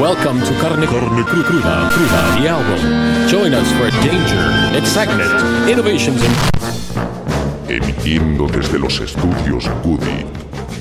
Welcome 0.00 0.40
to 0.40 0.52
Carne, 0.60 0.86
Carne 0.86 1.24
Cru- 1.24 1.42
Cruda, 1.44 1.90
Cruda, 1.92 2.40
the 2.40 2.48
album. 2.48 3.28
Join 3.28 3.52
us 3.52 3.70
for 3.72 3.90
danger, 4.02 4.78
excitement, 4.78 5.68
innovations, 5.68 6.22
and 6.22 7.70
emitiendo 7.70 8.46
desde 8.46 8.78
los 8.78 8.98
estudios 9.00 9.68
Cudi 9.82 10.24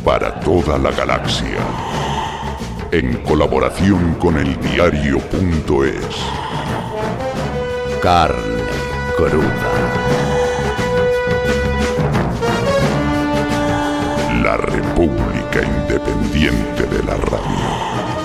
para 0.06 0.40
toda 0.40 0.78
la 0.78 0.92
galaxia. 0.92 1.60
En 2.92 3.18
colaboración 3.24 4.16
con 4.16 4.38
el 4.38 4.58
diario.es. 4.62 6.16
Carne 8.02 8.64
cruda. 9.18 9.72
La 14.44 14.56
República 14.56 15.62
Independiente 15.62 16.84
de 16.84 17.04
la 17.04 17.18
Radio. 17.18 18.19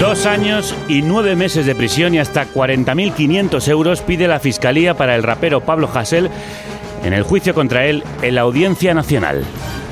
Dos 0.00 0.26
años 0.26 0.76
y 0.86 1.02
nueve 1.02 1.34
meses 1.34 1.66
de 1.66 1.74
prisión 1.74 2.14
y 2.14 2.20
hasta 2.20 2.46
40.500 2.46 3.68
euros 3.68 4.00
pide 4.00 4.28
la 4.28 4.38
Fiscalía 4.38 4.94
para 4.94 5.16
el 5.16 5.24
rapero 5.24 5.60
Pablo 5.60 5.90
Hasél 5.92 6.30
en 7.02 7.12
el 7.12 7.24
juicio 7.24 7.52
contra 7.52 7.84
él 7.84 8.04
en 8.22 8.36
la 8.36 8.42
Audiencia 8.42 8.94
Nacional. 8.94 9.44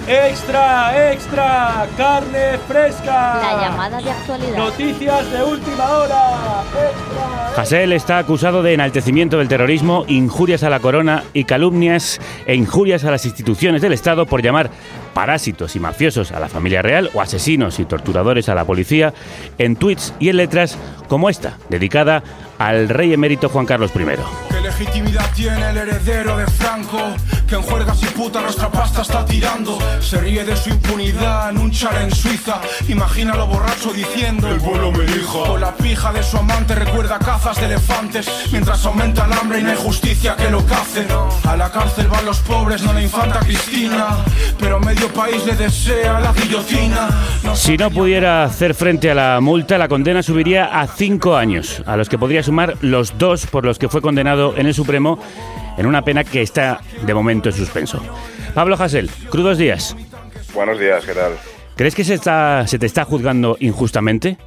¡Extra, 0.06 1.12
extra! 1.12 1.88
¡Carne 1.96 2.56
fresca! 2.68 3.40
La 3.42 3.60
llamada 3.60 4.00
de 4.00 4.10
actualidad. 4.10 4.56
Noticias 4.56 5.32
de 5.32 5.42
última 5.42 5.84
hora. 5.84 6.62
¡Extra! 6.62 7.60
Hasél 7.60 7.92
está 7.92 8.18
acusado 8.18 8.62
de 8.62 8.74
enaltecimiento 8.74 9.38
del 9.38 9.48
terrorismo, 9.48 10.04
injurias 10.06 10.62
a 10.62 10.70
la 10.70 10.78
corona 10.78 11.24
y 11.32 11.42
calumnias 11.42 12.20
e 12.46 12.54
injurias 12.54 13.04
a 13.04 13.10
las 13.10 13.24
instituciones 13.24 13.82
del 13.82 13.92
Estado 13.92 14.26
por 14.26 14.40
llamar 14.40 14.70
parásitos 15.16 15.74
y 15.76 15.80
mafiosos 15.80 16.30
a 16.30 16.40
la 16.40 16.46
familia 16.46 16.82
real 16.82 17.08
o 17.14 17.22
asesinos 17.22 17.78
y 17.78 17.86
torturadores 17.86 18.50
a 18.50 18.54
la 18.54 18.66
policía 18.66 19.14
en 19.56 19.74
tweets 19.74 20.12
y 20.20 20.28
en 20.28 20.36
letras 20.36 20.76
como 21.08 21.30
esta, 21.30 21.56
dedicada 21.70 22.22
al 22.58 22.90
rey 22.90 23.14
emérito 23.14 23.48
Juan 23.48 23.64
Carlos 23.64 23.92
I. 23.96 24.55
¿Qué 24.76 24.84
legitimidad 24.84 25.30
tiene 25.34 25.70
el 25.70 25.76
heredero 25.76 26.36
de 26.36 26.46
Franco? 26.46 26.98
Que 27.48 27.54
en 27.54 27.62
juergas 27.62 28.02
y 28.02 28.06
puta 28.06 28.42
nuestra 28.42 28.70
pasta 28.70 29.02
está 29.02 29.24
tirando. 29.24 29.78
Se 30.00 30.18
ríe 30.18 30.44
de 30.44 30.56
su 30.56 30.70
impunidad 30.70 31.50
en 31.50 31.58
un 31.58 31.70
char 31.70 32.02
en 32.02 32.10
Suiza. 32.10 32.60
Imagínalo 32.88 33.46
borracho 33.46 33.92
diciendo: 33.92 34.50
El 34.50 34.58
vuelo 34.58 34.90
me 34.92 35.04
dijo. 35.04 35.44
Con 35.44 35.60
la 35.60 35.74
pija 35.74 36.12
de 36.12 36.22
su 36.22 36.36
amante 36.36 36.74
recuerda 36.74 37.18
cazas 37.18 37.58
de 37.58 37.66
elefantes. 37.66 38.28
Mientras 38.50 38.84
aumenta 38.84 39.24
el 39.26 39.32
hambre 39.32 39.60
y 39.60 39.62
no 39.62 39.70
hay 39.70 39.76
justicia 39.76 40.36
que 40.36 40.50
lo 40.50 40.64
cace. 40.66 41.06
A 41.44 41.56
la 41.56 41.70
cárcel 41.70 42.08
van 42.08 42.26
los 42.26 42.40
pobres, 42.40 42.82
no 42.82 42.92
la 42.92 43.02
infanta 43.02 43.38
Cristina. 43.38 44.08
Pero 44.58 44.80
medio 44.80 45.08
país 45.08 45.46
le 45.46 45.54
desea 45.54 46.20
la 46.20 46.32
guillotina. 46.32 47.08
No 47.44 47.54
Si 47.54 47.76
no 47.76 47.90
pudiera 47.90 48.44
hacer 48.44 48.74
frente 48.74 49.10
a 49.10 49.14
la 49.14 49.40
multa, 49.40 49.78
la 49.78 49.88
condena 49.88 50.22
subiría 50.22 50.80
a 50.80 50.86
cinco 50.88 51.36
años, 51.36 51.82
a 51.86 51.96
los 51.96 52.08
que 52.08 52.18
podría 52.18 52.42
sumar 52.42 52.74
los 52.80 53.16
dos 53.16 53.46
por 53.46 53.64
los 53.64 53.78
que 53.78 53.88
fue 53.88 54.02
condenado 54.02 54.54
en 54.56 54.65
el 54.66 54.74
Supremo 54.74 55.18
en 55.76 55.86
una 55.86 56.02
pena 56.02 56.24
que 56.24 56.42
está 56.42 56.80
de 57.02 57.14
momento 57.14 57.48
en 57.48 57.54
suspenso. 57.54 58.02
Pablo 58.54 58.76
Hasél, 58.76 59.10
crudos 59.30 59.58
días. 59.58 59.96
Buenos 60.54 60.78
días, 60.78 61.04
¿qué 61.04 61.12
tal? 61.12 61.32
¿Crees 61.76 61.94
que 61.94 62.04
se, 62.04 62.14
está, 62.14 62.66
se 62.66 62.78
te 62.78 62.86
está 62.86 63.04
juzgando 63.04 63.56
injustamente? 63.60 64.38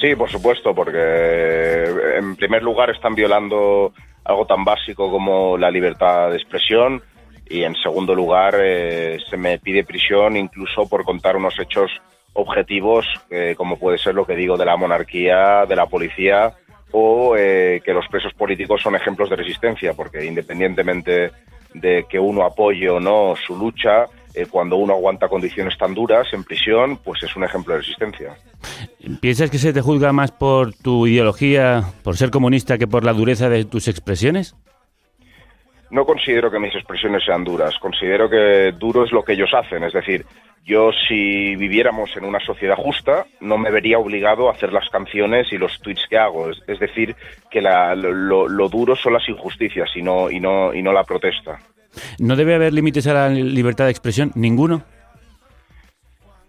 Sí, 0.00 0.14
por 0.14 0.30
supuesto, 0.30 0.74
porque 0.74 1.84
en 2.18 2.36
primer 2.36 2.62
lugar 2.62 2.90
están 2.90 3.14
violando 3.14 3.92
algo 4.24 4.46
tan 4.46 4.64
básico 4.64 5.10
como 5.10 5.56
la 5.56 5.70
libertad 5.70 6.30
de 6.30 6.36
expresión 6.36 7.02
y 7.48 7.62
en 7.62 7.74
segundo 7.76 8.14
lugar 8.14 8.56
eh, 8.60 9.18
se 9.30 9.36
me 9.36 9.58
pide 9.58 9.84
prisión 9.84 10.36
incluso 10.36 10.88
por 10.88 11.04
contar 11.04 11.36
unos 11.36 11.58
hechos 11.58 11.90
objetivos 12.32 13.06
eh, 13.30 13.54
como 13.56 13.78
puede 13.78 13.98
ser 13.98 14.14
lo 14.14 14.26
que 14.26 14.34
digo 14.34 14.56
de 14.56 14.64
la 14.64 14.76
monarquía, 14.76 15.64
de 15.66 15.76
la 15.76 15.86
policía 15.86 16.54
o 16.92 17.36
eh, 17.36 17.80
que 17.84 17.92
los 17.92 18.06
presos 18.08 18.32
políticos 18.34 18.80
son 18.82 18.94
ejemplos 18.94 19.30
de 19.30 19.36
resistencia, 19.36 19.92
porque 19.94 20.24
independientemente 20.24 21.30
de 21.74 22.06
que 22.08 22.18
uno 22.18 22.44
apoye 22.44 22.88
o 22.88 23.00
no 23.00 23.34
su 23.36 23.56
lucha, 23.56 24.06
eh, 24.34 24.46
cuando 24.50 24.76
uno 24.76 24.94
aguanta 24.94 25.28
condiciones 25.28 25.76
tan 25.78 25.94
duras 25.94 26.26
en 26.32 26.44
prisión, 26.44 26.98
pues 26.98 27.22
es 27.22 27.34
un 27.36 27.44
ejemplo 27.44 27.74
de 27.74 27.80
resistencia. 27.80 28.36
¿Piensas 29.20 29.50
que 29.50 29.58
se 29.58 29.72
te 29.72 29.80
juzga 29.80 30.12
más 30.12 30.30
por 30.30 30.74
tu 30.74 31.06
ideología, 31.06 31.84
por 32.02 32.16
ser 32.16 32.30
comunista, 32.30 32.78
que 32.78 32.86
por 32.86 33.04
la 33.04 33.12
dureza 33.12 33.48
de 33.48 33.64
tus 33.64 33.88
expresiones? 33.88 34.54
No 35.90 36.04
considero 36.04 36.50
que 36.50 36.58
mis 36.58 36.74
expresiones 36.74 37.24
sean 37.24 37.44
duras, 37.44 37.74
considero 37.80 38.28
que 38.28 38.72
duro 38.76 39.04
es 39.04 39.12
lo 39.12 39.22
que 39.24 39.34
ellos 39.34 39.54
hacen, 39.54 39.84
es 39.84 39.92
decir, 39.92 40.24
yo 40.64 40.90
si 41.06 41.54
viviéramos 41.54 42.16
en 42.16 42.24
una 42.24 42.40
sociedad 42.40 42.74
justa 42.76 43.24
no 43.40 43.56
me 43.56 43.70
vería 43.70 43.98
obligado 44.00 44.48
a 44.48 44.52
hacer 44.52 44.72
las 44.72 44.88
canciones 44.90 45.52
y 45.52 45.58
los 45.58 45.80
tweets 45.80 46.06
que 46.10 46.18
hago, 46.18 46.50
es, 46.50 46.60
es 46.66 46.80
decir, 46.80 47.14
que 47.50 47.60
la- 47.62 47.94
lo, 47.94 48.48
lo 48.48 48.68
duro 48.68 48.96
son 48.96 49.12
las 49.12 49.28
injusticias 49.28 49.88
y 49.94 50.02
no, 50.02 50.28
y, 50.28 50.40
no, 50.40 50.74
y 50.74 50.82
no 50.82 50.92
la 50.92 51.04
protesta. 51.04 51.60
¿No 52.18 52.34
debe 52.34 52.56
haber 52.56 52.72
límites 52.72 53.06
a 53.06 53.14
la 53.14 53.28
libertad 53.28 53.84
de 53.84 53.92
expresión? 53.92 54.32
¿Ninguno? 54.34 54.82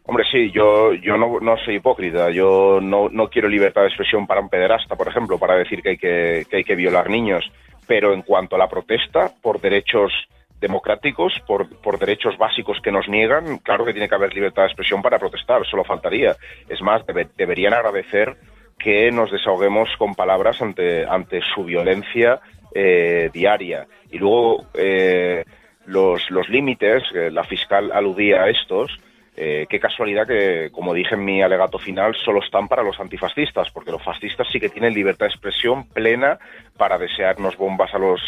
Hombre, 0.03 0.23
sí, 0.31 0.51
yo, 0.51 0.93
yo 0.93 1.17
no, 1.17 1.39
no 1.41 1.57
soy 1.57 1.75
hipócrita. 1.75 2.31
Yo 2.31 2.79
no, 2.81 3.09
no 3.09 3.29
quiero 3.29 3.49
libertad 3.49 3.81
de 3.81 3.87
expresión 3.87 4.25
para 4.25 4.39
un 4.41 4.49
pederasta, 4.49 4.95
por 4.95 5.07
ejemplo, 5.09 5.37
para 5.37 5.55
decir 5.55 5.81
que 5.81 5.89
hay 5.89 5.97
que, 5.97 6.45
que 6.49 6.57
hay 6.57 6.63
que 6.63 6.75
violar 6.75 7.09
niños. 7.09 7.49
Pero 7.87 8.13
en 8.13 8.21
cuanto 8.21 8.55
a 8.55 8.59
la 8.59 8.67
protesta 8.67 9.31
por 9.41 9.59
derechos 9.61 10.11
democráticos, 10.59 11.33
por, 11.45 11.69
por 11.81 11.99
derechos 11.99 12.37
básicos 12.37 12.79
que 12.83 12.91
nos 12.91 13.07
niegan, 13.07 13.59
claro 13.59 13.85
que 13.85 13.93
tiene 13.93 14.09
que 14.09 14.15
haber 14.15 14.33
libertad 14.33 14.63
de 14.63 14.67
expresión 14.69 15.01
para 15.01 15.19
protestar, 15.19 15.65
solo 15.67 15.83
faltaría. 15.83 16.35
Es 16.67 16.81
más, 16.81 17.05
debe- 17.05 17.29
deberían 17.37 17.73
agradecer 17.73 18.35
que 18.79 19.11
nos 19.11 19.31
desahoguemos 19.31 19.89
con 19.97 20.15
palabras 20.15 20.61
ante, 20.61 21.05
ante 21.05 21.41
su 21.53 21.63
violencia 21.63 22.39
eh, 22.73 23.29
diaria. 23.33 23.87
Y 24.11 24.17
luego 24.17 24.65
eh, 24.73 25.43
los, 25.85 26.29
los 26.31 26.49
límites, 26.49 27.03
eh, 27.13 27.29
la 27.31 27.43
fiscal 27.43 27.91
aludía 27.91 28.43
a 28.43 28.49
estos, 28.49 28.97
eh, 29.37 29.65
qué 29.69 29.79
casualidad 29.79 30.25
que, 30.27 30.69
como 30.71 30.93
dije 30.93 31.13
en 31.15 31.23
mi 31.23 31.41
alegato 31.41 31.77
final, 31.79 32.15
solo 32.25 32.39
están 32.43 32.67
para 32.67 32.83
los 32.83 32.99
antifascistas, 32.99 33.69
porque 33.71 33.91
los 33.91 34.03
fascistas 34.03 34.47
sí 34.51 34.59
que 34.59 34.69
tienen 34.69 34.93
libertad 34.93 35.27
de 35.27 35.31
expresión 35.31 35.87
plena 35.87 36.39
para 36.77 36.97
desearnos 36.97 37.55
bombas 37.55 37.93
a 37.93 37.99
los 37.99 38.19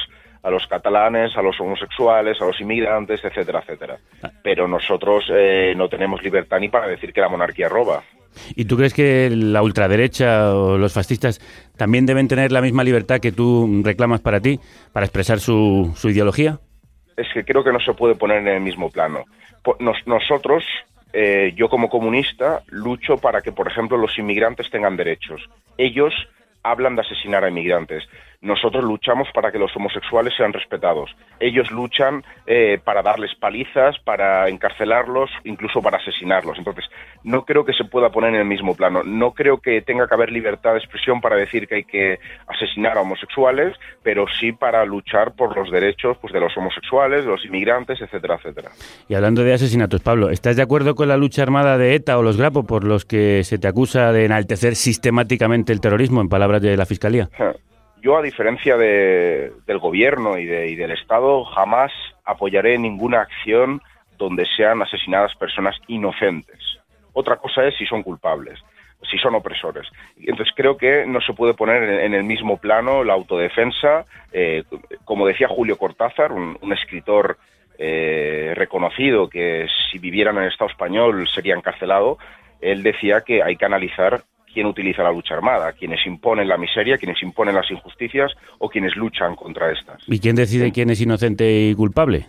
a 0.42 0.50
los 0.50 0.66
catalanes, 0.68 1.36
a 1.36 1.42
los 1.42 1.60
homosexuales, 1.60 2.40
a 2.42 2.46
los 2.46 2.62
inmigrantes, 2.62 3.22
etcétera, 3.26 3.60
etcétera. 3.60 3.98
Pero 4.42 4.70
nosotros 4.70 5.26
eh, 5.34 5.74
no 5.76 5.90
tenemos 5.90 6.24
libertad 6.24 6.60
ni 6.62 6.70
para 6.70 6.88
decir 6.88 7.12
que 7.12 7.20
la 7.20 7.28
monarquía 7.28 7.68
roba. 7.68 8.04
¿Y 8.56 8.64
tú 8.64 8.78
crees 8.78 8.94
que 8.94 9.30
la 9.34 9.62
ultraderecha 9.62 10.56
o 10.56 10.78
los 10.78 10.94
fascistas 10.94 11.42
también 11.76 12.06
deben 12.06 12.30
tener 12.30 12.54
la 12.54 12.62
misma 12.62 12.86
libertad 12.86 13.20
que 13.20 13.34
tú 13.34 13.82
reclamas 13.84 14.22
para 14.22 14.40
ti, 14.40 14.60
para 14.94 15.06
expresar 15.06 15.40
su, 15.40 15.92
su 15.98 16.10
ideología? 16.10 16.60
es 17.18 17.28
que 17.34 17.44
creo 17.44 17.62
que 17.66 17.74
no 17.74 17.82
se 17.82 17.94
puede 17.94 18.16
poner 18.16 18.38
en 18.38 18.48
el 18.48 18.62
mismo 18.62 18.90
plano. 18.90 19.26
Nos- 19.80 20.08
nosotros, 20.08 20.64
eh, 21.14 21.54
yo 21.56 21.70
como 21.70 21.90
comunista, 21.90 22.64
lucho 22.68 23.18
para 23.18 23.42
que, 23.42 23.52
por 23.52 23.68
ejemplo, 23.68 23.98
los 23.98 24.18
inmigrantes 24.18 24.70
tengan 24.70 24.98
derechos. 24.98 25.50
Ellos 25.78 26.14
hablan 26.64 26.96
de 26.96 27.02
asesinar 27.02 27.44
a 27.44 27.50
inmigrantes. 27.50 28.04
Nosotros 28.42 28.86
luchamos 28.86 29.28
para 29.34 29.52
que 29.52 29.60
los 29.60 29.76
homosexuales 29.76 30.34
sean 30.38 30.54
respetados. 30.54 31.14
Ellos 31.42 31.72
luchan 31.72 32.24
eh, 32.48 32.80
para 32.82 33.02
darles 33.02 33.36
palizas, 33.36 34.00
para 34.00 34.48
encarcelarlos, 34.48 35.30
incluso 35.44 35.82
para 35.82 35.98
asesinarlos. 35.98 36.58
Entonces, 36.58 36.86
no 37.26 37.44
creo 37.44 37.66
que 37.66 37.74
se 37.74 37.84
pueda 37.84 38.12
poner 38.12 38.34
en 38.36 38.40
el 38.40 38.46
mismo 38.46 38.76
plano. 38.76 39.04
No 39.04 39.32
creo 39.32 39.58
que 39.58 39.82
tenga 39.82 40.08
que 40.08 40.14
haber 40.14 40.32
libertad 40.32 40.72
de 40.72 40.80
expresión 40.80 41.20
para 41.20 41.36
decir 41.36 41.68
que 41.68 41.76
hay 41.76 41.84
que 41.84 42.20
asesinar 42.48 42.98
a 42.98 43.02
homosexuales, 43.02 43.76
pero 44.04 44.26
sí 44.40 44.54
para 44.54 44.86
luchar 44.86 45.34
por 45.36 45.58
los 45.58 45.70
derechos 45.70 46.18
pues, 46.22 46.32
de 46.32 46.40
los 46.40 46.56
homosexuales, 46.56 47.26
de 47.26 47.32
los 47.32 47.44
inmigrantes, 47.44 48.00
etcétera, 48.00 48.36
etcétera. 48.36 48.70
Y 49.10 49.16
hablando 49.16 49.44
de 49.44 49.54
asesinatos, 49.54 50.00
Pablo, 50.00 50.30
¿estás 50.30 50.56
de 50.56 50.62
acuerdo 50.62 50.96
con 50.96 51.10
la 51.10 51.18
lucha 51.18 51.44
armada 51.44 51.78
de 51.78 51.94
ETA 51.94 52.18
o 52.18 52.24
los 52.24 52.38
Grapo 52.38 52.66
por 52.66 52.86
los 52.86 53.04
que 53.04 53.44
se 53.44 53.60
te 53.60 53.68
acusa 53.68 54.14
de 54.14 54.24
enaltecer 54.24 54.76
sistemáticamente 54.76 55.74
el 55.74 55.82
terrorismo, 55.82 56.22
en 56.22 56.30
palabras 56.30 56.62
de 56.62 56.78
la 56.78 56.86
Fiscalía? 56.86 57.30
Yo, 58.02 58.18
a 58.18 58.22
diferencia 58.22 58.78
de- 58.78 59.52
del 59.66 59.80
gobierno 59.80 60.38
y, 60.38 60.46
de- 60.46 60.70
y 60.70 60.76
del 60.76 60.92
Estado, 60.92 61.44
jamás 61.46 61.92
apoyaré 62.24 62.78
ninguna 62.78 63.22
acción 63.22 63.82
donde 64.18 64.46
sean 64.58 64.82
asesinadas 64.82 65.36
personas 65.36 65.76
inocentes. 65.88 66.60
Otra 67.14 67.38
cosa 67.38 67.66
es 67.66 67.76
si 67.78 67.86
son 67.86 68.04
culpables. 68.04 68.60
si 69.10 69.18
son 69.18 69.34
opresores. 69.34 69.88
Entonces 70.18 70.54
creo 70.54 70.76
que 70.76 71.06
no 71.08 71.22
se 71.22 71.32
puede 71.32 71.54
poner 71.54 71.84
en, 71.84 72.14
el 72.14 72.26
mismo 72.26 72.58
plano 72.58 73.06
la 73.06 73.14
autodefensa, 73.14 74.06
eh, 74.34 74.66
como 75.06 75.26
decía 75.26 75.48
Julio 75.48 75.78
Cortázar, 75.78 76.34
un, 76.34 76.58
escritor 76.74 77.38
eh, 77.78 78.52
reconocido 78.56 79.30
que 79.30 79.68
si 79.90 80.00
vivieran 80.00 80.36
en 80.36 80.44
el 80.44 80.50
Estado 80.52 80.70
español 80.70 81.30
sería 81.30 81.56
encarcelado, 81.56 82.18
él 82.60 82.84
decía 82.84 83.22
que 83.22 83.42
hay 83.42 83.56
que 83.56 83.64
analizar 83.64 84.24
quién 84.60 84.68
utiliza 84.68 85.04
la 85.04 85.12
lucha 85.14 85.36
armada, 85.36 85.72
quienes 85.72 86.06
imponen 86.06 86.46
la 86.46 86.58
miseria, 86.58 86.98
quienes 86.98 87.24
imponen 87.24 87.56
las 87.56 87.72
injusticias 87.72 88.34
o 88.58 88.68
quienes 88.68 88.94
luchan 88.98 89.38
contra 89.38 89.72
estas. 89.72 90.04
¿Y 90.06 90.20
quién 90.20 90.36
decide 90.36 90.74
quién 90.74 90.90
es 90.90 91.00
inocente 91.00 91.50
y 91.50 91.74
culpable? 91.76 92.26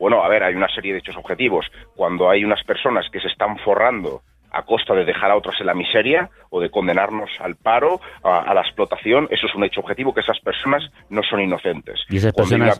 Bueno, 0.00 0.24
a 0.24 0.28
ver, 0.28 0.42
hay 0.42 0.56
una 0.56 0.66
serie 0.74 0.92
de 0.92 0.98
hechos 0.98 1.16
objetivos. 1.16 1.66
Cuando 1.94 2.30
hay 2.30 2.44
unas 2.44 2.64
personas 2.64 3.06
que 3.12 3.20
se 3.20 3.28
están 3.28 3.58
forrando 3.58 4.22
a 4.50 4.64
costa 4.64 4.92
de 4.92 5.04
dejar 5.04 5.30
a 5.30 5.36
otros 5.36 5.54
en 5.60 5.66
la 5.66 5.74
miseria 5.74 6.28
o 6.50 6.60
de 6.60 6.68
condenarnos 6.68 7.30
al 7.38 7.54
paro, 7.54 8.00
a, 8.24 8.52
la 8.52 8.62
explotación, 8.62 9.28
eso 9.30 9.46
es 9.46 9.54
un 9.54 9.62
hecho 9.62 9.78
objetivo, 9.78 10.12
que 10.12 10.22
esas 10.22 10.40
personas 10.40 10.82
no 11.10 11.22
son 11.22 11.42
inocentes. 11.42 12.00
¿Y 12.10 12.16
esas 12.16 12.32
personas 12.32 12.76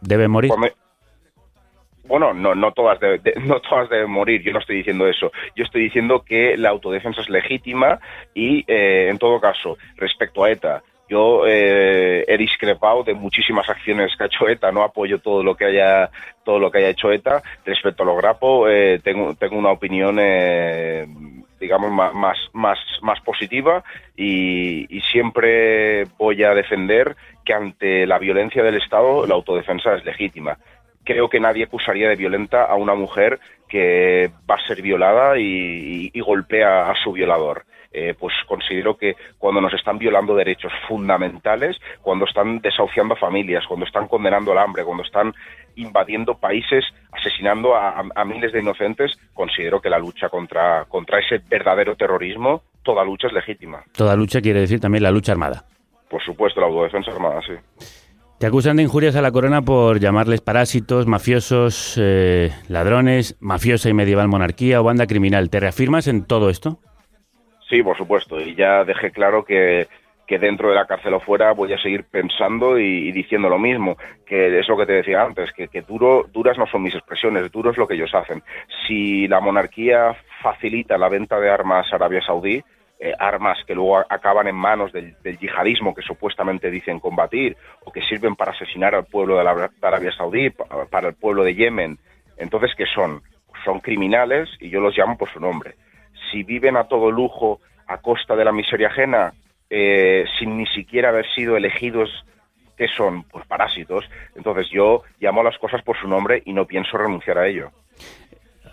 deben 0.00 0.30
morir? 0.30 0.50
Bueno, 2.08 2.34
no, 2.34 2.54
no, 2.54 2.72
todas 2.72 2.98
no 3.44 3.60
todas 3.60 3.88
deben 3.88 4.10
morir, 4.10 4.42
yo 4.42 4.52
no 4.52 4.58
estoy 4.58 4.78
diciendo 4.78 5.06
eso. 5.06 5.30
Yo 5.54 5.64
estoy 5.64 5.82
diciendo 5.82 6.24
que 6.26 6.56
la 6.56 6.70
autodefensa 6.70 7.20
es 7.20 7.28
legítima 7.28 8.00
y, 8.34 8.64
eh, 8.66 9.08
en 9.10 9.18
todo 9.18 9.40
caso, 9.40 9.78
respecto 9.96 10.42
a 10.42 10.50
ETA, 10.50 10.82
yo 11.08 11.46
eh, 11.46 12.24
he 12.28 12.36
discrepado 12.36 13.02
de 13.02 13.14
muchísimas 13.14 13.68
acciones 13.68 14.14
que 14.16 14.24
ha 14.24 14.26
hecho 14.26 14.48
ETA, 14.48 14.70
no 14.70 14.82
apoyo 14.82 15.18
todo 15.20 15.42
lo 15.42 15.54
que 15.54 15.64
haya 15.64 16.10
todo 16.44 16.58
lo 16.58 16.70
que 16.70 16.78
haya 16.78 16.90
hecho 16.90 17.10
ETA. 17.10 17.42
Respecto 17.64 18.02
a 18.02 18.06
los 18.06 18.16
Grapo, 18.18 18.68
eh, 18.68 19.00
tengo, 19.02 19.34
tengo 19.34 19.56
una 19.56 19.70
opinión, 19.70 20.18
eh, 20.20 21.06
digamos, 21.58 21.90
más, 21.90 22.36
más, 22.52 22.78
más 23.02 23.20
positiva 23.20 23.82
y, 24.16 24.86
siempre 25.10 26.04
voy 26.18 26.42
a 26.44 26.52
defender 26.52 27.16
que 27.44 27.54
ante 27.54 28.06
la 28.06 28.18
violencia 28.18 28.62
del 28.62 28.76
Estado 28.76 29.26
la 29.26 29.34
autodefensa 29.34 29.94
es 29.94 30.04
legítima. 30.04 30.58
Creo 31.08 31.28
que 31.28 31.40
nadie 31.40 31.64
acusaría 31.64 32.08
de 32.08 32.16
violenta 32.16 32.66
a 32.66 32.76
una 32.76 32.94
mujer 32.94 33.40
que 33.66 34.30
va 34.48 34.56
a 34.56 34.66
ser 34.66 34.82
violada 34.82 35.38
y 35.38 36.20
golpea 36.20 36.90
a 36.90 36.94
su 37.02 37.12
violador. 37.12 37.64
Eh, 37.90 38.14
pues 38.18 38.34
considero 38.46 38.98
que 38.98 39.16
cuando 39.38 39.62
nos 39.62 39.72
están 39.72 39.98
violando 39.98 40.36
derechos 40.36 40.72
fundamentales, 40.86 41.76
cuando 42.02 42.26
están 42.26 42.60
desahuciando 42.60 43.16
familias, 43.16 43.64
cuando 43.66 43.86
están 43.86 44.08
condenando 44.08 44.52
al 44.52 44.58
hambre, 44.58 44.84
cuando 44.84 45.02
están 45.02 45.32
invadiendo 45.76 46.34
países, 46.34 46.84
asesinando 47.12 47.74
a, 47.74 48.24
miles 48.24 48.52
de 48.52 48.60
inocentes, 48.60 49.18
considero 49.32 49.80
que 49.80 49.88
la 49.88 49.98
lucha 49.98 50.28
contra, 50.28 50.84
contra 50.84 51.20
ese 51.20 51.38
verdadero 51.48 51.96
terrorismo, 51.96 52.62
toda 52.82 53.04
lucha 53.04 53.28
es 53.28 53.32
legítima. 53.32 53.82
Toda 53.92 54.14
lucha 54.16 54.40
quiere 54.42 54.60
decir 54.60 54.80
también 54.80 55.02
la 55.04 55.10
lucha 55.10 55.32
armada. 55.32 55.64
Por 56.10 56.22
supuesto, 56.22 56.60
la 56.60 56.66
autodefensa 56.66 57.10
armada, 57.10 57.40
sí. 57.42 57.54
Te 58.38 58.46
acusan 58.46 58.76
de 58.76 58.84
injurias 58.84 59.16
a 59.16 59.22
la 59.22 59.32
corona 59.32 59.62
por 59.62 59.98
llamarles 59.98 60.40
parásitos, 60.40 61.08
mafiosos, 61.08 61.98
eh, 62.00 62.52
ladrones, 62.68 63.36
mafiosa 63.40 63.88
y 63.88 63.94
medieval 63.94 64.28
monarquía 64.28 64.80
o 64.80 64.84
banda 64.84 65.08
criminal. 65.08 65.50
¿Te 65.50 65.58
reafirmas 65.58 66.06
en 66.06 66.24
todo 66.24 66.48
esto? 66.48 66.78
Sí, 67.68 67.82
por 67.82 67.96
supuesto. 67.96 68.40
Y 68.40 68.54
ya 68.54 68.84
dejé 68.84 69.10
claro 69.10 69.44
que, 69.44 69.88
que 70.28 70.38
dentro 70.38 70.68
de 70.68 70.76
la 70.76 70.86
cárcel 70.86 71.14
o 71.14 71.20
fuera 71.20 71.50
voy 71.50 71.72
a 71.72 71.82
seguir 71.82 72.04
pensando 72.04 72.78
y, 72.78 73.10
diciendo 73.10 73.48
lo 73.48 73.58
mismo, 73.58 73.96
que 74.24 74.56
es 74.56 74.68
lo 74.68 74.76
que 74.76 74.86
te 74.86 74.92
decía 74.92 75.22
antes, 75.22 75.50
que, 75.52 75.66
que 75.66 75.82
duro, 75.82 76.24
duras 76.32 76.56
no 76.58 76.66
son 76.68 76.82
mis 76.82 76.94
expresiones, 76.94 77.50
duro 77.50 77.72
es 77.72 77.76
lo 77.76 77.88
que 77.88 77.94
ellos 77.94 78.14
hacen. 78.14 78.44
Si 78.86 79.26
la 79.26 79.40
monarquía 79.40 80.14
facilita 80.40 80.96
la 80.96 81.08
venta 81.08 81.40
de 81.40 81.50
armas 81.50 81.92
a 81.92 81.96
Arabia 81.96 82.22
Saudí, 82.24 82.62
eh, 83.00 83.14
armas 83.18 83.58
que 83.66 83.74
luego 83.74 83.98
acaban 83.98 84.48
en 84.48 84.56
manos 84.56 84.92
del, 84.92 85.16
yihadismo 85.22 85.94
que 85.94 86.02
supuestamente 86.02 86.70
dicen 86.70 87.00
combatir 87.00 87.56
o 87.84 87.92
que 87.92 88.02
sirven 88.02 88.34
para 88.34 88.52
asesinar 88.52 88.94
al 88.94 89.04
pueblo 89.04 89.38
de, 89.38 89.44
la, 89.44 89.70
Arabia 89.82 90.12
Saudí, 90.12 90.50
para 90.50 91.08
el 91.08 91.14
pueblo 91.14 91.44
de 91.44 91.54
Yemen, 91.54 91.98
entonces, 92.36 92.72
¿qué 92.76 92.84
son? 92.86 93.22
son 93.64 93.80
criminales 93.80 94.48
y 94.60 94.70
yo 94.70 94.80
los 94.80 94.96
llamo 94.96 95.18
por 95.18 95.28
su 95.28 95.40
nombre 95.40 95.74
si 96.30 96.42
viven 96.42 96.76
a 96.76 96.84
todo 96.84 97.10
lujo 97.10 97.60
a 97.86 97.98
costa 97.98 98.36
de 98.36 98.44
la 98.44 98.52
miseria 98.52 98.88
ajena, 98.88 99.32
eh, 99.70 100.24
sin 100.38 100.56
ni 100.56 100.66
siquiera 100.66 101.08
haber 101.08 101.26
sido 101.34 101.56
elegidos, 101.56 102.10
que 102.76 102.86
son? 102.88 103.24
Pues 103.24 103.46
parásitos. 103.46 104.04
Entonces 104.36 104.66
yo 104.70 105.02
llamo 105.20 105.40
a 105.40 105.44
las 105.44 105.58
cosas 105.58 105.82
por 105.82 105.96
su 105.98 106.06
nombre 106.06 106.42
y 106.44 106.52
no 106.52 106.66
pienso 106.66 106.96
renunciar 106.96 107.38
a 107.38 107.48
ello. 107.48 107.70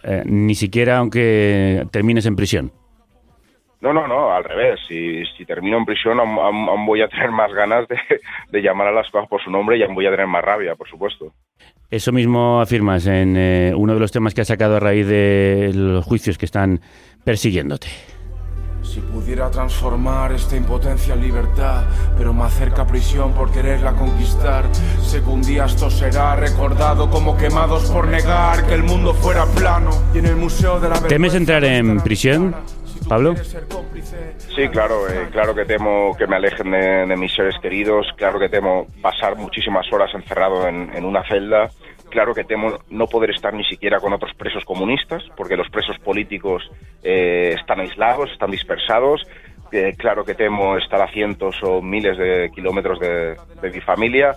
Eh, 0.04 0.24
ni 0.26 0.54
siquiera 0.54 0.98
aunque 0.98 1.86
termines 1.92 2.26
en 2.26 2.36
prisión. 2.36 2.72
No, 3.86 3.94
no, 3.94 4.08
no, 4.08 4.34
al 4.34 4.44
revés. 4.44 4.80
Si, 4.88 5.46
termino 5.46 5.78
en 5.78 5.86
prisión, 5.86 6.20
aún, 6.20 6.86
voy 6.88 7.04
a 7.04 7.08
tener 7.08 7.30
más 7.30 7.54
ganas 7.54 7.88
de, 7.88 8.62
llamar 8.62 8.88
a 8.88 8.92
las 8.92 9.08
cosas 9.12 9.30
por 9.30 9.44
su 9.44 9.52
nombre 9.52 9.78
y 9.78 9.84
aún 9.84 9.94
voy 9.94 10.08
a 10.08 10.10
tener 10.10 10.26
más 10.26 10.44
rabia, 10.44 10.74
por 10.76 10.90
supuesto. 10.90 11.34
Eso 11.92 12.12
mismo 12.12 12.60
afirmas 12.60 13.06
en 13.06 13.38
eh, 13.38 13.74
uno 13.76 13.94
de 13.94 14.00
los 14.00 14.12
temas 14.12 14.34
que 14.34 14.42
has 14.42 14.48
sacado 14.48 14.78
a 14.78 14.80
raíz 14.80 15.06
de 15.06 15.72
los 15.76 16.04
juicios 16.04 16.40
que 16.40 16.46
están 16.46 16.80
persiguiéndote. 17.24 17.88
Si 18.82 19.02
pudiera 19.02 19.52
transformar 19.52 20.32
esta 20.32 20.56
impotencia 20.56 21.14
en 21.14 21.22
libertad, 21.22 21.84
pero 22.18 22.34
me 22.34 22.44
acerca 22.44 22.84
a 22.84 22.88
prisión 22.88 23.34
por 23.34 23.52
quererla 23.52 23.94
conquistar. 23.94 24.66
Sé 25.02 25.22
que 25.22 25.30
un 25.30 25.44
día 25.44 25.66
esto 25.66 25.92
será 25.92 26.36
recordado 26.36 27.10
como 27.12 27.38
quemados 27.38 27.92
por 27.92 28.08
negar 28.08 28.66
que 28.66 28.74
el 28.74 28.84
mundo 28.84 29.14
fuera 29.14 29.46
plano. 29.46 29.92
Y 30.14 30.20
en 30.20 30.26
el 30.26 30.36
Museo 30.36 30.80
de 30.80 30.90
la 30.90 31.00
¿Temes 31.02 31.36
entrar 31.36 31.64
en 31.66 32.00
prisión, 32.00 32.56
Pablo? 33.08 33.36
Sí, 33.36 34.68
claro, 34.70 35.08
eh, 35.10 35.28
claro 35.32 35.54
que 35.54 35.66
temo 35.66 36.16
que 36.18 36.28
me 36.28 36.36
alejen 36.36 36.72
de, 36.72 37.16
mis 37.18 37.34
seres 37.34 37.56
queridos, 37.62 38.08
claro 38.18 38.40
que 38.40 38.50
temo 38.50 38.88
pasar 39.02 39.36
muchísimas 39.36 39.92
horas 39.92 40.14
encerrado 40.14 40.68
en 40.68 41.06
una 41.06 41.24
celda 41.28 41.70
claro 42.16 42.34
que 42.34 42.46
temo 42.46 42.78
no 42.90 43.08
poder 43.08 43.32
estar 43.32 43.54
ni 43.54 43.66
siquiera 43.66 44.00
con 44.00 44.14
otros 44.14 44.34
presos 44.36 44.64
comunistas, 44.64 45.22
porque 45.36 45.58
los 45.58 45.70
presos 45.70 46.00
políticos 46.00 46.64
eh, 47.04 47.56
están 47.60 47.82
aislados, 47.82 48.32
están 48.32 48.52
dispersados. 48.52 49.22
Eh, 49.72 49.94
claro 49.98 50.24
que 50.24 50.34
temo 50.34 50.78
estar 50.78 51.02
a 51.02 51.12
cientos 51.12 51.58
o 51.62 51.82
miles 51.82 52.18
de 52.18 52.50
kilómetros 52.56 53.00
de, 53.02 53.36
mi 53.64 53.82
familia. 53.82 54.32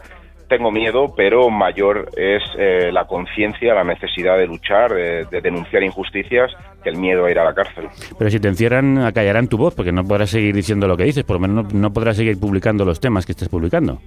Tengo 0.49 0.71
miedo, 0.71 1.13
pero 1.15 1.51
mayor 1.51 2.11
es 2.17 2.43
eh, 2.59 2.91
la 2.91 3.07
conciencia, 3.07 3.75
la 3.75 3.85
necesidad 3.85 4.39
de 4.39 4.47
luchar, 4.47 4.95
de, 4.95 5.41
denunciar 5.43 5.83
injusticias, 5.83 6.51
que 6.83 6.89
el 6.89 6.97
miedo 6.97 7.27
a 7.27 7.31
ir 7.31 7.39
a 7.39 7.45
la 7.45 7.55
cárcel. 7.55 7.89
Pero 8.19 8.31
si 8.31 8.41
te 8.41 8.49
encierran, 8.49 8.99
acallarán 8.99 9.49
tu 9.49 9.59
voz, 9.59 9.75
porque 9.75 9.93
no 9.93 10.05
podrás 10.05 10.31
seguir 10.31 10.55
diciendo 10.55 10.89
lo 10.89 10.97
que 10.97 11.05
dices, 11.05 11.25
por 11.25 11.37
lo 11.37 11.47
menos 11.47 11.75
no 11.75 11.93
podrás 11.93 12.17
seguir 12.17 12.41
publicando 12.41 12.85
los 12.85 12.99
temas 12.99 13.27
que 13.27 13.33
estés 13.33 13.49
publicando 13.49 14.01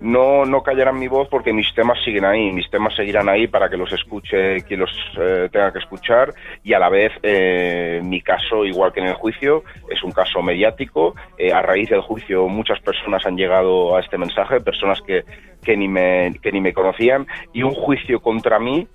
no, 0.00 0.46
no 0.46 0.62
callarán 0.62 0.98
mi 0.98 1.08
voz 1.08 1.28
porque 1.28 1.52
mis 1.52 1.72
temas 1.74 2.02
siguen 2.02 2.24
ahí, 2.24 2.50
mis 2.52 2.70
temas 2.70 2.94
seguirán 2.94 3.28
ahí 3.28 3.46
para 3.46 3.68
que 3.68 3.76
los 3.76 3.92
escuche 3.92 4.62
quien 4.62 4.80
los 4.80 4.90
eh, 5.18 5.48
tenga 5.52 5.72
que 5.72 5.78
escuchar 5.78 6.32
y 6.64 6.72
a 6.72 6.78
la 6.78 6.88
vez 6.88 7.12
eh, 7.22 8.00
mi 8.02 8.22
caso, 8.22 8.64
igual 8.64 8.92
que 8.92 9.00
en 9.00 9.08
el 9.08 9.14
juicio, 9.14 9.62
es 9.90 10.02
un 10.02 10.12
caso 10.12 10.42
mediático. 10.42 11.14
Eh, 11.36 11.52
a 11.52 11.60
raíz 11.60 11.90
del 11.90 12.00
juicio 12.00 12.48
muchas 12.48 12.80
personas 12.80 13.26
han 13.26 13.36
llegado 13.36 13.94
a 13.94 14.00
este 14.00 14.16
mensaje, 14.16 14.60
personas 14.60 15.02
que, 15.02 15.24
que, 15.62 15.76
ni, 15.76 15.86
me, 15.86 16.32
que 16.40 16.50
ni 16.50 16.62
me 16.62 16.72
conocían 16.72 17.26
y 17.52 17.62
un 17.62 17.74
juicio 17.74 18.20
contra 18.20 18.58
mí. 18.58 18.86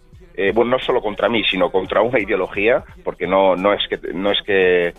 bueno, 0.53 0.71
no 0.71 0.79
solo 0.79 1.01
contra 1.01 1.29
mí, 1.29 1.43
sino 1.49 1.71
contra 1.71 2.01
una 2.01 2.19
ideología, 2.19 2.83
porque 3.03 3.27
no, 3.27 3.55
no 3.55 3.73
es 3.73 3.87
que, 3.87 3.99
no 4.13 4.31
es 4.31 4.41
que 4.41 4.93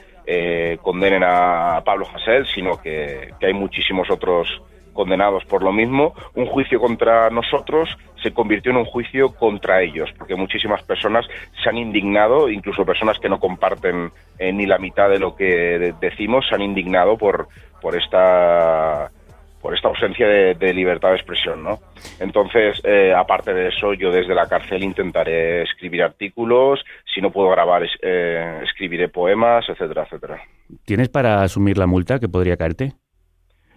condenen 0.82 1.22
a 1.24 1.82
Pablo 1.84 2.06
Hasél, 2.12 2.46
sino 2.46 2.80
que 2.80 3.32
hay 3.42 3.52
muchísimos 3.52 4.10
otros 4.10 4.60
condenados 4.96 5.44
por 5.44 5.62
lo 5.62 5.72
mismo, 5.72 6.14
un 6.34 6.46
juicio 6.46 6.80
contra 6.80 7.30
nosotros 7.30 7.88
se 8.22 8.32
convirtió 8.32 8.72
en 8.72 8.78
un 8.78 8.84
juicio 8.84 9.34
contra 9.34 9.82
ellos, 9.82 10.10
porque 10.18 10.34
muchísimas 10.34 10.82
personas 10.82 11.24
se 11.62 11.68
han 11.68 11.78
indignado, 11.78 12.48
incluso 12.48 12.84
personas 12.84 13.18
que 13.20 13.28
no 13.28 13.38
comparten 13.38 14.10
eh, 14.38 14.52
ni 14.52 14.66
la 14.66 14.78
mitad 14.78 15.08
de 15.08 15.20
lo 15.20 15.36
que 15.36 15.94
decimos, 16.00 16.44
se 16.48 16.56
han 16.56 16.62
indignado 16.62 17.16
por, 17.16 17.46
por 17.80 17.96
esta 17.96 19.10
por 19.66 19.74
esta 19.74 19.88
ausencia 19.88 20.28
de, 20.28 20.74
libertad 20.74 21.08
de 21.08 21.16
expresión, 21.16 21.64
¿no? 21.64 21.80
Entonces, 22.20 22.80
eh, 22.84 23.12
aparte 23.12 23.52
de 23.52 23.70
eso, 23.70 23.94
yo 23.94 24.12
desde 24.12 24.32
la 24.32 24.46
cárcel 24.46 24.84
intentaré 24.84 25.62
escribir 25.62 26.04
artículos, 26.04 26.84
si 27.12 27.20
no 27.20 27.32
puedo 27.32 27.50
grabar, 27.50 27.82
eh, 28.00 28.60
escribiré 28.62 29.08
poemas, 29.08 29.68
etcétera, 29.68 30.04
etcétera. 30.04 30.40
¿Tienes 30.84 31.08
para 31.08 31.42
asumir 31.42 31.78
la 31.78 31.88
multa 31.88 32.20
que 32.20 32.28
podría 32.28 32.56
caerte? 32.56 32.92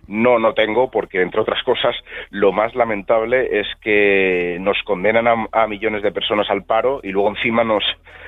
No, 0.09 0.39
no 0.39 0.55
tengo, 0.55 0.89
porque 0.89 1.21
entre 1.21 1.39
otras 1.39 1.61
cosas, 1.61 1.95
lo 2.31 2.51
más 2.51 2.73
lamentable 2.73 3.59
es 3.59 3.67
que 3.79 4.57
nos 4.59 4.81
condenan 4.83 5.27
a, 5.51 5.67
millones 5.67 6.01
de 6.01 6.11
personas 6.11 6.49
al 6.49 6.63
paro 6.63 6.99
y 7.03 7.11
luego 7.11 7.29
encima 7.29 7.63
nos, 7.63 7.83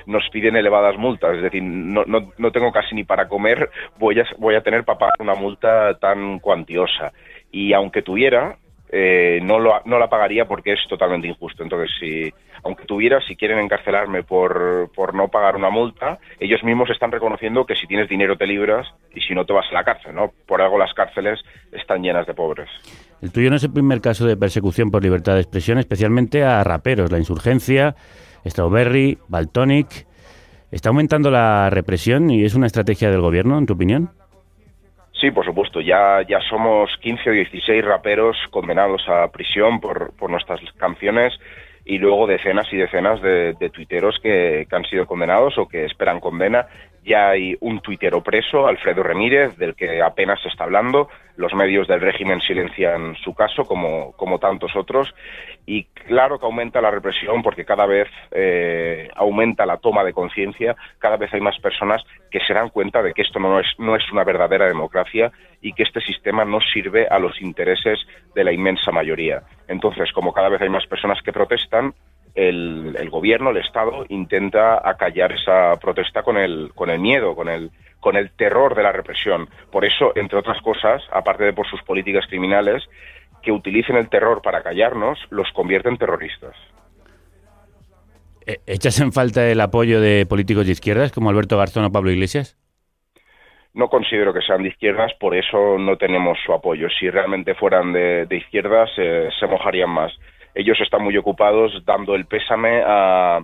nos 0.05 0.29
piden 0.29 0.55
elevadas 0.55 0.95
multas. 0.97 1.37
Es 1.37 1.41
decir, 1.41 1.63
no, 1.63 2.03
no, 2.05 2.31
no 2.37 2.51
tengo 2.51 2.71
casi 2.71 2.93
ni 2.93 3.03
para 3.03 3.27
comer, 3.27 3.71
voy 3.97 4.19
a, 4.19 4.25
voy 4.37 4.53
a 4.53 4.61
tener 4.61 4.83
para 4.83 4.99
pagar 4.99 5.15
una 5.19 5.33
multa 5.33 5.97
tan 5.97 6.37
cuantiosa. 6.37 7.13
Y 7.51 7.73
aunque 7.73 8.03
tuviera, 8.03 8.57
eh, 8.91 9.39
no, 9.41 9.57
lo, 9.57 9.81
no 9.85 9.97
la 9.97 10.09
pagaría 10.09 10.45
porque 10.45 10.73
es 10.73 10.79
totalmente 10.89 11.27
injusto. 11.27 11.63
Entonces, 11.63 11.89
si, 11.99 12.31
aunque 12.63 12.85
tuviera, 12.85 13.21
si 13.21 13.35
quieren 13.35 13.59
encarcelarme 13.59 14.23
por, 14.23 14.91
por 14.93 15.13
no 15.13 15.29
pagar 15.29 15.55
una 15.55 15.69
multa, 15.69 16.19
ellos 16.39 16.63
mismos 16.63 16.89
están 16.89 17.11
reconociendo 17.11 17.65
que 17.65 17.75
si 17.75 17.87
tienes 17.87 18.09
dinero 18.09 18.37
te 18.37 18.45
libras 18.45 18.87
y 19.15 19.21
si 19.21 19.33
no 19.33 19.45
te 19.45 19.53
vas 19.53 19.65
a 19.71 19.73
la 19.73 19.83
cárcel, 19.83 20.13
¿no? 20.13 20.31
Por 20.45 20.61
algo 20.61 20.77
las 20.77 20.93
cárceles 20.93 21.39
están 21.71 22.03
llenas 22.03 22.27
de 22.27 22.33
pobres. 22.33 22.69
El 23.21 23.31
tuyo 23.31 23.49
no 23.49 23.55
es 23.55 23.63
el 23.63 23.71
primer 23.71 24.01
caso 24.01 24.25
de 24.25 24.35
persecución 24.35 24.91
por 24.91 25.03
libertad 25.03 25.35
de 25.35 25.41
expresión, 25.41 25.77
especialmente 25.77 26.43
a 26.43 26.63
raperos. 26.63 27.11
La 27.11 27.17
insurgencia, 27.17 27.95
Strawberry, 28.45 29.19
Baltonic. 29.29 30.07
¿Está 30.71 30.89
aumentando 30.89 31.31
la 31.31 31.69
represión 31.69 32.29
y 32.29 32.45
es 32.45 32.55
una 32.55 32.67
estrategia 32.67 33.09
del 33.11 33.21
gobierno, 33.21 33.57
en 33.57 33.65
tu 33.65 33.73
opinión? 33.73 34.09
Sí, 35.21 35.29
por 35.29 35.45
supuesto. 35.45 35.79
Ya, 35.81 36.23
ya 36.27 36.39
somos 36.49 36.89
15 36.99 37.29
o 37.29 37.33
16 37.33 37.85
raperos 37.85 38.35
condenados 38.49 39.07
a 39.07 39.27
prisión 39.31 39.79
por, 39.79 40.13
por 40.17 40.31
nuestras 40.31 40.59
canciones 40.77 41.31
y 41.85 41.99
luego 41.99 42.25
decenas 42.25 42.67
y 42.73 42.77
decenas 42.77 43.21
de, 43.21 43.53
de 43.53 43.69
tuiteros 43.69 44.17
que, 44.21 44.65
que, 44.67 44.75
han 44.75 44.83
sido 44.85 45.05
condenados 45.05 45.59
o 45.59 45.67
que 45.67 45.85
esperan 45.85 46.19
condena. 46.19 46.65
Ya 47.03 47.29
hay 47.29 47.57
un 47.61 47.79
tuitero 47.79 48.21
preso, 48.21 48.67
Alfredo 48.67 49.01
Remírez, 49.01 49.57
del 49.57 49.75
que 49.75 50.01
apenas 50.03 50.39
se 50.41 50.49
está 50.49 50.65
hablando. 50.65 51.09
Los 51.35 51.51
medios 51.55 51.87
del 51.87 51.99
régimen 51.99 52.41
silencian 52.41 53.15
su 53.15 53.33
caso, 53.33 53.65
como, 53.65 54.11
como 54.11 54.37
tantos 54.37 54.75
otros. 54.75 55.11
Y 55.65 55.85
claro 55.85 56.37
que 56.37 56.45
aumenta 56.45 56.79
la 56.79 56.91
represión 56.91 57.41
porque 57.41 57.65
cada 57.65 57.87
vez 57.87 58.07
eh, 58.29 59.09
aumenta 59.15 59.65
la 59.65 59.77
toma 59.77 60.03
de 60.03 60.13
conciencia, 60.13 60.75
cada 60.99 61.17
vez 61.17 61.33
hay 61.33 61.41
más 61.41 61.57
personas 61.59 62.03
que 62.29 62.39
se 62.41 62.53
dan 62.53 62.69
cuenta 62.69 63.01
de 63.01 63.13
que 63.13 63.23
esto 63.23 63.39
no 63.39 63.59
es, 63.59 63.67
no 63.79 63.95
es 63.95 64.03
una 64.11 64.23
verdadera 64.23 64.67
democracia 64.67 65.31
y 65.59 65.73
que 65.73 65.83
este 65.83 66.01
sistema 66.01 66.45
no 66.45 66.59
sirve 66.61 67.07
a 67.07 67.17
los 67.17 67.41
intereses 67.41 67.99
de 68.35 68.43
la 68.43 68.51
inmensa 68.51 68.91
mayoría. 68.91 69.41
Entonces, 69.67 70.11
como 70.11 70.33
cada 70.33 70.49
vez 70.49 70.61
hay 70.61 70.69
más 70.69 70.85
personas 70.85 71.19
que 71.23 71.33
protestan, 71.33 71.93
el, 72.35 72.95
el, 72.97 73.09
gobierno, 73.09 73.49
el 73.49 73.57
Estado, 73.57 74.05
intenta 74.09 74.87
acallar 74.87 75.31
esa 75.31 75.77
protesta 75.79 76.23
con 76.23 76.37
el, 76.37 76.71
con 76.73 76.89
el 76.89 76.99
miedo, 76.99 77.35
con 77.35 77.49
el, 77.49 77.71
con 77.99 78.15
el 78.15 78.31
terror 78.31 78.75
de 78.75 78.83
la 78.83 78.91
represión. 78.91 79.49
Por 79.71 79.85
eso, 79.85 80.11
entre 80.15 80.39
otras 80.39 80.61
cosas, 80.61 81.01
aparte 81.11 81.43
de 81.43 81.53
por 81.53 81.67
sus 81.67 81.81
políticas 81.83 82.25
criminales, 82.27 82.83
que 83.41 83.51
utilicen 83.51 83.95
el 83.95 84.09
terror 84.09 84.41
para 84.41 84.63
callarnos, 84.63 85.19
los 85.29 85.51
convierte 85.51 85.89
en 85.89 85.97
terroristas. 85.97 86.55
¿Echas 88.65 88.99
en 88.99 89.11
falta 89.11 89.47
el 89.47 89.61
apoyo 89.61 90.01
de 90.01 90.25
políticos 90.25 90.65
de 90.65 90.71
izquierdas 90.71 91.11
como 91.11 91.29
Alberto 91.29 91.57
Garzón 91.57 91.85
o 91.85 91.91
Pablo 91.91 92.11
Iglesias? 92.11 92.57
No 93.73 93.87
considero 93.87 94.33
que 94.33 94.41
sean 94.41 94.63
de 94.63 94.69
izquierdas, 94.69 95.13
por 95.19 95.35
eso 95.35 95.77
no 95.77 95.95
tenemos 95.95 96.37
su 96.45 96.51
apoyo. 96.51 96.87
Si 96.99 97.09
realmente 97.09 97.55
fueran 97.55 97.93
de, 97.93 98.25
de 98.25 98.37
izquierdas, 98.37 98.89
eh, 98.97 99.29
se 99.39 99.47
mojarían 99.47 99.89
más 99.89 100.11
ellos 100.55 100.79
están 100.81 101.03
muy 101.03 101.17
ocupados 101.17 101.71
dando 101.85 102.15
el 102.15 102.25
pésame 102.25 102.81
a, 102.85 103.39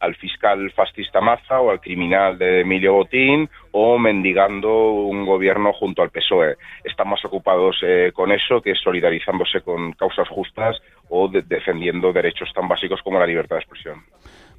al 0.00 0.14
fiscal 0.16 0.70
fascista 0.72 1.20
Maza 1.20 1.60
o 1.60 1.70
al 1.70 1.80
criminal 1.80 2.38
de 2.38 2.60
Emilio 2.60 2.94
Botín 2.94 3.48
o 3.72 3.98
mendigando 3.98 4.92
un 4.92 5.24
gobierno 5.24 5.72
junto 5.72 6.02
al 6.02 6.10
PSOE. 6.10 6.56
Están 6.84 7.08
más 7.08 7.24
ocupados 7.24 7.76
eh, 7.82 8.12
con 8.14 8.32
eso 8.32 8.60
que 8.60 8.74
solidarizándose 8.74 9.60
con 9.60 9.92
causas 9.92 10.28
justas 10.28 10.76
o 11.08 11.28
de 11.28 11.42
defendiendo 11.42 12.12
derechos 12.12 12.50
tan 12.54 12.68
básicos 12.68 13.00
como 13.02 13.18
la 13.18 13.26
libertad 13.26 13.56
de 13.56 13.62
expresión. 13.62 14.02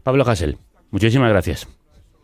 Pablo 0.04 0.24
Hassel, 0.24 0.58
muchísimas 0.92 1.30
gracias. 1.30 1.68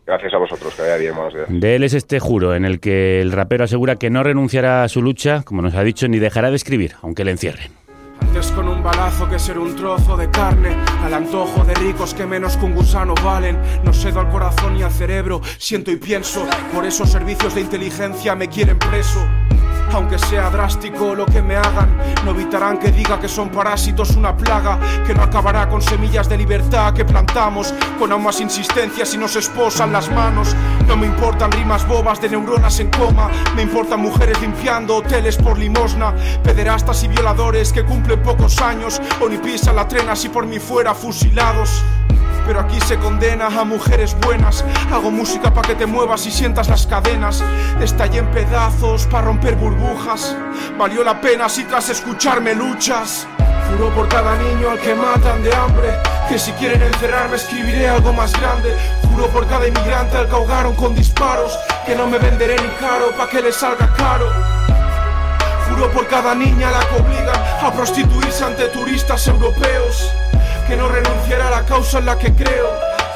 Gracias 0.06 0.32
a 0.34 0.38
vosotros, 0.38 0.72
que 0.76 0.82
vaya 0.82 0.98
bien, 0.98 1.14
buenos 1.16 1.34
días. 1.34 1.46
De 1.48 1.74
él 1.74 1.82
es 1.82 1.92
este 1.92 2.20
juro 2.20 2.54
en 2.54 2.64
el 2.64 2.78
que 2.78 3.20
el 3.20 3.32
rapero 3.32 3.64
asegura 3.64 3.96
que 3.96 4.08
no 4.08 4.22
renunciará 4.22 4.84
a 4.84 4.88
su 4.88 5.02
lucha, 5.02 5.42
como 5.42 5.62
nos 5.62 5.74
ha 5.74 5.82
dicho, 5.82 6.06
ni 6.06 6.20
dejará 6.20 6.50
de 6.50 6.56
escribir, 6.56 6.92
aunque 7.02 7.24
le 7.24 7.32
encierren. 7.32 7.85
Antes 8.36 8.52
con 8.52 8.68
un 8.68 8.82
balazo 8.82 9.26
que 9.30 9.38
ser 9.38 9.58
un 9.58 9.74
trozo 9.74 10.14
de 10.14 10.28
carne, 10.28 10.76
al 11.02 11.14
antojo 11.14 11.64
de 11.64 11.74
ricos 11.74 12.12
que 12.12 12.26
menos 12.26 12.58
que 12.58 12.66
un 12.66 12.74
gusano 12.74 13.14
valen. 13.24 13.58
No 13.82 13.94
cedo 13.94 14.20
al 14.20 14.28
corazón 14.28 14.76
y 14.76 14.82
al 14.82 14.92
cerebro, 14.92 15.40
siento 15.56 15.90
y 15.90 15.96
pienso, 15.96 16.46
por 16.74 16.84
esos 16.84 17.08
servicios 17.10 17.54
de 17.54 17.62
inteligencia 17.62 18.34
me 18.34 18.50
quieren 18.50 18.78
preso. 18.78 19.26
Aunque 19.92 20.18
sea 20.18 20.50
drástico 20.50 21.14
lo 21.14 21.24
que 21.26 21.40
me 21.42 21.56
hagan, 21.56 21.96
no 22.24 22.32
evitarán 22.32 22.78
que 22.78 22.90
diga 22.90 23.18
que 23.18 23.28
son 23.28 23.48
parásitos 23.48 24.16
una 24.16 24.36
plaga 24.36 24.78
que 25.06 25.14
no 25.14 25.22
acabará 25.22 25.68
con 25.68 25.80
semillas 25.80 26.28
de 26.28 26.36
libertad 26.36 26.92
que 26.92 27.04
plantamos 27.04 27.72
con 27.98 28.12
aún 28.12 28.24
más 28.24 28.40
insistencia 28.40 29.06
si 29.06 29.16
nos 29.16 29.36
esposan 29.36 29.92
las 29.92 30.10
manos. 30.10 30.54
No 30.86 30.96
me 30.96 31.06
importan 31.06 31.52
rimas 31.52 31.86
bobas 31.86 32.20
de 32.20 32.28
neuronas 32.28 32.78
en 32.80 32.90
coma, 32.90 33.30
me 33.54 33.62
importan 33.62 34.00
mujeres 34.00 34.40
limpiando 34.40 34.96
hoteles 34.96 35.36
por 35.36 35.58
limosna, 35.58 36.14
pederastas 36.42 37.02
y 37.04 37.08
violadores 37.08 37.72
que 37.72 37.84
cumplen 37.84 38.22
pocos 38.22 38.60
años 38.60 39.00
o 39.20 39.28
ni 39.28 39.38
pisan 39.38 39.76
la 39.76 39.88
trena 39.88 40.16
si 40.16 40.28
por 40.28 40.46
mí 40.46 40.58
fuera 40.58 40.94
fusilados. 40.94 41.82
Pero 42.46 42.60
aquí 42.60 42.80
se 42.80 42.96
condena 42.98 43.46
a 43.46 43.64
mujeres 43.64 44.16
buenas. 44.20 44.64
Hago 44.92 45.10
música 45.10 45.52
para 45.52 45.66
que 45.66 45.74
te 45.74 45.84
muevas 45.84 46.24
y 46.26 46.30
sientas 46.30 46.68
las 46.68 46.86
cadenas. 46.86 47.42
Estallé 47.80 48.20
en 48.20 48.30
pedazos 48.30 49.06
para 49.06 49.26
romper 49.26 49.56
burbujas. 49.56 50.36
Valió 50.78 51.02
la 51.02 51.20
pena 51.20 51.48
si 51.48 51.64
tras 51.64 51.88
escucharme 51.88 52.54
luchas. 52.54 53.26
Juro 53.68 53.92
por 53.92 54.08
cada 54.08 54.36
niño 54.36 54.70
al 54.70 54.78
que 54.78 54.94
matan 54.94 55.42
de 55.42 55.52
hambre. 55.52 55.88
Que 56.28 56.38
si 56.38 56.52
quieren 56.52 56.82
encerrarme 56.82 57.36
escribiré 57.36 57.88
algo 57.88 58.12
más 58.12 58.32
grande. 58.40 58.72
Juro 59.10 59.26
por 59.28 59.48
cada 59.48 59.66
inmigrante 59.66 60.16
al 60.16 60.28
que 60.28 60.34
ahogaron 60.36 60.76
con 60.76 60.94
disparos. 60.94 61.58
Que 61.84 61.96
no 61.96 62.06
me 62.06 62.18
venderé 62.18 62.54
ni 62.62 62.68
caro 62.78 63.10
pa' 63.18 63.28
que 63.28 63.42
les 63.42 63.56
salga 63.56 63.92
caro. 63.94 64.30
Juro 65.68 65.90
por 65.90 66.06
cada 66.06 66.32
niña 66.32 66.68
a 66.68 66.72
la 66.72 66.78
que 66.78 66.94
obligan 66.94 67.42
a 67.60 67.72
prostituirse 67.72 68.44
ante 68.44 68.68
turistas 68.68 69.26
europeos 69.26 70.12
que 70.66 70.76
no 70.76 70.88
renunciaré 70.88 71.42
a 71.42 71.50
la 71.50 71.64
causa 71.64 71.98
en 71.98 72.06
la 72.06 72.18
que 72.18 72.32
creo, 72.32 72.68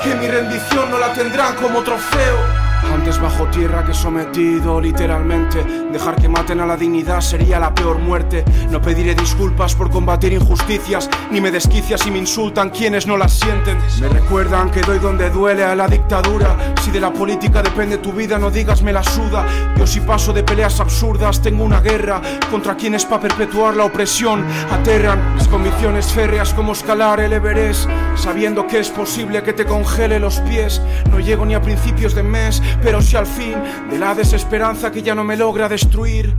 que 0.02 0.14
mi 0.14 0.28
rendición 0.28 0.90
no 0.90 0.99
la 0.99 1.12
tendrán 1.12 1.57
como 1.57 1.83
trofeo. 1.83 2.59
Antes 3.00 3.19
bajo 3.19 3.47
tierra 3.47 3.83
que 3.83 3.95
sometido 3.95 4.78
literalmente. 4.78 5.64
Dejar 5.90 6.16
que 6.16 6.28
maten 6.28 6.61
a 6.61 6.66
la 6.66 6.76
dignidad 6.76 7.23
sería 7.23 7.59
la 7.59 7.75
peor 7.75 7.99
muerte. 7.99 8.45
No 8.71 8.83
pediré 8.83 9.14
disculpas 9.14 9.75
por 9.75 9.90
combatir 9.90 10.35
injusticias 10.35 11.09
Ni 11.30 11.40
me 11.40 11.50
desquicia 11.50 11.97
si 11.97 12.11
me 12.11 12.19
insultan 12.19 12.69
quienes 12.69 13.07
no 13.07 13.16
las 13.16 13.33
sienten. 13.33 13.78
Me 14.02 14.09
recuerdan 14.09 14.71
que 14.71 14.83
doy 14.83 14.99
donde 14.99 15.30
duele 15.30 15.64
a 15.64 15.75
la 15.75 15.88
dictadura. 15.88 16.75
Si 16.83 16.90
de 16.90 17.00
la 17.00 17.11
política 17.11 17.62
depende 17.62 17.97
tu 17.97 18.12
vida 18.12 18.38
no 18.38 18.50
digas 18.50 18.83
me 18.83 18.92
la 18.92 19.02
suda. 19.02 19.47
Yo 19.78 19.87
si 19.87 20.00
paso 20.00 20.35
de 20.35 20.42
peleas 20.42 20.78
absurdas 20.78 21.40
tengo 21.40 21.64
una 21.64 21.80
guerra 21.80 22.21
Contra 22.50 22.76
quienes 22.76 23.07
para 23.07 23.23
perpetuar 23.23 23.76
la 23.76 23.87
opresión. 23.87 24.45
Aterran 24.71 25.37
Mis 25.37 25.49
convicciones 25.49 26.12
férreas 26.12 26.52
como 26.52 26.73
escalar 26.73 27.21
el 27.21 27.33
Everest 27.33 27.88
Sabiendo 28.14 28.66
que 28.66 28.78
es 28.78 28.90
posible 28.90 29.42
que 29.42 29.54
te 29.54 29.64
congele 29.64 30.19
los 30.19 30.40
pies. 30.40 30.83
No 31.11 31.19
llego 31.19 31.47
ni 31.47 31.54
a 31.54 31.62
principios 31.62 32.14
de 32.14 32.23
mes 32.23 32.62
pero 32.90 33.00
si 33.02 33.16
al 33.16 33.26
fin 33.26 33.54
de 33.90 33.99
la 33.99 34.14
desesperanza 34.14 34.90
que 34.90 35.02
ya 35.02 35.14
no 35.14 35.25
me 35.25 35.37
logra 35.37 35.69
destruir. 35.69 36.35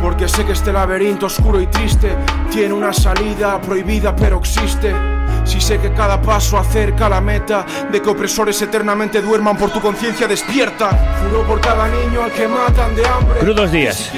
Porque 0.00 0.28
sé 0.28 0.44
que 0.44 0.52
este 0.52 0.72
laberinto 0.72 1.26
oscuro 1.26 1.60
y 1.60 1.66
triste 1.66 2.16
tiene 2.50 2.74
una 2.74 2.92
salida 2.92 3.60
prohibida 3.60 4.14
pero 4.16 4.38
existe. 4.38 5.11
Si 5.44 5.60
sé 5.60 5.78
que 5.78 5.92
cada 5.92 6.20
paso 6.20 6.56
acerca 6.56 7.08
la 7.08 7.20
meta 7.20 7.66
de 7.90 8.00
que 8.00 8.08
opresores 8.08 8.60
eternamente 8.62 9.20
duerman 9.20 9.56
por 9.56 9.70
tu 9.70 9.80
conciencia 9.80 10.26
despierta. 10.26 10.90
Juro 11.28 11.42
por 11.46 11.60
cada 11.60 11.88
niño 11.88 12.22
al 12.22 12.32
que 12.32 12.48
matan 12.48 12.94
de 12.94 13.06
hambre. 13.06 13.40
Crudos 13.40 13.72
días. 13.72 14.12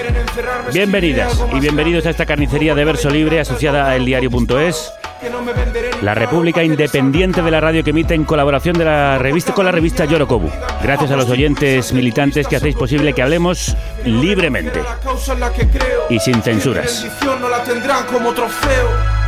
Bienvenidas 0.73 1.43
y 1.53 1.61
bienvenidos 1.61 2.07
a 2.07 2.11
esta 2.11 2.27
carnicería 2.27 2.75
de 2.75 2.85
verso 2.85 3.11
libre 3.11 3.41
asociada 3.41 3.89
a 3.89 3.97
eldiario.es. 3.97 4.93
La 6.03 6.15
República 6.15 6.63
Independiente 6.63 7.41
de 7.41 7.51
la 7.51 7.61
Radio 7.61 7.83
que 7.83 7.91
emite 7.91 8.15
en 8.15 8.25
colaboración 8.25 8.77
de 8.77 8.85
la 8.85 9.19
revista 9.19 9.55
con 9.55 9.65
la 9.65 9.73
revista 9.73 10.05
Yorokobu. 10.05 10.51
Gracias 10.83 11.11
a 11.11 11.17
los 11.17 11.31
oyentes 11.31 11.93
militantes 11.93 12.47
que 12.47 12.57
hacéis 12.57 12.77
posible 12.77 13.15
que 13.15 13.23
hablemos 13.23 13.75
libremente 14.05 14.83
y 16.11 16.19
sin 16.19 16.43
censuras. 16.43 17.07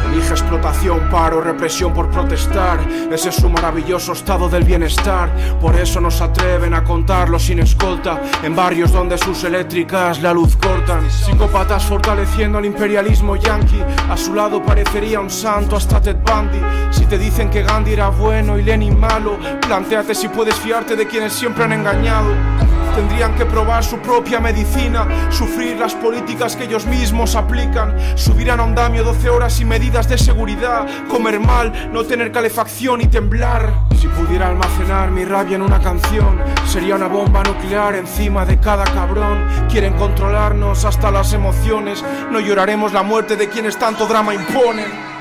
Elige 0.06 0.30
explotación, 0.30 1.08
paro, 1.10 1.40
represión 1.40 1.92
por 1.92 2.10
protestar. 2.10 2.78
Ese 3.10 3.30
es 3.30 3.34
su 3.34 3.48
maravilloso 3.48 4.12
estado 4.12 4.48
del 4.48 4.64
bienestar. 4.64 5.30
Por 5.60 5.74
eso 5.76 6.00
no 6.00 6.10
se 6.10 6.24
atreven 6.24 6.74
a 6.74 6.84
contarlo 6.84 7.38
sin 7.38 7.58
escolta. 7.58 8.20
En 8.42 8.54
barrios 8.54 8.92
donde 8.92 9.18
sus 9.18 9.42
eléctricas 9.44 10.22
la 10.22 10.32
luz 10.32 10.56
cortan. 10.56 11.10
Psicópatas 11.10 11.84
fortaleciendo 11.84 12.58
el 12.58 12.66
imperialismo 12.66 13.36
yanqui. 13.36 13.82
A 14.08 14.16
su 14.16 14.34
lado 14.34 14.62
parecería 14.62 15.20
un 15.20 15.30
santo 15.30 15.76
hasta 15.76 16.00
Ted 16.00 16.16
Bundy. 16.16 16.60
Si 16.90 17.06
te 17.06 17.18
dicen 17.18 17.50
que 17.50 17.62
Gandhi 17.62 17.92
era 17.92 18.08
bueno 18.08 18.58
y 18.58 18.62
Lenin 18.62 18.98
malo, 18.98 19.36
planteate 19.60 20.14
si 20.14 20.28
puedes 20.28 20.54
fiarte 20.56 20.96
de 20.96 21.06
quienes 21.06 21.32
siempre 21.32 21.64
han 21.64 21.72
engañado. 21.72 22.55
Tendrían 22.96 23.34
que 23.34 23.44
probar 23.44 23.84
su 23.84 23.98
propia 23.98 24.40
medicina, 24.40 25.06
sufrir 25.30 25.76
las 25.76 25.94
políticas 25.94 26.56
que 26.56 26.64
ellos 26.64 26.86
mismos 26.86 27.36
aplican, 27.36 27.94
subir 28.16 28.50
a 28.50 28.54
un 28.54 28.60
andamio 28.60 29.04
12 29.04 29.28
horas 29.28 29.60
y 29.60 29.66
medidas 29.66 30.08
de 30.08 30.16
seguridad, 30.16 30.86
comer 31.06 31.38
mal, 31.38 31.92
no 31.92 32.04
tener 32.04 32.32
calefacción 32.32 33.02
y 33.02 33.06
temblar. 33.06 33.70
Si 34.00 34.08
pudiera 34.08 34.48
almacenar 34.48 35.10
mi 35.10 35.26
rabia 35.26 35.56
en 35.56 35.62
una 35.62 35.78
canción, 35.78 36.40
sería 36.66 36.96
una 36.96 37.08
bomba 37.08 37.42
nuclear 37.42 37.94
encima 37.96 38.46
de 38.46 38.58
cada 38.58 38.84
cabrón. 38.84 39.46
Quieren 39.70 39.92
controlarnos 39.94 40.86
hasta 40.86 41.10
las 41.10 41.34
emociones, 41.34 42.02
no 42.30 42.40
lloraremos 42.40 42.94
la 42.94 43.02
muerte 43.02 43.36
de 43.36 43.50
quienes 43.50 43.78
tanto 43.78 44.06
drama 44.06 44.34
imponen. 44.34 45.15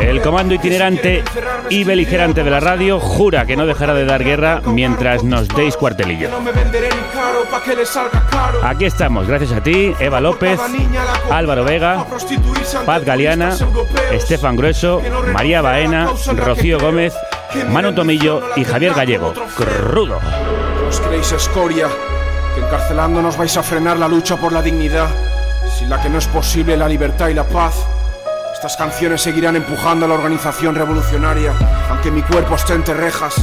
El 0.00 0.22
comando 0.22 0.54
itinerante 0.54 1.22
y 1.68 1.84
beligerante 1.84 2.42
de 2.42 2.50
la 2.50 2.60
radio 2.60 3.00
jura 3.00 3.46
que 3.46 3.56
no 3.56 3.66
dejará 3.66 3.94
de 3.94 4.04
dar 4.04 4.24
guerra 4.24 4.60
mientras 4.64 5.24
nos 5.24 5.48
deis 5.48 5.76
cuartelillo. 5.76 6.30
Aquí 8.62 8.84
estamos, 8.84 9.26
gracias 9.26 9.52
a 9.52 9.62
ti, 9.62 9.94
Eva 9.98 10.20
López, 10.20 10.60
Álvaro 11.30 11.64
Vega, 11.64 12.06
Paz 12.86 13.04
Galeana, 13.04 13.56
Estefan 14.12 14.56
Grueso, 14.56 15.02
María 15.32 15.62
Baena, 15.62 16.08
Rocío 16.36 16.78
Gómez, 16.78 17.14
Manu 17.70 17.94
Tomillo 17.94 18.42
y 18.56 18.64
Javier 18.64 18.94
Gallego. 18.94 19.34
Crudo. 19.56 20.18
Os 20.88 21.00
creéis 21.00 21.32
escoria, 21.32 21.88
que 22.54 22.60
encarcelándonos 22.60 23.36
vais 23.36 23.56
a 23.56 23.62
frenar 23.62 23.98
la 23.98 24.08
lucha 24.08 24.36
por 24.36 24.52
la 24.52 24.62
dignidad 24.62 25.08
sin 25.78 25.88
la 25.88 26.00
que 26.02 26.08
no 26.08 26.18
es 26.18 26.26
posible 26.26 26.76
la 26.76 26.88
libertad 26.88 27.28
y 27.28 27.34
la 27.34 27.44
paz. 27.44 27.74
Estas 28.58 28.76
canciones 28.76 29.22
seguirán 29.22 29.54
empujando 29.54 30.04
a 30.04 30.08
la 30.08 30.14
organización 30.14 30.74
revolucionaria, 30.74 31.52
aunque 31.90 32.10
mi 32.10 32.22
cuerpo 32.22 32.56
esté 32.56 32.74
entre 32.74 32.92
rejas. 32.92 33.36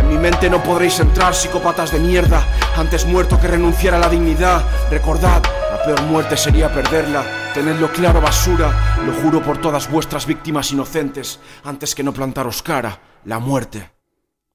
En 0.00 0.08
mi 0.08 0.16
mente 0.16 0.48
no 0.48 0.62
podréis 0.62 0.98
entrar, 1.00 1.34
psicópatas 1.34 1.92
de 1.92 1.98
mierda. 1.98 2.42
Antes 2.74 3.04
muerto 3.04 3.38
que 3.38 3.46
renunciar 3.46 3.92
a 3.92 3.98
la 3.98 4.08
dignidad. 4.08 4.64
Recordad, 4.90 5.42
la 5.70 5.84
peor 5.84 6.02
muerte 6.04 6.38
sería 6.38 6.72
perderla. 6.72 7.52
Tenedlo 7.52 7.92
claro, 7.92 8.22
basura. 8.22 8.96
Lo 9.04 9.12
juro 9.12 9.42
por 9.42 9.60
todas 9.60 9.90
vuestras 9.90 10.26
víctimas 10.26 10.72
inocentes. 10.72 11.40
Antes 11.62 11.94
que 11.94 12.02
no 12.02 12.14
plantaros 12.14 12.62
cara, 12.62 13.00
la 13.26 13.40
muerte. 13.40 13.90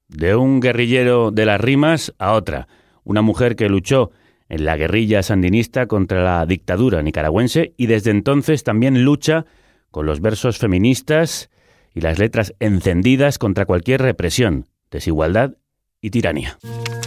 De 0.08 0.34
un 0.34 0.58
guerrillero 0.58 1.30
de 1.30 1.46
las 1.46 1.60
rimas 1.60 2.12
a 2.18 2.32
otra. 2.32 2.66
Una 3.04 3.22
mujer 3.22 3.54
que 3.54 3.68
luchó 3.68 4.10
en 4.48 4.64
la 4.64 4.76
guerrilla 4.76 5.22
sandinista 5.22 5.86
contra 5.86 6.24
la 6.24 6.46
dictadura 6.46 7.00
nicaragüense 7.00 7.74
y 7.76 7.86
desde 7.86 8.10
entonces 8.10 8.64
también 8.64 9.04
lucha 9.04 9.46
con 9.90 10.06
los 10.06 10.20
versos 10.20 10.58
feministas 10.58 11.50
y 11.94 12.00
las 12.00 12.18
letras 12.18 12.54
encendidas 12.60 13.38
contra 13.38 13.66
cualquier 13.66 14.02
represión, 14.02 14.66
desigualdad 14.90 15.52
y 16.00 16.10
tiranía. 16.10 16.58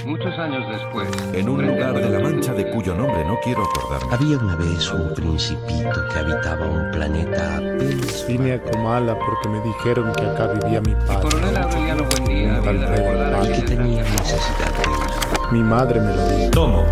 Muchos 0.06 0.38
años 0.38 0.66
después, 0.70 1.08
en 1.34 1.48
un 1.48 1.66
lugar 1.66 1.94
de 1.94 2.10
la 2.10 2.20
Mancha 2.20 2.54
de 2.54 2.70
cuyo 2.72 2.94
nombre 2.94 3.24
no 3.26 3.40
quiero 3.42 3.64
acordarme. 3.64 4.14
Había 4.14 4.38
una 4.38 4.56
vez 4.58 4.92
un 4.92 5.14
principito 5.14 6.08
que 6.12 6.20
habitaba 6.20 6.68
un 6.68 6.92
planeta 6.92 7.58
apenas. 7.58 8.26
Vine 8.28 8.54
a 8.54 8.62
Comala 8.62 9.18
porque 9.18 9.48
me 9.50 9.62
dijeron 9.62 10.12
que 10.14 10.24
acá 10.24 10.48
vivía 10.48 10.82
mi 10.82 10.94
padre. 10.94 11.30
Coronel 11.30 11.58
Aureliano 11.58 12.04
Buendía 12.04 13.44
y 13.44 13.54
que 13.54 13.62
tenía 13.62 14.04
necesidad 14.04 14.72
de 14.74 15.52
Mi 15.54 15.64
madre 15.64 16.02
me 16.02 16.14
lo 16.14 16.30
dijo. 16.30 16.52
Tomo 16.52 16.86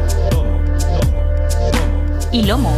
y 2.32 2.44
lomo. 2.44 2.72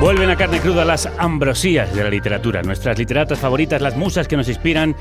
Vuelven 0.00 0.28
a 0.28 0.36
carne 0.36 0.60
cruda 0.60 0.84
las 0.84 1.08
ambrosías 1.18 1.94
de 1.94 2.04
la 2.04 2.10
literatura, 2.10 2.62
nuestras 2.62 2.98
literatas 2.98 3.38
favoritas, 3.38 3.80
las 3.80 3.96
musas 3.96 4.28
que 4.28 4.36
nos 4.36 4.46
inspiran 4.48 4.94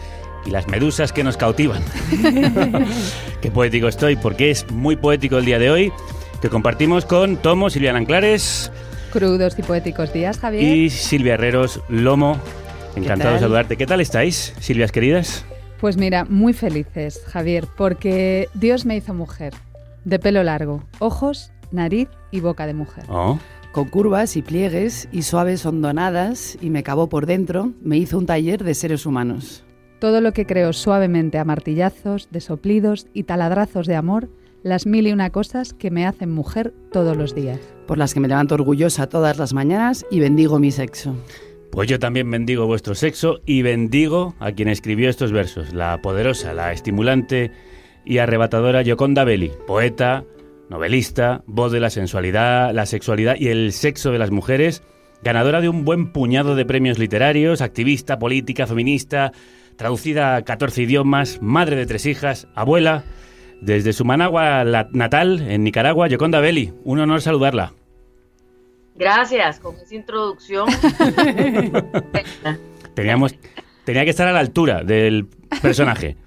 y 0.45 0.51
las 0.51 0.67
medusas 0.67 1.11
que 1.11 1.23
nos 1.23 1.35
cautivan. 1.35 1.83
Qué 3.41 3.51
poético 3.51 3.87
estoy, 3.89 4.15
porque 4.15 4.51
es 4.51 4.71
muy 4.71 4.95
poético 4.95 5.37
el 5.37 5.45
día 5.45 5.59
de 5.59 5.69
hoy, 5.69 5.93
que 6.41 6.49
compartimos 6.49 7.05
con 7.05 7.37
Tomo, 7.37 7.69
Silvia 7.69 7.95
Anclares. 7.95 8.71
Crudos 9.11 9.59
y 9.59 9.63
poéticos 9.63 10.13
días, 10.13 10.39
Javier. 10.39 10.63
Y 10.63 10.89
Silvia 10.89 11.33
Herreros, 11.33 11.81
Lomo. 11.89 12.39
Encantado 12.95 13.33
de 13.33 13.41
saludarte. 13.41 13.75
¿Qué 13.75 13.85
tal 13.85 13.99
estáis, 13.99 14.53
Silvias 14.59 14.93
queridas? 14.93 15.45
Pues 15.81 15.97
mira, 15.97 16.25
muy 16.25 16.53
felices, 16.53 17.21
Javier, 17.27 17.67
porque 17.75 18.47
Dios 18.53 18.85
me 18.85 18.95
hizo 18.95 19.13
mujer 19.13 19.53
de 20.05 20.19
pelo 20.19 20.41
largo, 20.43 20.83
ojos, 20.99 21.51
nariz 21.71 22.07
y 22.31 22.39
boca 22.39 22.65
de 22.65 22.73
mujer. 22.73 23.03
Oh. 23.09 23.37
Con 23.75 23.89
curvas 23.89 24.37
y 24.37 24.41
pliegues 24.41 25.09
y 25.11 25.23
suaves 25.23 25.65
hondonadas 25.65 26.57
y 26.61 26.69
me 26.69 26.81
cavó 26.81 27.09
por 27.09 27.25
dentro, 27.25 27.73
me 27.81 27.97
hizo 27.97 28.17
un 28.17 28.25
taller 28.25 28.63
de 28.63 28.73
seres 28.73 29.05
humanos. 29.05 29.65
Todo 29.99 30.21
lo 30.21 30.31
que 30.31 30.45
creo 30.45 30.71
suavemente 30.71 31.39
a 31.39 31.43
martillazos, 31.43 32.29
de 32.31 32.39
soplidos 32.39 33.07
y 33.11 33.23
taladrazos 33.23 33.85
de 33.85 33.95
amor, 33.95 34.29
las 34.63 34.85
mil 34.85 35.07
y 35.07 35.11
una 35.11 35.29
cosas 35.29 35.73
que 35.73 35.91
me 35.91 36.05
hacen 36.05 36.31
mujer 36.31 36.73
todos 36.93 37.17
los 37.17 37.35
días. 37.35 37.59
Por 37.85 37.97
las 37.97 38.13
que 38.13 38.21
me 38.21 38.29
levanto 38.29 38.55
orgullosa 38.55 39.09
todas 39.09 39.37
las 39.37 39.53
mañanas 39.53 40.05
y 40.09 40.21
bendigo 40.21 40.57
mi 40.57 40.71
sexo. 40.71 41.13
Pues 41.69 41.89
yo 41.89 41.99
también 41.99 42.31
bendigo 42.31 42.67
vuestro 42.67 42.95
sexo 42.95 43.41
y 43.45 43.61
bendigo 43.61 44.35
a 44.39 44.53
quien 44.53 44.69
escribió 44.69 45.09
estos 45.09 45.33
versos, 45.33 45.73
la 45.73 46.01
poderosa, 46.01 46.53
la 46.53 46.71
estimulante 46.71 47.51
y 48.05 48.19
arrebatadora 48.19 48.85
Gioconda 48.85 49.25
Belli, 49.25 49.51
poeta, 49.67 50.23
novelista, 50.69 51.43
voz 51.45 51.71
de 51.71 51.79
la 51.79 51.89
sensualidad, 51.89 52.73
la 52.73 52.85
sexualidad 52.85 53.35
y 53.37 53.47
el 53.47 53.71
sexo 53.73 54.11
de 54.11 54.19
las 54.19 54.31
mujeres, 54.31 54.83
ganadora 55.23 55.61
de 55.61 55.69
un 55.69 55.85
buen 55.85 56.11
puñado 56.11 56.55
de 56.55 56.65
premios 56.65 56.99
literarios, 56.99 57.61
activista, 57.61 58.19
política, 58.19 58.67
feminista, 58.67 59.31
traducida 59.75 60.35
a 60.35 60.41
14 60.43 60.83
idiomas, 60.83 61.41
madre 61.41 61.75
de 61.75 61.85
tres 61.85 62.05
hijas, 62.05 62.47
abuela. 62.55 63.03
Desde 63.61 63.93
su 63.93 64.03
Managua 64.03 64.65
natal, 64.91 65.39
en 65.47 65.63
Nicaragua, 65.63 66.09
Gioconda 66.09 66.41
Belli, 66.41 66.73
un 66.83 66.99
honor 66.99 67.21
saludarla. 67.21 67.73
Gracias, 68.95 69.59
con 69.59 69.75
esa 69.77 69.95
introducción. 69.95 70.67
Teníamos, 72.95 73.33
tenía 73.85 74.03
que 74.03 74.09
estar 74.09 74.27
a 74.27 74.33
la 74.33 74.39
altura 74.39 74.83
del 74.83 75.27
personaje. 75.61 76.17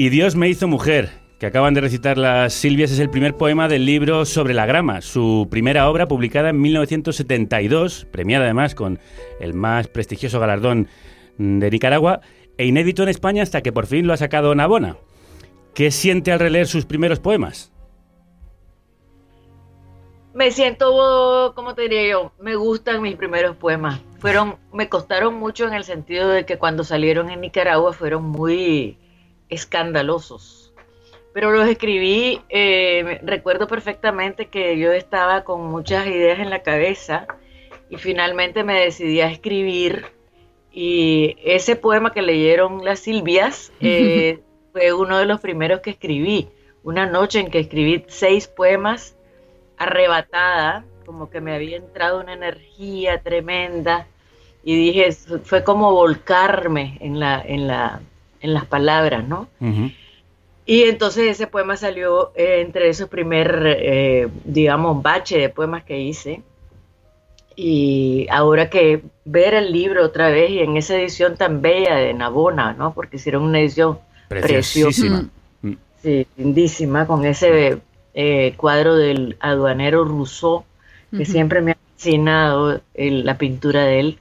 Y 0.00 0.08
Dios 0.08 0.34
me 0.34 0.48
hizo 0.48 0.66
mujer, 0.66 1.10
que 1.40 1.46
acaban 1.46 1.72
de 1.72 1.80
recitar 1.80 2.18
las 2.18 2.52
Silvias, 2.52 2.90
es 2.90 2.98
el 2.98 3.08
primer 3.08 3.34
poema 3.34 3.66
del 3.66 3.86
libro 3.86 4.26
Sobre 4.26 4.52
la 4.52 4.66
grama, 4.66 5.00
su 5.00 5.48
primera 5.50 5.88
obra 5.88 6.06
publicada 6.06 6.50
en 6.50 6.60
1972, 6.60 8.06
premiada 8.12 8.44
además 8.44 8.74
con 8.74 9.00
el 9.40 9.54
más 9.54 9.88
prestigioso 9.88 10.38
galardón 10.38 10.88
de 11.38 11.70
Nicaragua, 11.70 12.20
e 12.58 12.66
inédito 12.66 13.02
en 13.02 13.08
España 13.08 13.42
hasta 13.42 13.62
que 13.62 13.72
por 13.72 13.86
fin 13.86 14.06
lo 14.06 14.12
ha 14.12 14.18
sacado 14.18 14.54
Navona. 14.54 14.98
¿Qué 15.72 15.90
siente 15.90 16.30
al 16.30 16.40
releer 16.40 16.66
sus 16.66 16.84
primeros 16.84 17.20
poemas? 17.20 17.72
Me 20.34 20.50
siento, 20.50 21.54
¿cómo 21.56 21.74
te 21.74 21.82
diría 21.82 22.06
yo? 22.06 22.32
Me 22.38 22.54
gustan 22.54 23.00
mis 23.00 23.16
primeros 23.16 23.56
poemas. 23.56 23.98
Fueron, 24.18 24.56
me 24.74 24.90
costaron 24.90 25.36
mucho 25.36 25.66
en 25.66 25.72
el 25.72 25.84
sentido 25.84 26.28
de 26.28 26.44
que 26.44 26.58
cuando 26.58 26.84
salieron 26.84 27.30
en 27.30 27.40
Nicaragua 27.40 27.94
fueron 27.94 28.24
muy 28.24 28.98
escandalosos. 29.48 30.59
Pero 31.32 31.52
los 31.52 31.68
escribí, 31.68 32.40
eh, 32.48 33.20
recuerdo 33.22 33.68
perfectamente 33.68 34.46
que 34.46 34.78
yo 34.78 34.92
estaba 34.92 35.44
con 35.44 35.70
muchas 35.70 36.06
ideas 36.06 36.40
en 36.40 36.50
la 36.50 36.62
cabeza 36.62 37.26
y 37.88 37.96
finalmente 37.96 38.64
me 38.64 38.80
decidí 38.80 39.20
a 39.20 39.30
escribir 39.30 40.06
y 40.72 41.36
ese 41.44 41.76
poema 41.76 42.12
que 42.12 42.22
leyeron 42.22 42.84
las 42.84 43.00
Silvias 43.00 43.72
eh, 43.80 44.40
fue 44.72 44.92
uno 44.92 45.18
de 45.18 45.26
los 45.26 45.40
primeros 45.40 45.80
que 45.80 45.90
escribí. 45.90 46.48
Una 46.82 47.06
noche 47.06 47.40
en 47.40 47.50
que 47.50 47.58
escribí 47.58 48.04
seis 48.08 48.48
poemas 48.48 49.16
arrebatada, 49.76 50.84
como 51.04 51.30
que 51.30 51.40
me 51.40 51.54
había 51.54 51.76
entrado 51.76 52.20
una 52.20 52.32
energía 52.32 53.20
tremenda 53.20 54.06
y 54.62 54.76
dije, 54.76 55.12
fue 55.44 55.64
como 55.64 55.92
volcarme 55.92 56.98
en, 57.00 57.18
la, 57.18 57.42
en, 57.42 57.66
la, 57.66 58.00
en 58.40 58.54
las 58.54 58.66
palabras, 58.66 59.26
¿no? 59.26 59.48
Y 60.70 60.84
entonces 60.84 61.24
ese 61.26 61.48
poema 61.48 61.76
salió 61.76 62.30
eh, 62.36 62.60
entre 62.60 62.88
esos 62.88 63.08
primer, 63.08 63.60
eh, 63.66 64.28
digamos, 64.44 65.02
bache 65.02 65.36
de 65.36 65.48
poemas 65.48 65.82
que 65.82 65.98
hice. 65.98 66.44
Y 67.56 68.28
ahora 68.30 68.70
que 68.70 69.02
ver 69.24 69.54
el 69.54 69.72
libro 69.72 70.04
otra 70.04 70.30
vez 70.30 70.48
y 70.48 70.60
en 70.60 70.76
esa 70.76 70.94
edición 70.94 71.36
tan 71.36 71.60
bella 71.60 71.96
de 71.96 72.14
Nabona, 72.14 72.72
¿no? 72.72 72.94
Porque 72.94 73.16
hicieron 73.16 73.42
una 73.42 73.58
edición 73.58 73.98
preciosa. 74.28 75.28
Mm. 75.62 75.72
Sí, 76.04 76.28
lindísima, 76.36 77.04
con 77.04 77.24
ese 77.24 77.80
eh, 78.14 78.54
cuadro 78.56 78.94
del 78.94 79.36
aduanero 79.40 80.04
Rousseau, 80.04 80.62
que 81.10 81.24
siempre 81.24 81.62
me 81.62 81.72
ha 81.72 81.78
fascinado 81.96 82.80
la 82.94 83.38
pintura 83.38 83.86
de 83.86 83.98
él. 83.98 84.18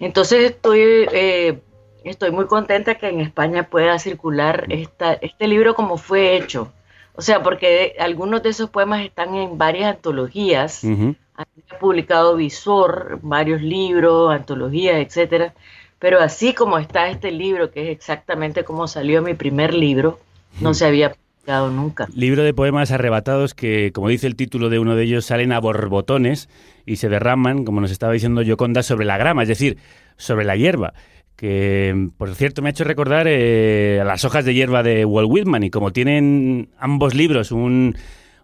Entonces 0.00 0.50
estoy, 0.50 0.80
eh, 1.12 1.60
estoy 2.04 2.30
muy 2.30 2.46
contenta 2.46 2.96
que 2.96 3.08
en 3.08 3.20
España 3.20 3.64
pueda 3.64 3.98
circular 3.98 4.66
esta, 4.68 5.14
este 5.14 5.48
libro 5.48 5.74
como 5.74 5.96
fue 5.96 6.36
hecho. 6.36 6.72
O 7.14 7.22
sea, 7.22 7.42
porque 7.42 7.96
algunos 7.98 8.42
de 8.42 8.50
esos 8.50 8.70
poemas 8.70 9.04
están 9.04 9.34
en 9.34 9.58
varias 9.58 9.94
antologías. 9.96 10.82
Ha 10.84 11.44
publicado 11.78 12.36
Visor, 12.36 13.18
varios 13.22 13.62
libros, 13.62 14.32
antologías, 14.32 14.96
etcétera. 14.96 15.54
Pero 15.98 16.20
así 16.20 16.54
como 16.54 16.78
está 16.78 17.08
este 17.08 17.30
libro, 17.30 17.70
que 17.70 17.82
es 17.82 17.88
exactamente 17.90 18.64
como 18.64 18.88
salió 18.88 19.22
mi 19.22 19.34
primer 19.34 19.74
libro, 19.74 20.18
no 20.60 20.72
se 20.72 20.86
había 20.86 21.12
publicado 21.12 21.70
nunca. 21.70 22.08
Libro 22.14 22.42
de 22.42 22.54
poemas 22.54 22.90
arrebatados 22.90 23.54
que, 23.54 23.92
como 23.92 24.08
dice 24.08 24.26
el 24.26 24.36
título 24.36 24.70
de 24.70 24.78
uno 24.78 24.96
de 24.96 25.04
ellos, 25.04 25.26
salen 25.26 25.52
a 25.52 25.60
borbotones 25.60 26.48
y 26.86 26.96
se 26.96 27.10
derraman, 27.10 27.64
como 27.64 27.82
nos 27.82 27.90
estaba 27.90 28.14
diciendo 28.14 28.40
Yoconda, 28.40 28.82
sobre 28.82 29.04
la 29.04 29.18
grama, 29.18 29.42
es 29.42 29.48
decir, 29.48 29.76
sobre 30.16 30.44
la 30.46 30.56
hierba 30.56 30.94
que 31.40 32.10
por 32.18 32.34
cierto 32.34 32.60
me 32.60 32.68
ha 32.68 32.72
hecho 32.72 32.84
recordar 32.84 33.26
eh, 33.26 33.98
a 33.98 34.04
las 34.04 34.26
hojas 34.26 34.44
de 34.44 34.52
hierba 34.52 34.82
de 34.82 35.06
Walt 35.06 35.30
Whitman 35.30 35.62
y 35.62 35.70
como 35.70 35.90
tienen 35.90 36.68
ambos 36.78 37.14
libros 37.14 37.50
un, 37.50 37.96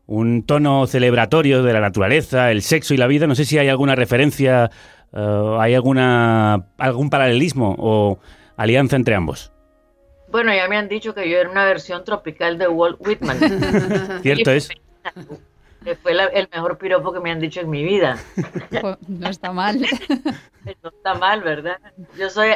un, 0.07 0.47
tono 0.47 0.87
celebratorio 0.87 1.63
de 1.63 1.75
la 1.75 1.81
naturaleza, 1.81 2.51
el 2.51 2.63
sexo 2.63 2.95
y 2.95 2.97
la 2.97 3.07
vida, 3.07 3.27
no 3.27 3.35
sé 3.35 3.45
si 3.45 3.59
hay 3.59 3.69
alguna 3.69 3.97
referencia, 3.97 4.71
uh, 5.13 5.59
hay 5.61 5.75
alguna 5.75 6.69
algún 6.79 7.11
paralelismo 7.11 7.77
o 7.79 8.19
alianza 8.57 8.97
entre 8.97 9.15
ambos. 9.15 9.53
Bueno, 10.29 10.55
ya 10.55 10.67
me 10.67 10.79
han 10.79 10.89
dicho 10.89 11.15
que 11.15 11.29
yo 11.29 11.37
era 11.37 11.51
una 11.51 11.67
versión 11.67 12.03
tropical 12.03 12.57
de 12.57 12.67
Walt 12.67 12.97
Whitman. 12.99 13.39
Cierto 14.23 14.53
es. 14.53 14.71
Fue 16.03 16.15
la, 16.15 16.25
el 16.29 16.49
mejor 16.51 16.79
piropo 16.79 17.13
que 17.13 17.21
me 17.21 17.31
han 17.31 17.41
dicho 17.41 17.61
en 17.61 17.69
mi 17.69 17.85
vida. 17.85 18.17
No 19.07 19.29
está 19.29 19.53
mal. 19.53 19.85
No 20.83 20.89
está 20.89 21.15
mal, 21.15 21.43
¿verdad? 21.43 21.77
Yo 22.19 22.29
soy 22.29 22.49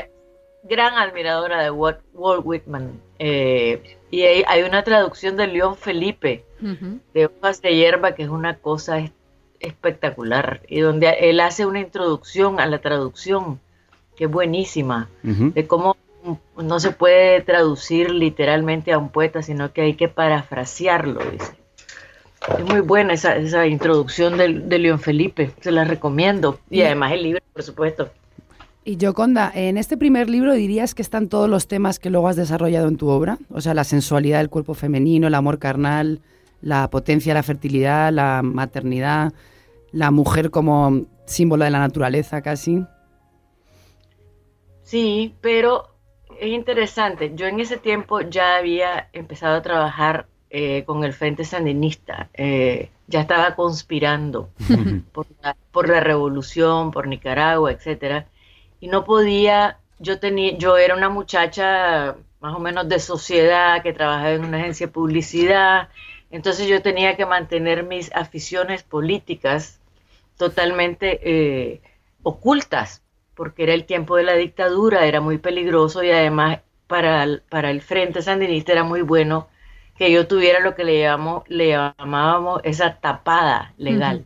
gran 0.62 0.94
admiradora 0.94 1.62
de 1.62 1.70
Walt, 1.70 2.00
Walt 2.14 2.42
Whitman. 2.44 3.00
Eh, 3.18 3.96
y 4.10 4.22
hay, 4.22 4.44
hay, 4.46 4.62
una 4.62 4.82
traducción 4.82 5.36
de 5.36 5.46
León 5.46 5.76
Felipe, 5.76 6.44
uh 6.60 6.66
-huh. 6.66 7.00
de 7.14 7.26
Hojas 7.26 7.62
de 7.62 7.74
Hierba, 7.74 8.14
que 8.14 8.22
es 8.22 8.28
una 8.28 8.56
cosa 8.56 9.10
espectacular. 9.60 10.62
Y 10.68 10.80
donde 10.80 11.08
él 11.20 11.40
hace 11.40 11.66
una 11.66 11.80
introducción 11.80 12.60
a 12.60 12.66
la 12.66 12.78
traducción, 12.78 13.60
que 14.16 14.24
es 14.24 14.30
buenísima, 14.30 15.08
uh 15.24 15.28
-huh. 15.28 15.52
de 15.52 15.66
cómo 15.66 15.96
no 16.56 16.80
se 16.80 16.90
puede 16.90 17.40
traducir 17.40 18.10
literalmente 18.10 18.92
a 18.92 18.98
un 18.98 19.08
poeta, 19.10 19.42
sino 19.42 19.72
que 19.72 19.82
hay 19.82 19.94
que 19.94 20.08
parafrasearlo, 20.08 21.20
dice. 21.30 21.54
Es 22.58 22.64
muy 22.64 22.80
buena 22.80 23.12
esa, 23.12 23.36
esa 23.36 23.66
introducción 23.66 24.38
de, 24.38 24.48
de 24.60 24.78
León 24.78 24.98
Felipe, 24.98 25.52
se 25.60 25.70
la 25.70 25.84
recomiendo. 25.84 26.58
Y 26.70 26.82
además 26.82 27.12
el 27.12 27.22
libro, 27.22 27.40
por 27.52 27.62
supuesto. 27.62 28.10
Y 28.82 28.96
Yoconda, 28.96 29.52
en 29.54 29.76
este 29.76 29.98
primer 29.98 30.30
libro 30.30 30.54
dirías 30.54 30.94
que 30.94 31.02
están 31.02 31.28
todos 31.28 31.50
los 31.50 31.68
temas 31.68 31.98
que 31.98 32.08
luego 32.08 32.28
has 32.28 32.36
desarrollado 32.36 32.88
en 32.88 32.96
tu 32.96 33.08
obra, 33.08 33.36
o 33.50 33.60
sea, 33.60 33.74
la 33.74 33.84
sensualidad 33.84 34.38
del 34.38 34.48
cuerpo 34.48 34.72
femenino, 34.72 35.26
el 35.26 35.34
amor 35.34 35.58
carnal, 35.58 36.20
la 36.62 36.88
potencia, 36.88 37.34
la 37.34 37.42
fertilidad, 37.42 38.10
la 38.10 38.40
maternidad, 38.42 39.34
la 39.92 40.10
mujer 40.10 40.50
como 40.50 41.04
símbolo 41.26 41.64
de 41.64 41.70
la 41.70 41.78
naturaleza 41.78 42.40
casi. 42.40 42.82
Sí, 44.82 45.34
pero 45.42 45.88
es 46.40 46.48
interesante. 46.48 47.32
Yo 47.34 47.46
en 47.46 47.60
ese 47.60 47.76
tiempo 47.76 48.22
ya 48.22 48.56
había 48.56 49.08
empezado 49.12 49.56
a 49.56 49.62
trabajar 49.62 50.26
eh, 50.48 50.84
con 50.86 51.04
el 51.04 51.12
Frente 51.12 51.44
Sandinista. 51.44 52.30
Eh, 52.32 52.88
ya 53.08 53.20
estaba 53.20 53.54
conspirando 53.56 54.48
por 55.12 55.26
la, 55.42 55.54
por 55.70 55.88
la 55.90 56.00
revolución, 56.00 56.92
por 56.92 57.06
Nicaragua, 57.06 57.72
etcétera 57.72 58.26
y 58.80 58.88
no 58.88 59.04
podía, 59.04 59.78
yo 59.98 60.18
tenía, 60.18 60.56
yo 60.56 60.76
era 60.76 60.94
una 60.96 61.08
muchacha 61.08 62.16
más 62.40 62.54
o 62.54 62.58
menos 62.58 62.88
de 62.88 62.98
sociedad 62.98 63.82
que 63.82 63.92
trabajaba 63.92 64.32
en 64.32 64.44
una 64.44 64.58
agencia 64.58 64.86
de 64.86 64.92
publicidad, 64.92 65.88
entonces 66.30 66.66
yo 66.68 66.80
tenía 66.80 67.16
que 67.16 67.26
mantener 67.26 67.84
mis 67.84 68.14
aficiones 68.14 68.82
políticas 68.82 69.80
totalmente 70.36 71.20
eh, 71.22 71.82
ocultas, 72.22 73.02
porque 73.34 73.64
era 73.64 73.74
el 73.74 73.84
tiempo 73.84 74.16
de 74.16 74.24
la 74.24 74.34
dictadura, 74.34 75.06
era 75.06 75.20
muy 75.20 75.38
peligroso 75.38 76.02
y 76.02 76.10
además 76.10 76.60
para 76.86 77.22
el, 77.22 77.42
para 77.48 77.70
el 77.70 77.82
Frente 77.82 78.22
Sandinista 78.22 78.72
era 78.72 78.84
muy 78.84 79.02
bueno 79.02 79.48
que 79.96 80.10
yo 80.10 80.26
tuviera 80.26 80.60
lo 80.60 80.74
que 80.74 80.84
le, 80.84 81.00
llamamos, 81.00 81.44
le 81.48 81.68
llamábamos 81.68 82.62
esa 82.64 82.96
tapada 82.96 83.74
legal. 83.76 84.24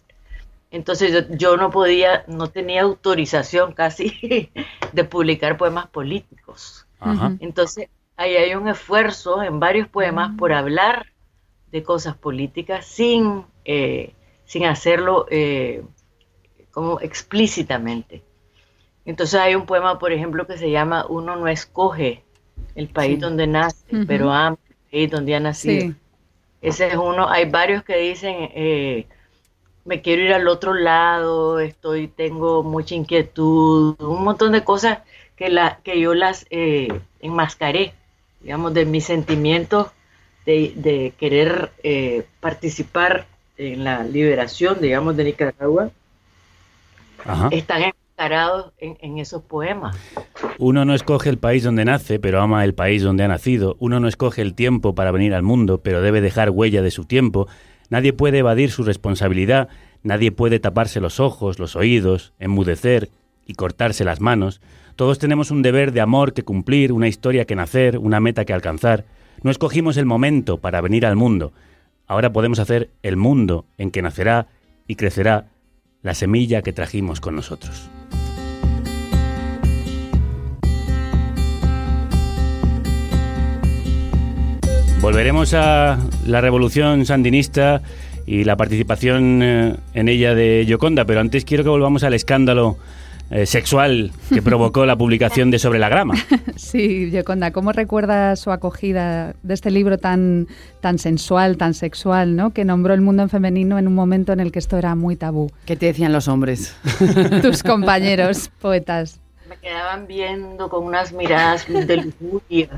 Entonces 0.74 1.12
yo, 1.12 1.36
yo, 1.36 1.56
no 1.56 1.70
podía, 1.70 2.24
no 2.26 2.48
tenía 2.48 2.82
autorización 2.82 3.74
casi 3.74 4.50
de 4.92 5.04
publicar 5.04 5.56
poemas 5.56 5.86
políticos. 5.86 6.88
Ajá. 6.98 7.36
Entonces 7.38 7.88
ahí 8.16 8.34
hay 8.34 8.56
un 8.56 8.66
esfuerzo 8.66 9.40
en 9.44 9.60
varios 9.60 9.86
poemas 9.86 10.36
por 10.36 10.52
hablar 10.52 11.06
de 11.70 11.84
cosas 11.84 12.16
políticas 12.16 12.86
sin, 12.86 13.44
eh, 13.64 14.14
sin 14.46 14.64
hacerlo 14.66 15.26
eh, 15.30 15.84
como 16.72 17.00
explícitamente. 17.00 18.24
Entonces 19.04 19.38
hay 19.38 19.54
un 19.54 19.66
poema, 19.66 20.00
por 20.00 20.10
ejemplo, 20.10 20.44
que 20.44 20.58
se 20.58 20.72
llama 20.72 21.06
Uno 21.08 21.36
no 21.36 21.46
escoge 21.46 22.24
el 22.74 22.88
país 22.88 23.14
sí. 23.14 23.20
donde 23.20 23.46
nace, 23.46 23.84
uh 23.92 23.98
-huh. 23.98 24.06
pero 24.08 24.32
ama 24.32 24.58
el 24.66 24.90
país 24.90 25.10
donde 25.12 25.36
ha 25.36 25.40
nacido. 25.40 25.92
Sí. 25.92 25.94
Ese 26.62 26.88
es 26.88 26.96
uno, 26.96 27.28
hay 27.28 27.48
varios 27.48 27.84
que 27.84 27.96
dicen... 27.96 28.50
Eh, 28.54 29.06
me 29.84 30.00
quiero 30.00 30.22
ir 30.22 30.32
al 30.32 30.48
otro 30.48 30.74
lado, 30.74 31.58
estoy, 31.60 32.08
tengo 32.08 32.62
mucha 32.62 32.94
inquietud, 32.94 33.96
un 34.00 34.24
montón 34.24 34.52
de 34.52 34.64
cosas 34.64 34.98
que, 35.36 35.48
la, 35.48 35.78
que 35.84 36.00
yo 36.00 36.14
las 36.14 36.46
eh, 36.50 36.88
enmascaré, 37.20 37.92
digamos, 38.40 38.72
de 38.74 38.86
mis 38.86 39.04
sentimientos 39.04 39.88
de, 40.46 40.72
de 40.76 41.12
querer 41.18 41.70
eh, 41.82 42.24
participar 42.40 43.26
en 43.56 43.84
la 43.84 44.04
liberación, 44.04 44.80
digamos, 44.80 45.16
de 45.16 45.24
Nicaragua, 45.24 45.90
Ajá. 47.24 47.48
están 47.50 47.82
enmascarados 47.82 48.72
en, 48.78 48.96
en 49.00 49.18
esos 49.18 49.42
poemas. 49.42 49.96
Uno 50.58 50.84
no 50.84 50.94
escoge 50.94 51.30
el 51.30 51.38
país 51.38 51.62
donde 51.62 51.84
nace, 51.84 52.18
pero 52.18 52.40
ama 52.40 52.64
el 52.64 52.74
país 52.74 53.02
donde 53.02 53.24
ha 53.24 53.28
nacido. 53.28 53.76
Uno 53.80 54.00
no 54.00 54.08
escoge 54.08 54.42
el 54.42 54.54
tiempo 54.54 54.94
para 54.94 55.10
venir 55.10 55.34
al 55.34 55.42
mundo, 55.42 55.78
pero 55.78 56.00
debe 56.00 56.20
dejar 56.20 56.50
huella 56.50 56.82
de 56.82 56.90
su 56.90 57.04
tiempo. 57.04 57.48
Nadie 57.90 58.12
puede 58.12 58.38
evadir 58.38 58.70
su 58.70 58.82
responsabilidad, 58.82 59.68
nadie 60.02 60.32
puede 60.32 60.60
taparse 60.60 61.00
los 61.00 61.20
ojos, 61.20 61.58
los 61.58 61.76
oídos, 61.76 62.32
enmudecer 62.38 63.10
y 63.46 63.54
cortarse 63.54 64.04
las 64.04 64.20
manos. 64.20 64.60
Todos 64.96 65.18
tenemos 65.18 65.50
un 65.50 65.62
deber 65.62 65.92
de 65.92 66.00
amor 66.00 66.32
que 66.32 66.44
cumplir, 66.44 66.92
una 66.92 67.08
historia 67.08 67.44
que 67.44 67.56
nacer, 67.56 67.98
una 67.98 68.20
meta 68.20 68.44
que 68.44 68.52
alcanzar. 68.52 69.04
No 69.42 69.50
escogimos 69.50 69.96
el 69.96 70.06
momento 70.06 70.58
para 70.58 70.80
venir 70.80 71.04
al 71.04 71.16
mundo. 71.16 71.52
Ahora 72.06 72.32
podemos 72.32 72.58
hacer 72.58 72.90
el 73.02 73.16
mundo 73.16 73.66
en 73.78 73.90
que 73.90 74.02
nacerá 74.02 74.48
y 74.86 74.96
crecerá 74.96 75.48
la 76.02 76.14
semilla 76.14 76.62
que 76.62 76.72
trajimos 76.72 77.20
con 77.20 77.34
nosotros. 77.34 77.88
Volveremos 85.04 85.52
a 85.52 85.98
la 86.24 86.40
revolución 86.40 87.04
sandinista 87.04 87.82
y 88.24 88.44
la 88.44 88.56
participación 88.56 89.42
eh, 89.42 89.76
en 89.92 90.08
ella 90.08 90.34
de 90.34 90.64
Yoconda, 90.64 91.04
pero 91.04 91.20
antes 91.20 91.44
quiero 91.44 91.62
que 91.62 91.68
volvamos 91.68 92.04
al 92.04 92.14
escándalo 92.14 92.78
eh, 93.30 93.44
sexual 93.44 94.12
que 94.32 94.40
provocó 94.42 94.86
la 94.86 94.96
publicación 94.96 95.50
de 95.50 95.58
Sobre 95.58 95.78
la 95.78 95.90
Grama. 95.90 96.14
Sí, 96.56 97.10
Yoconda, 97.10 97.50
¿cómo 97.50 97.72
recuerdas 97.72 98.40
su 98.40 98.50
acogida 98.50 99.34
de 99.42 99.52
este 99.52 99.70
libro 99.70 99.98
tan, 99.98 100.48
tan 100.80 100.98
sensual, 100.98 101.58
tan 101.58 101.74
sexual, 101.74 102.34
¿no? 102.34 102.54
que 102.54 102.64
nombró 102.64 102.94
el 102.94 103.02
mundo 103.02 103.24
en 103.24 103.28
femenino 103.28 103.78
en 103.78 103.86
un 103.86 103.94
momento 103.94 104.32
en 104.32 104.40
el 104.40 104.52
que 104.52 104.58
esto 104.58 104.78
era 104.78 104.94
muy 104.94 105.16
tabú? 105.16 105.50
¿Qué 105.66 105.76
te 105.76 105.84
decían 105.84 106.14
los 106.14 106.28
hombres? 106.28 106.74
Tus 107.42 107.62
compañeros 107.62 108.50
poetas 108.58 109.20
me 109.54 109.68
quedaban 109.68 110.06
viendo 110.06 110.68
con 110.68 110.84
unas 110.84 111.12
miradas 111.12 111.66
de 111.68 111.96
lujuria. 111.96 112.68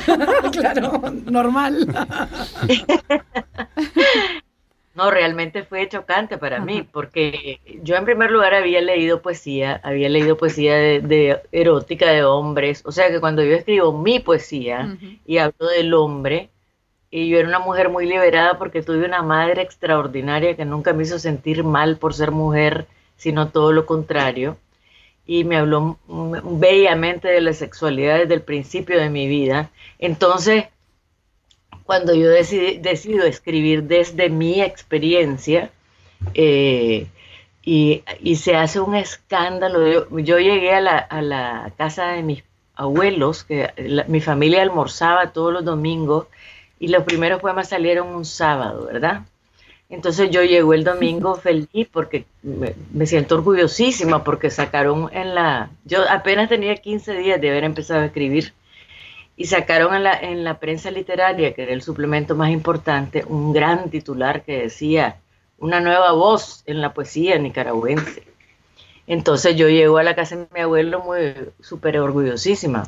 claro, 0.52 1.00
normal. 1.26 1.86
no, 4.94 5.10
realmente 5.10 5.62
fue 5.62 5.88
chocante 5.88 6.38
para 6.38 6.56
Ajá. 6.56 6.64
mí, 6.64 6.82
porque 6.90 7.60
yo 7.82 7.96
en 7.96 8.04
primer 8.04 8.30
lugar 8.30 8.54
había 8.54 8.80
leído 8.80 9.22
poesía, 9.22 9.80
había 9.84 10.08
leído 10.08 10.36
poesía 10.36 10.74
de, 10.74 11.00
de 11.00 11.40
erótica 11.52 12.10
de 12.10 12.24
hombres, 12.24 12.82
o 12.84 12.92
sea 12.92 13.10
que 13.10 13.20
cuando 13.20 13.44
yo 13.44 13.54
escribo 13.54 13.92
mi 13.96 14.18
poesía 14.18 14.96
y 15.26 15.38
hablo 15.38 15.68
del 15.68 15.94
hombre, 15.94 16.50
y 17.12 17.28
yo 17.28 17.38
era 17.38 17.48
una 17.48 17.58
mujer 17.58 17.88
muy 17.88 18.06
liberada 18.06 18.56
porque 18.56 18.82
tuve 18.82 19.04
una 19.04 19.22
madre 19.22 19.62
extraordinaria 19.62 20.54
que 20.54 20.64
nunca 20.64 20.92
me 20.92 21.02
hizo 21.02 21.18
sentir 21.18 21.64
mal 21.64 21.96
por 21.96 22.14
ser 22.14 22.30
mujer, 22.30 22.86
sino 23.16 23.48
todo 23.48 23.72
lo 23.72 23.84
contrario 23.84 24.56
y 25.30 25.44
me 25.44 25.58
habló 25.58 25.96
bellamente 26.08 27.28
de 27.28 27.40
la 27.40 27.52
sexualidad 27.52 28.18
desde 28.18 28.34
el 28.34 28.42
principio 28.42 28.98
de 28.98 29.10
mi 29.10 29.28
vida. 29.28 29.70
Entonces, 30.00 30.64
cuando 31.84 32.16
yo 32.16 32.28
decido 32.30 33.24
escribir 33.24 33.84
desde 33.84 34.28
mi 34.28 34.60
experiencia, 34.60 35.70
eh, 36.34 37.06
y, 37.62 38.02
y, 38.18 38.36
se 38.36 38.56
hace 38.56 38.80
un 38.80 38.96
escándalo, 38.96 40.08
yo, 40.18 40.38
llegué 40.40 40.72
a 40.72 40.80
la, 40.80 40.98
a 40.98 41.22
la, 41.22 41.72
casa 41.76 42.08
de 42.08 42.24
mis 42.24 42.42
abuelos, 42.74 43.44
que 43.44 43.72
mi 44.08 44.20
familia 44.20 44.62
almorzaba 44.62 45.32
todos 45.32 45.52
los 45.52 45.64
domingos, 45.64 46.26
y 46.80 46.88
los 46.88 47.04
primeros 47.04 47.40
poemas 47.40 47.68
salieron 47.68 48.08
un 48.08 48.24
sábado, 48.24 48.86
¿verdad? 48.86 49.22
Entonces 49.90 50.30
yo 50.30 50.42
llego 50.42 50.72
el 50.72 50.84
domingo 50.84 51.34
feliz 51.42 51.88
porque 51.92 52.24
me, 52.42 52.74
me 52.92 53.06
siento 53.06 53.34
orgullosísima 53.34 54.24
porque 54.24 54.50
sacaron 54.50 55.10
en 55.12 55.34
la... 55.34 55.70
Yo 55.84 56.08
apenas 56.08 56.48
tenía 56.48 56.76
15 56.76 57.16
días 57.18 57.40
de 57.40 57.50
haber 57.50 57.64
empezado 57.64 58.00
a 58.00 58.06
escribir 58.06 58.54
y 59.36 59.46
sacaron 59.46 59.94
en 59.94 60.04
la, 60.04 60.12
en 60.12 60.44
la 60.44 60.60
prensa 60.60 60.90
literaria, 60.90 61.54
que 61.54 61.62
era 61.62 61.72
el 61.72 61.82
suplemento 61.82 62.34
más 62.34 62.50
importante, 62.50 63.24
un 63.26 63.52
gran 63.52 63.90
titular 63.90 64.42
que 64.42 64.62
decía 64.62 65.16
una 65.58 65.80
nueva 65.80 66.12
voz 66.12 66.62
en 66.66 66.80
la 66.80 66.92
poesía 66.92 67.38
nicaragüense. 67.38 68.22
Entonces 69.06 69.56
yo 69.56 69.68
llego 69.68 69.98
a 69.98 70.02
la 70.02 70.14
casa 70.14 70.36
de 70.36 70.46
mi 70.52 70.60
abuelo 70.60 71.00
muy 71.00 71.34
súper 71.60 71.98
orgullosísima. 71.98 72.86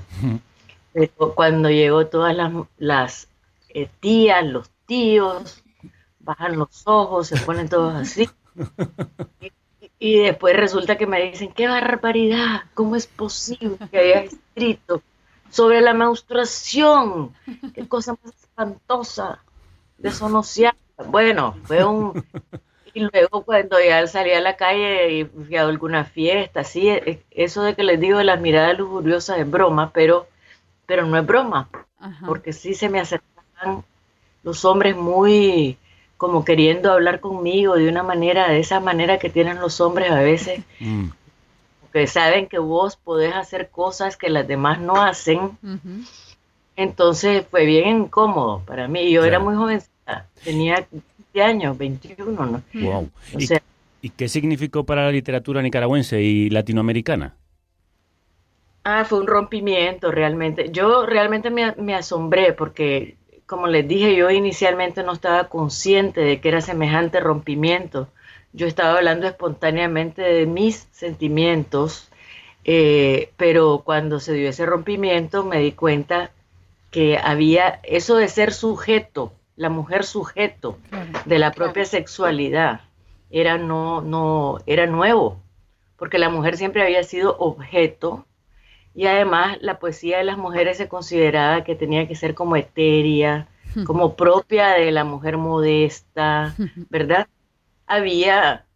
Pero 0.93 1.35
cuando 1.35 1.71
llego 1.71 2.07
todas 2.07 2.37
las, 2.37 2.53
las 2.77 3.29
eh, 3.71 3.89
tías, 4.01 4.45
los 4.45 4.71
tíos, 4.87 5.62
bajan 6.23 6.59
los 6.59 6.83
ojos, 6.87 7.29
se 7.29 7.39
ponen 7.39 7.69
todos 7.69 7.95
así. 7.95 8.29
Y, 9.41 9.53
y 9.99 10.19
después 10.19 10.57
resulta 10.57 10.97
que 10.97 11.07
me 11.07 11.21
dicen, 11.23 11.53
qué 11.53 11.69
barbaridad, 11.69 12.63
¿cómo 12.75 12.97
es 12.97 13.07
posible 13.07 13.79
que 13.91 13.99
haya 13.99 14.21
escrito 14.23 15.03
sobre 15.51 15.81
la 15.81 15.95
menstruación? 15.95 17.33
Qué 17.75 17.87
cosa 17.89 18.17
más 18.23 18.35
espantosa, 18.35 19.43
desonoseada. 19.99 20.77
Bueno, 21.07 21.57
fue 21.65 21.85
un... 21.85 22.25
Y 22.95 23.01
luego 23.01 23.45
cuando 23.45 23.81
ya 23.81 24.07
salí 24.07 24.33
a 24.33 24.41
la 24.41 24.57
calle 24.57 25.13
y 25.13 25.25
fui 25.25 25.57
a 25.57 25.63
alguna 25.63 26.05
fiesta, 26.05 26.63
sí, 26.65 26.89
e- 26.91 27.25
eso 27.31 27.63
de 27.63 27.75
que 27.75 27.85
les 27.85 27.99
digo 28.01 28.19
de 28.19 28.25
las 28.25 28.41
miradas 28.41 28.79
lujuriosas 28.79 29.39
es 29.39 29.51
broma, 29.51 29.91
pero, 29.93 30.27
pero 30.87 31.07
no 31.07 31.19
es 31.19 31.27
broma, 31.27 31.69
porque 32.27 32.53
sí 32.53 32.75
se 32.75 32.89
me 32.91 33.01
acercaban 33.01 33.85
los 34.43 34.65
hombres 34.65 34.97
muy 34.97 35.79
como 36.23 36.45
queriendo 36.45 36.93
hablar 36.93 37.19
conmigo 37.19 37.75
de 37.75 37.89
una 37.89 38.05
manera, 38.05 38.49
de 38.49 38.61
esa 38.61 38.79
manera 38.79 39.19
que 39.19 39.29
tienen 39.29 39.59
los 39.59 39.81
hombres 39.81 40.09
a 40.13 40.21
veces, 40.21 40.61
que 41.93 42.07
saben 42.07 42.47
que 42.47 42.61
vos 42.61 42.95
podés 42.95 43.35
hacer 43.35 43.71
cosas 43.71 44.17
que 44.17 44.31
las 44.31 44.47
demás 44.47 44.81
no 44.81 45.03
hacen. 45.03 45.59
Entonces 46.77 47.45
fue 47.51 47.67
bien 47.67 48.03
incómodo 48.03 48.63
para 48.65 48.87
mí. 48.87 49.11
Yo 49.11 49.25
era 49.25 49.41
muy 49.41 49.57
jovencita, 49.57 50.29
tenía 50.45 50.87
20 51.35 51.43
años, 51.43 51.77
21, 51.77 52.47
¿no? 52.47 52.63
Wow. 52.73 53.11
O 53.35 53.39
¿Y, 53.41 53.49
sea, 53.49 53.61
y 54.01 54.11
qué 54.11 54.29
significó 54.29 54.85
para 54.85 55.07
la 55.07 55.11
literatura 55.11 55.61
nicaragüense 55.61 56.23
y 56.23 56.51
latinoamericana? 56.51 57.35
Ah, 58.85 59.05
fue 59.05 59.19
un 59.19 59.27
rompimiento 59.27 60.13
realmente. 60.13 60.71
Yo 60.71 61.05
realmente 61.05 61.51
me, 61.51 61.75
me 61.79 61.97
asombré 61.97 62.53
porque, 62.53 63.17
como 63.47 63.67
les 63.67 63.87
dije, 63.87 64.17
yo 64.17 64.31
inicialmente 64.31 65.03
no 65.03 65.13
estaba 65.13 65.49
consciente 65.49 66.21
de 66.21 66.41
que 66.41 66.49
era 66.49 66.61
semejante 66.61 67.21
rompimiento. 67.21 68.09
Yo 68.53 68.67
estaba 68.67 68.97
hablando 68.99 69.27
espontáneamente 69.27 70.23
de 70.23 70.47
mis 70.47 70.89
sentimientos, 70.93 72.11
eh, 72.65 73.31
pero 73.37 73.83
cuando 73.85 74.21
se 74.21 74.35
dio 74.35 74.49
ese 74.49 74.67
rompimiento 74.67 75.45
me 75.45 75.59
di 75.59 75.73
cuenta 75.73 76.31
que 76.91 77.19
había 77.19 77.81
eso 77.83 78.17
de 78.17 78.29
ser 78.29 78.53
sujeto, 78.53 79.33
la 79.57 79.71
mujer 79.71 80.05
sujeto 80.05 80.79
de 81.25 81.39
la 81.39 81.53
propia 81.53 81.85
sexualidad, 81.85 82.83
era 83.31 83.57
no, 83.57 84.03
no, 84.03 84.59
era 84.67 84.87
nuevo, 84.87 85.41
porque 85.97 86.19
la 86.19 86.29
mujer 86.29 86.57
siempre 86.57 86.83
había 86.83 87.03
sido 87.03 87.37
objeto 87.39 88.27
y 88.95 89.07
además 89.07 89.59
la 89.61 89.79
poesía 89.79 90.19
de 90.19 90.25
las 90.25 90.39
mujeres 90.39 90.77
se 90.77 90.89
consideraba 90.89 91.65
que 91.65 91.75
tenía 91.75 92.07
que 92.07 92.15
ser 92.15 92.35
como 92.35 92.57
etérea, 92.57 93.49
como 93.85 94.17
propia 94.17 94.71
de 94.71 94.91
la 94.91 95.05
mujer 95.05 95.39
modesta, 95.39 96.55
¿verdad? 96.91 97.27
Había 97.87 98.67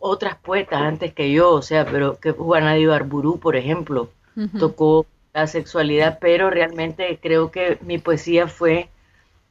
otras 0.00 0.36
poetas 0.36 0.80
antes 0.80 1.12
que 1.12 1.30
yo, 1.30 1.50
o 1.50 1.62
sea, 1.62 1.84
pero 1.84 2.18
que 2.18 2.32
Juana 2.32 2.72
de 2.74 2.80
Ibarburú, 2.80 3.38
por 3.38 3.56
ejemplo, 3.56 4.10
Ujú. 4.34 4.58
tocó 4.58 5.06
la 5.34 5.46
sexualidad, 5.46 6.18
pero 6.20 6.48
realmente 6.50 7.18
creo 7.22 7.50
que 7.50 7.78
mi 7.82 7.98
poesía 7.98 8.48
fue 8.48 8.88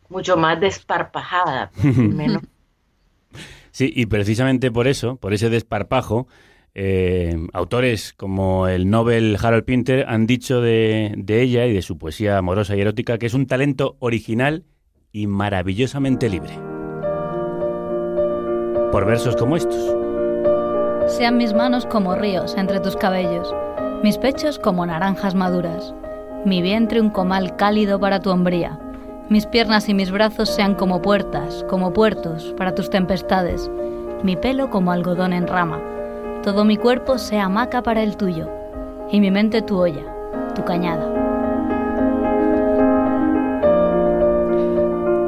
mucho 0.09 0.38
más 0.38 0.59
desparpajada, 0.59 1.71
menos. 1.75 2.43
Sí, 3.71 3.91
y 3.95 4.05
precisamente 4.05 4.71
por 4.71 4.88
eso, 4.88 5.17
por 5.17 5.33
ese 5.33 5.49
desparpajo, 5.49 6.27
eh, 6.75 7.47
autores 7.53 8.11
como 8.11 8.67
el 8.67 8.89
Nobel 8.89 9.38
Harold 9.41 9.63
Pinter 9.63 10.05
han 10.09 10.27
dicho 10.27 10.59
de, 10.59 11.13
de 11.17 11.41
ella 11.41 11.65
y 11.65 11.73
de 11.73 11.81
su 11.81 11.97
poesía 11.97 12.38
amorosa 12.38 12.75
y 12.75 12.81
erótica 12.81 13.17
que 13.17 13.27
es 13.27 13.33
un 13.33 13.47
talento 13.47 13.95
original 13.99 14.65
y 15.13 15.27
maravillosamente 15.27 16.29
libre. 16.29 16.59
Por 18.91 19.05
versos 19.05 19.38
como 19.38 19.55
estos. 19.55 19.95
Sean 21.07 21.38
mis 21.38 21.53
manos 21.53 21.85
como 21.85 22.15
ríos 22.15 22.55
entre 22.57 22.81
tus 22.81 22.97
cabellos, 22.97 23.53
mis 24.03 24.17
pechos 24.17 24.59
como 24.59 24.85
naranjas 24.85 25.33
maduras, 25.33 25.95
mi 26.45 26.61
vientre 26.61 26.99
un 26.99 27.09
comal 27.09 27.55
cálido 27.55 27.99
para 27.99 28.19
tu 28.19 28.31
hombría, 28.31 28.77
mis 29.29 29.45
piernas 29.45 29.88
y 29.88 29.93
mis 29.93 30.11
brazos 30.11 30.49
sean 30.49 30.75
como 30.75 31.01
puertas, 31.01 31.65
como 31.69 31.93
puertos 31.93 32.53
para 32.57 32.75
tus 32.75 32.89
tempestades, 32.89 33.71
mi 34.23 34.35
pelo 34.35 34.69
como 34.69 34.91
algodón 34.91 35.31
en 35.31 35.47
rama, 35.47 35.94
todo 36.45 36.63
mi 36.63 36.77
cuerpo 36.77 37.17
sea 37.17 37.45
hamaca 37.45 37.81
para 37.81 38.03
el 38.03 38.17
tuyo, 38.17 38.47
y 39.12 39.19
mi 39.19 39.31
mente 39.31 39.63
tu 39.63 39.79
olla, 39.79 40.05
tu 40.53 40.63
cañada. 40.63 41.12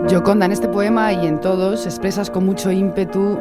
Yoconda, 0.07 0.45
en 0.45 0.51
este 0.51 0.67
poema 0.67 1.11
y 1.13 1.25
en 1.25 1.41
todos 1.41 1.87
expresas 1.87 2.29
con 2.29 2.45
mucho 2.45 2.71
ímpetu 2.71 3.39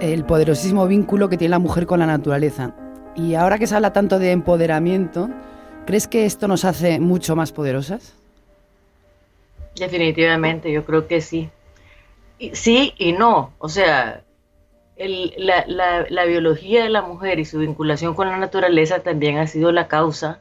el 0.00 0.26
poderosísimo 0.26 0.86
vínculo 0.86 1.30
que 1.30 1.38
tiene 1.38 1.52
la 1.52 1.58
mujer 1.58 1.86
con 1.86 2.00
la 2.00 2.06
naturaleza. 2.06 2.74
Y 3.16 3.36
ahora 3.36 3.58
que 3.58 3.66
se 3.66 3.74
habla 3.74 3.94
tanto 3.94 4.18
de 4.18 4.30
empoderamiento, 4.30 5.30
¿crees 5.86 6.06
que 6.06 6.26
esto 6.26 6.46
nos 6.46 6.66
hace 6.66 7.00
mucho 7.00 7.34
más 7.36 7.52
poderosas? 7.52 8.12
Definitivamente, 9.76 10.70
yo 10.70 10.84
creo 10.84 11.06
que 11.06 11.22
sí. 11.22 11.48
Y- 12.38 12.54
sí 12.54 12.92
y 12.98 13.12
no. 13.12 13.52
O 13.58 13.70
sea, 13.70 14.23
el- 14.96 15.32
la, 15.36 15.64
la- 15.66 16.06
la 16.08 16.24
biología 16.24 16.84
de 16.84 16.90
la 16.90 17.02
mujer 17.02 17.38
y 17.40 17.44
su 17.44 17.58
vinculación 17.58 18.14
con 18.14 18.28
la 18.28 18.36
naturaleza 18.38 19.00
también 19.00 19.38
ha 19.38 19.46
sido 19.46 19.72
la 19.72 19.88
causa 19.88 20.40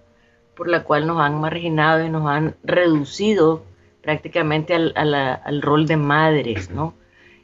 por 0.55 0.67
la 0.69 0.83
cual 0.83 1.07
nos 1.07 1.19
han 1.19 1.39
marginado 1.41 2.05
y 2.05 2.09
nos 2.09 2.27
han 2.27 2.55
reducido 2.63 3.63
prácticamente 4.01 4.75
al, 4.75 4.93
a 4.95 5.05
la- 5.05 5.33
al 5.33 5.61
rol 5.61 5.87
de 5.87 5.97
madres, 5.97 6.69
¿no? 6.69 6.93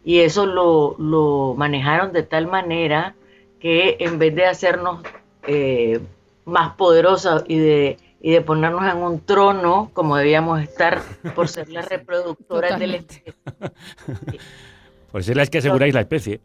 Y 0.05 0.19
eso 0.19 0.45
lo, 0.45 0.95
lo 0.99 1.55
manejaron 1.57 2.13
de 2.13 2.23
tal 2.23 2.47
manera 2.47 3.15
que 3.59 3.97
en 3.99 4.19
vez 4.19 4.33
de 4.35 4.45
hacernos 4.45 5.01
eh, 5.47 5.99
más 6.45 6.75
poderosas 6.75 7.43
y 7.47 7.57
de, 7.57 7.97
y 8.21 8.31
de 8.31 8.41
ponernos 8.41 8.83
en 8.91 8.97
un 8.97 9.19
trono 9.19 9.89
como 9.93 10.15
debíamos 10.15 10.61
estar 10.61 11.01
por 11.35 11.47
ser 11.47 11.69
las 11.69 11.87
reproductoras 11.89 12.79
del 12.79 12.95
especie, 12.95 13.33
Por 15.11 15.23
ser 15.23 15.37
las 15.37 15.49
que 15.49 15.57
aseguráis 15.57 15.93
la 15.93 16.01
especie. 16.01 16.39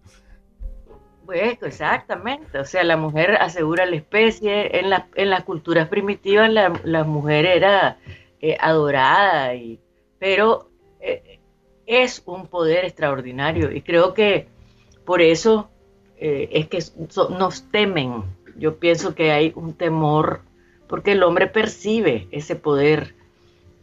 Pues 1.24 1.56
exactamente, 1.62 2.58
o 2.58 2.64
sea, 2.66 2.84
la 2.84 2.96
mujer 2.98 3.37
asegura 3.40 3.87
la 3.87 3.96
especie, 3.96 4.78
en, 4.78 4.90
la- 4.90 5.08
en 5.14 5.30
las 5.30 5.44
culturas 5.44 5.88
primitivas 5.88 6.50
la, 6.50 6.78
la 6.84 7.04
mujer 7.04 7.46
era 7.46 7.98
eh, 8.40 8.56
adorada, 8.60 9.54
y, 9.54 9.80
pero 10.18 10.68
eh, 11.00 11.40
es 11.87 12.22
un 12.26 12.46
poder 12.46 12.84
extraordinario 12.84 13.70
y 13.72 13.80
creo 13.80 14.12
que 14.12 14.48
por 15.06 15.22
eso 15.22 15.70
eh, 16.18 16.48
es 16.52 16.68
que 16.68 16.78
nos 17.30 17.70
temen. 17.70 18.24
Yo 18.56 18.76
pienso 18.78 19.14
que 19.14 19.32
hay 19.32 19.52
un 19.56 19.72
temor 19.74 20.42
porque 20.88 21.12
el 21.12 21.22
hombre 21.22 21.46
percibe 21.46 22.28
ese 22.32 22.54
poder, 22.54 23.14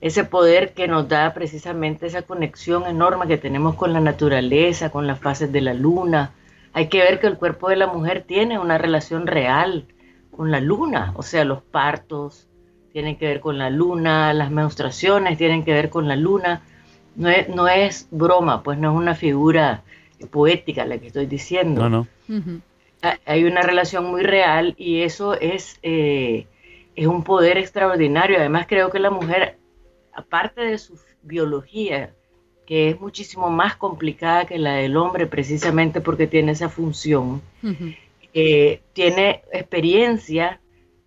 ese 0.01 0.23
poder 0.23 0.73
que 0.73 0.87
nos 0.87 1.07
da 1.07 1.33
precisamente 1.33 2.07
esa 2.07 2.23
conexión 2.23 2.85
enorme 2.87 3.27
que 3.27 3.37
tenemos 3.37 3.75
con 3.75 3.93
la 3.93 3.99
naturaleza, 3.99 4.89
con 4.91 5.07
las 5.07 5.19
fases 5.19 5.51
de 5.51 5.61
la 5.61 5.73
luna. 5.73 6.33
Hay 6.73 6.87
que 6.87 6.99
ver 6.99 7.19
que 7.19 7.27
el 7.27 7.37
cuerpo 7.37 7.69
de 7.69 7.75
la 7.75 7.87
mujer 7.87 8.23
tiene 8.25 8.57
una 8.59 8.77
relación 8.77 9.27
real 9.27 9.85
con 10.35 10.51
la 10.51 10.59
luna, 10.61 11.13
o 11.17 11.23
sea, 11.23 11.43
los 11.43 11.61
partos 11.61 12.47
tienen 12.93 13.17
que 13.17 13.27
ver 13.27 13.39
con 13.41 13.57
la 13.57 13.69
luna, 13.69 14.33
las 14.33 14.51
menstruaciones 14.51 15.37
tienen 15.37 15.63
que 15.63 15.73
ver 15.73 15.89
con 15.89 16.07
la 16.07 16.15
luna. 16.15 16.61
No 17.15 17.29
es, 17.29 17.49
no 17.49 17.67
es 17.67 18.07
broma, 18.11 18.63
pues 18.63 18.77
no 18.77 18.91
es 18.91 18.97
una 18.97 19.15
figura 19.15 19.83
poética 20.29 20.85
la 20.85 20.97
que 20.97 21.07
estoy 21.07 21.25
diciendo. 21.25 21.89
No, 21.89 21.89
no. 21.89 22.07
Ha- 23.01 23.17
Hay 23.25 23.43
una 23.43 23.61
relación 23.61 24.05
muy 24.05 24.21
real 24.23 24.73
y 24.77 25.01
eso 25.01 25.33
es, 25.39 25.77
eh, 25.83 26.47
es 26.95 27.07
un 27.07 27.23
poder 27.23 27.57
extraordinario. 27.57 28.37
Además, 28.37 28.65
creo 28.67 28.89
que 28.91 28.99
la 28.99 29.09
mujer, 29.09 29.57
aparte 30.13 30.61
de 30.61 30.77
su 30.77 30.97
biología, 31.23 32.11
que 32.65 32.89
es 32.89 32.99
muchísimo 32.99 33.49
más 33.49 33.75
complicada 33.75 34.45
que 34.45 34.57
la 34.57 34.73
del 34.73 34.97
hombre, 34.97 35.27
precisamente 35.27 36.01
porque 36.01 36.27
tiene 36.27 36.53
esa 36.53 36.69
función, 36.69 37.41
eh, 38.33 38.81
tiene 38.93 39.43
experiencia. 39.51 40.59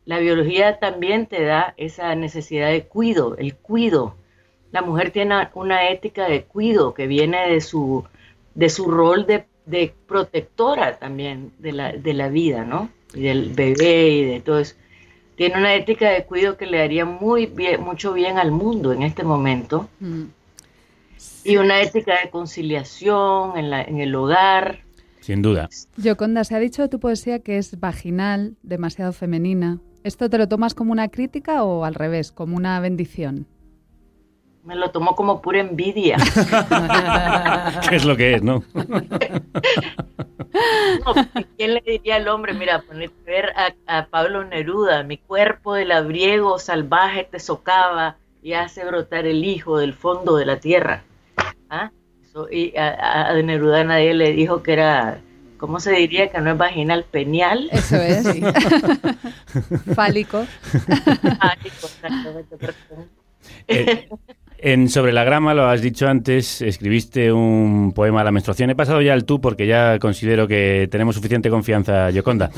La 0.05 0.19
biología 0.19 0.79
también 0.79 1.27
te 1.27 1.43
da 1.45 1.75
esa 1.77 2.14
necesidad 2.14 2.71
de 2.71 2.85
cuido, 2.85 3.37
el 3.38 3.55
cuido. 3.55 4.17
La 4.73 4.83
mujer 4.83 5.11
tiene 5.11 5.49
una 5.55 5.88
ética 5.88 6.29
de 6.29 6.45
cuido 6.45 6.95
que 6.95 7.07
viene 7.07 7.49
de 7.49 7.61
su, 7.61 8.05
de 8.55 8.69
su 8.69 8.90
rol 8.90 9.27
de 9.27 9.47
de 9.67 9.95
protectora 10.07 10.99
también 10.99 11.53
de 11.59 11.73
la, 11.73 11.93
de 11.93 12.14
la 12.14 12.29
vida, 12.29 12.64
¿no? 12.64 12.90
Y 13.14 13.23
del 13.23 13.53
bebé 13.53 14.09
y 14.09 14.25
de 14.25 14.40
todo 14.40 14.59
eso. 14.59 14.75
Tiene 15.37 15.59
una 15.59 15.75
ética 15.75 16.11
de 16.11 16.25
cuidado 16.25 16.57
que 16.57 16.67
le 16.67 16.81
haría 16.81 17.05
muy 17.05 17.47
bien, 17.47 17.83
mucho 17.83 18.12
bien 18.12 18.38
al 18.38 18.51
mundo 18.51 18.93
en 18.93 19.03
este 19.03 19.25
momento. 19.25 19.88
Mm. 20.01 20.25
Y 21.45 21.57
una 21.57 21.81
ética 21.81 22.21
de 22.23 22.31
conciliación 22.31 23.57
en, 23.57 23.71
la, 23.71 23.83
en 23.83 24.01
el 24.01 24.15
hogar. 24.15 24.81
Sin 25.21 25.43
duda. 25.43 25.69
Yoconda, 25.97 26.45
se 26.45 26.55
ha 26.55 26.59
dicho 26.59 26.83
de 26.83 26.89
tu 26.89 27.01
poesía 27.01 27.39
que 27.39 27.59
es 27.59 27.79
vaginal, 27.81 28.57
demasiado 28.63 29.13
femenina. 29.13 29.79
¿Esto 30.03 30.29
te 30.29 30.37
lo 30.37 30.49
tomas 30.49 30.75
como 30.75 30.93
una 30.93 31.09
crítica 31.09 31.65
o 31.65 31.85
al 31.85 31.95
revés, 31.95 32.31
como 32.31 32.57
una 32.57 32.79
bendición? 32.81 33.47
Me 34.65 34.77
lo 34.77 34.91
tomo 34.91 35.15
como 35.15 35.41
pura 35.43 35.61
envidia. 35.61 36.17
¿Qué 37.89 37.97
es 37.97 38.05
lo 38.05 38.17
que 38.17 38.35
es, 38.35 38.43
no? 38.43 38.63
No, 41.05 41.15
¿quién 41.57 41.75
le 41.75 41.81
diría 41.81 42.17
al 42.17 42.29
hombre, 42.29 42.55
mira, 42.55 42.81
ponete 42.83 43.13
a 43.23 43.25
ver 43.25 43.53
a, 43.57 43.99
a 43.99 44.07
Pablo 44.07 44.45
Neruda, 44.45 45.03
mi 45.03 45.19
cuerpo 45.19 45.75
de 45.75 45.85
labriego 45.85 46.61
salvaje 46.61 47.27
te 47.29 47.41
socava 47.41 48.19
y 48.41 48.53
hace 48.53 48.85
brotar 48.85 49.27
el 49.27 49.45
hijo 49.45 49.79
del 49.79 49.95
fondo 49.95 50.37
de 50.37 50.47
la 50.47 50.61
tierra? 50.61 51.03
¿Ah? 51.70 51.90
Eso, 52.23 52.49
y 52.51 52.77
a, 52.77 53.29
a 53.29 53.42
Neruda 53.42 53.85
nadie 53.85 54.14
le 54.14 54.33
dijo 54.33 54.62
que 54.62 54.73
era, 54.73 55.20
¿cómo 55.59 55.81
se 55.81 55.92
diría? 55.92 56.31
Que 56.31 56.40
no 56.40 56.53
es 56.53 56.59
vaginal, 56.59 57.05
penial. 57.11 57.68
Eso 57.73 57.97
es. 57.97 58.25
Fálico. 59.94 60.47
Fálico, 61.40 61.87
exactamente. 61.87 62.57
Eh, 63.68 64.09
en 64.64 64.88
Sobre 64.88 65.12
la 65.12 65.24
grama, 65.24 65.53
lo 65.53 65.66
has 65.66 65.83
dicho 65.83 66.09
antes, 66.09 66.62
escribiste 66.62 67.31
un 67.31 67.92
poema 67.94 68.22
a 68.22 68.24
la 68.24 68.31
menstruación. 68.31 68.70
He 68.70 68.74
pasado 68.74 69.03
ya 69.03 69.12
al 69.12 69.27
tú 69.27 69.38
porque 69.38 69.66
ya 69.66 69.98
considero 69.98 70.48
que 70.48 70.88
tenemos 70.90 71.14
suficiente 71.14 71.50
confianza, 71.50 72.09
Yoconda. 72.09 72.50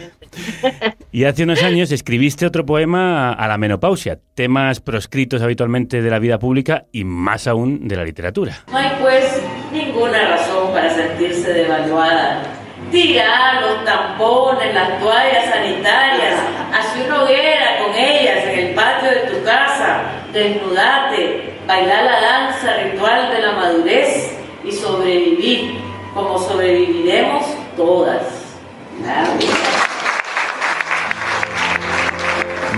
y 1.12 1.24
hace 1.24 1.42
unos 1.42 1.62
años 1.62 1.92
escribiste 1.92 2.46
otro 2.46 2.64
poema 2.64 3.34
a 3.34 3.48
la 3.48 3.58
menopausia, 3.58 4.18
temas 4.34 4.80
proscritos 4.80 5.42
habitualmente 5.42 6.00
de 6.00 6.10
la 6.10 6.18
vida 6.18 6.38
pública 6.38 6.86
y 6.90 7.04
más 7.04 7.46
aún 7.46 7.86
de 7.86 7.96
la 7.96 8.04
literatura. 8.04 8.64
No 8.72 8.78
hay 8.78 8.90
pues 8.98 9.42
ninguna 9.74 10.26
razón 10.26 10.72
para 10.72 10.88
sentirse 10.94 11.52
devaluada. 11.52 12.59
Tira 12.90 13.60
los 13.60 13.84
tampones, 13.84 14.74
las 14.74 14.98
toallas 14.98 15.44
sanitarias, 15.44 16.40
haz 16.72 16.96
una 17.06 17.22
hoguera 17.22 17.78
con 17.84 17.94
ellas 17.94 18.44
en 18.46 18.58
el 18.58 18.74
patio 18.74 19.10
de 19.10 19.20
tu 19.30 19.44
casa, 19.44 20.02
desnudate, 20.32 21.54
bailar 21.68 22.04
la 22.04 22.20
danza 22.20 22.76
ritual 22.82 23.30
de 23.30 23.42
la 23.42 23.52
madurez 23.52 24.36
y 24.64 24.72
sobrevivir 24.72 25.78
como 26.14 26.36
sobreviviremos 26.38 27.44
todas. 27.76 28.22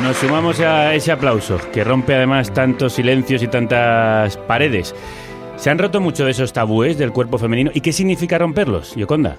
Nos 0.02 0.16
sumamos 0.18 0.60
a 0.60 0.94
ese 0.94 1.10
aplauso, 1.10 1.58
que 1.72 1.84
rompe 1.84 2.14
además 2.14 2.52
tantos 2.52 2.92
silencios 2.92 3.42
y 3.42 3.48
tantas 3.48 4.36
paredes. 4.36 4.94
¿Se 5.56 5.70
han 5.70 5.78
roto 5.78 6.00
mucho 6.00 6.28
esos 6.28 6.52
tabúes 6.52 6.98
del 6.98 7.12
cuerpo 7.12 7.38
femenino? 7.38 7.70
¿Y 7.72 7.80
qué 7.80 7.92
significa 7.92 8.36
romperlos, 8.36 8.94
Yoconda? 8.94 9.38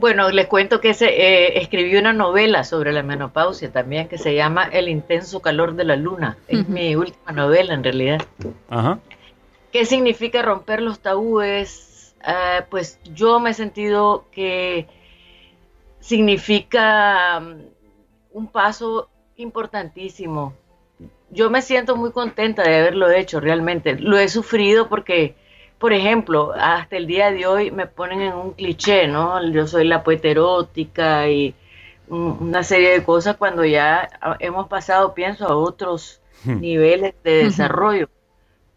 Bueno, 0.00 0.30
les 0.30 0.46
cuento 0.46 0.80
que 0.80 0.94
se, 0.94 1.08
eh, 1.08 1.58
escribí 1.58 1.94
una 1.94 2.14
novela 2.14 2.64
sobre 2.64 2.90
la 2.90 3.02
menopausia 3.02 3.70
también 3.70 4.08
que 4.08 4.16
se 4.16 4.34
llama 4.34 4.64
El 4.64 4.88
intenso 4.88 5.40
calor 5.40 5.74
de 5.74 5.84
la 5.84 5.96
luna. 5.96 6.38
Es 6.48 6.66
mi 6.66 6.96
última 6.96 7.32
novela 7.32 7.74
en 7.74 7.84
realidad. 7.84 8.22
Ajá. 8.70 8.98
¿Qué 9.70 9.84
significa 9.84 10.40
romper 10.40 10.80
los 10.80 11.00
tabúes? 11.00 12.14
Ah, 12.24 12.64
pues 12.70 12.98
yo 13.12 13.40
me 13.40 13.50
he 13.50 13.54
sentido 13.54 14.24
que 14.32 14.88
significa 15.98 17.38
um, 17.38 17.58
un 18.32 18.46
paso 18.46 19.10
importantísimo. 19.36 20.54
Yo 21.28 21.50
me 21.50 21.60
siento 21.60 21.94
muy 21.96 22.10
contenta 22.10 22.62
de 22.62 22.74
haberlo 22.78 23.10
hecho 23.10 23.38
realmente. 23.38 23.96
Lo 23.96 24.18
he 24.18 24.30
sufrido 24.30 24.88
porque 24.88 25.34
por 25.80 25.94
ejemplo, 25.94 26.52
hasta 26.54 26.98
el 26.98 27.06
día 27.06 27.30
de 27.32 27.46
hoy 27.46 27.70
me 27.70 27.86
ponen 27.86 28.20
en 28.20 28.34
un 28.34 28.52
cliché, 28.52 29.08
¿no? 29.08 29.42
Yo 29.50 29.66
soy 29.66 29.86
la 29.86 30.04
poeta 30.04 30.28
erótica 30.28 31.26
y 31.26 31.54
una 32.10 32.62
serie 32.62 32.90
de 32.90 33.02
cosas 33.02 33.36
cuando 33.36 33.64
ya 33.64 34.06
hemos 34.40 34.68
pasado, 34.68 35.14
pienso, 35.14 35.48
a 35.48 35.56
otros 35.56 36.20
niveles 36.44 37.14
de 37.24 37.44
desarrollo. 37.44 38.10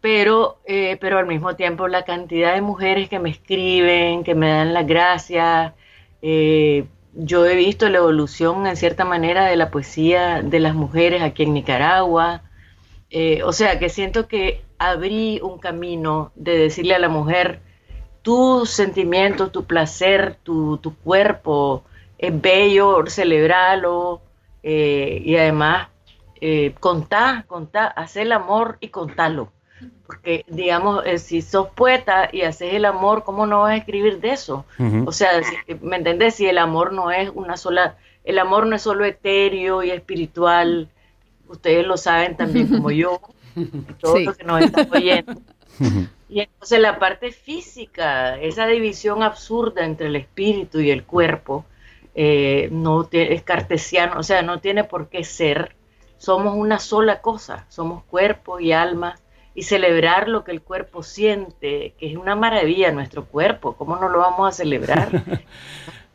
Pero, 0.00 0.56
eh, 0.64 0.96
pero 0.98 1.18
al 1.18 1.26
mismo 1.26 1.56
tiempo 1.56 1.88
la 1.88 2.04
cantidad 2.04 2.54
de 2.54 2.62
mujeres 2.62 3.10
que 3.10 3.18
me 3.18 3.28
escriben, 3.28 4.24
que 4.24 4.34
me 4.34 4.48
dan 4.48 4.72
las 4.72 4.86
gracias, 4.86 5.74
eh, 6.22 6.86
yo 7.12 7.44
he 7.44 7.54
visto 7.54 7.86
la 7.90 7.98
evolución 7.98 8.66
en 8.66 8.76
cierta 8.76 9.04
manera 9.04 9.44
de 9.44 9.56
la 9.56 9.70
poesía 9.70 10.40
de 10.42 10.58
las 10.58 10.74
mujeres 10.74 11.20
aquí 11.22 11.42
en 11.42 11.52
Nicaragua. 11.52 12.44
Eh, 13.16 13.42
o 13.44 13.52
sea 13.52 13.78
que 13.78 13.88
siento 13.88 14.26
que 14.26 14.64
abrí 14.78 15.40
un 15.40 15.58
camino 15.60 16.32
de 16.34 16.58
decirle 16.58 16.94
a 16.96 16.98
la 16.98 17.08
mujer, 17.08 17.60
tu 18.22 18.66
sentimiento, 18.66 19.50
tu 19.50 19.64
placer, 19.64 20.36
tu, 20.42 20.78
tu 20.78 20.96
cuerpo 20.96 21.84
es 22.18 22.32
bello, 22.40 23.04
celebralo 23.06 24.20
eh, 24.62 25.20
y 25.24 25.36
además 25.36 25.88
eh, 26.40 26.74
contá, 26.80 27.44
contá, 27.46 27.86
haz 27.86 28.16
el 28.16 28.32
amor 28.32 28.78
y 28.80 28.88
contalo. 28.88 29.52
Porque, 30.06 30.44
digamos, 30.48 31.04
eh, 31.06 31.18
si 31.18 31.40
sos 31.42 31.68
poeta 31.68 32.28
y 32.32 32.42
haces 32.42 32.74
el 32.74 32.84
amor, 32.84 33.24
¿cómo 33.24 33.46
no 33.46 33.60
vas 33.62 33.72
a 33.72 33.76
escribir 33.76 34.20
de 34.20 34.32
eso? 34.32 34.64
O 35.06 35.12
sea, 35.12 35.30
si- 35.42 35.74
¿me 35.82 35.96
entendés? 35.96 36.34
Si 36.34 36.46
el 36.46 36.58
amor 36.58 36.92
no 36.92 37.10
es 37.10 37.30
una 37.34 37.56
sola, 37.56 37.96
el 38.24 38.38
amor 38.38 38.66
no 38.66 38.76
es 38.76 38.82
solo 38.82 39.04
etéreo 39.04 39.82
y 39.82 39.90
espiritual, 39.90 40.88
ustedes 41.54 41.86
lo 41.86 41.96
saben 41.96 42.36
también 42.36 42.68
como 42.68 42.90
yo, 42.90 43.20
y 43.56 43.64
todos 44.00 44.18
Sí. 44.18 44.24
los 44.24 44.36
que 44.36 44.44
nos 44.44 44.62
están 44.62 44.88
oyendo. 44.92 45.34
Y 46.28 46.40
entonces 46.40 46.80
la 46.80 46.98
parte 46.98 47.30
física, 47.30 48.40
esa 48.40 48.66
división 48.66 49.22
absurda 49.22 49.84
entre 49.84 50.06
el 50.08 50.16
espíritu 50.16 50.80
y 50.80 50.90
el 50.90 51.04
cuerpo, 51.04 51.64
eh, 52.16 52.68
no 52.72 53.08
es 53.12 53.42
cartesiano, 53.42 54.18
o 54.18 54.22
sea, 54.24 54.42
no 54.42 54.58
tiene 54.58 54.82
por 54.82 55.08
qué 55.08 55.22
ser. 55.22 55.76
Somos 56.16 56.56
una 56.56 56.78
sola 56.80 57.20
cosa, 57.20 57.66
somos 57.68 58.02
cuerpo 58.04 58.58
y 58.58 58.72
alma, 58.72 59.16
y 59.54 59.62
celebrar 59.62 60.28
lo 60.28 60.42
que 60.42 60.50
el 60.50 60.62
cuerpo 60.62 61.04
siente, 61.04 61.94
que 61.98 62.10
es 62.10 62.16
una 62.16 62.34
maravilla 62.34 62.90
nuestro 62.90 63.26
cuerpo, 63.26 63.76
¿cómo 63.76 63.94
no 63.96 64.08
lo 64.08 64.18
vamos 64.18 64.48
a 64.48 64.52
celebrar? 64.52 65.10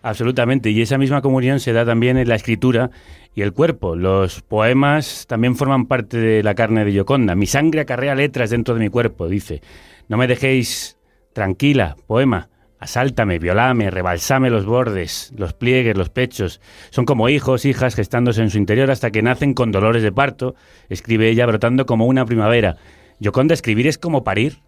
Absolutamente, 0.01 0.69
y 0.69 0.81
esa 0.81 0.97
misma 0.97 1.21
comunión 1.21 1.59
se 1.59 1.73
da 1.73 1.85
también 1.85 2.17
en 2.17 2.29
la 2.29 2.35
escritura 2.35 2.89
y 3.35 3.41
el 3.41 3.51
cuerpo. 3.51 3.95
Los 3.95 4.41
poemas 4.41 5.25
también 5.27 5.55
forman 5.55 5.87
parte 5.87 6.17
de 6.17 6.41
la 6.41 6.55
carne 6.55 6.85
de 6.85 6.93
Yoconda. 6.93 7.35
Mi 7.35 7.47
sangre 7.47 7.81
acarrea 7.81 8.15
letras 8.15 8.49
dentro 8.49 8.75
de 8.75 8.79
mi 8.79 8.89
cuerpo, 8.89 9.27
dice. 9.27 9.61
No 10.07 10.17
me 10.17 10.27
dejéis 10.27 10.97
tranquila, 11.33 11.97
poema. 12.07 12.49
Asáltame, 12.79 13.39
violame, 13.39 13.91
rebalsame 13.91 14.49
los 14.49 14.65
bordes, 14.65 15.33
los 15.35 15.53
pliegues, 15.53 15.97
los 15.97 16.09
pechos. 16.09 16.61
Son 16.91 17.03
como 17.03 17.27
hijos, 17.27 17.65
hijas 17.65 17.93
gestándose 17.93 18.41
en 18.41 18.49
su 18.49 18.57
interior 18.57 18.89
hasta 18.89 19.11
que 19.11 19.21
nacen 19.21 19.53
con 19.53 19.73
dolores 19.73 20.01
de 20.01 20.13
parto, 20.13 20.55
escribe 20.87 21.29
ella, 21.29 21.45
brotando 21.45 21.85
como 21.85 22.05
una 22.05 22.25
primavera. 22.25 22.77
Yoconda, 23.19 23.53
escribir 23.53 23.85
es 23.87 23.97
como 23.97 24.23
parir. 24.23 24.59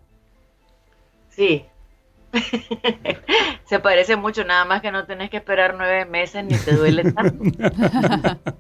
Sí. 1.30 1.64
Se 3.66 3.80
parece 3.80 4.16
mucho, 4.16 4.44
nada 4.46 4.66
más 4.66 4.82
que 4.82 4.92
no 4.92 5.06
tenés 5.06 5.30
que 5.30 5.38
esperar 5.38 5.76
nueve 5.78 6.06
meses 6.06 6.44
ni 6.46 6.60
te 6.60 6.74
duele 6.76 7.06
tanto. 7.06 7.46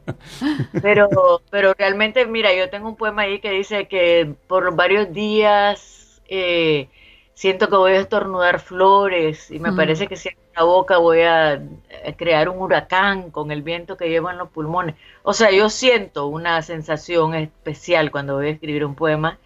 Pero, 0.81 1.07
pero 1.49 1.73
realmente, 1.77 2.25
mira, 2.25 2.53
yo 2.53 2.69
tengo 2.69 2.89
un 2.89 2.95
poema 2.95 3.23
ahí 3.23 3.39
que 3.39 3.51
dice 3.51 3.88
que 3.88 4.36
por 4.47 4.75
varios 4.75 5.12
días 5.13 6.21
eh, 6.27 6.89
siento 7.34 7.69
que 7.69 7.75
voy 7.75 7.93
a 7.93 7.99
estornudar 7.99 8.60
flores 8.60 9.51
y 9.51 9.60
me 9.60 9.71
Mm. 9.71 9.75
parece 9.75 10.07
que 10.07 10.15
si 10.15 10.29
abro 10.29 10.41
la 10.55 10.63
boca 10.63 10.97
voy 10.97 11.21
a, 11.21 11.53
a 11.53 12.13
crear 12.17 12.49
un 12.49 12.60
huracán 12.62 13.31
con 13.31 13.51
el 13.51 13.62
viento 13.63 13.97
que 13.97 14.10
llevo 14.10 14.29
en 14.31 14.38
los 14.38 14.49
pulmones. 14.49 14.95
O 15.23 15.34
sea, 15.34 15.51
yo 15.51 15.69
siento 15.69 16.27
una 16.27 16.62
sensación 16.63 17.36
especial 17.36 18.12
cuando 18.12 18.36
voy 18.36 18.47
a 18.47 18.51
escribir 18.51 18.86
un 18.86 18.95
poema 18.95 19.39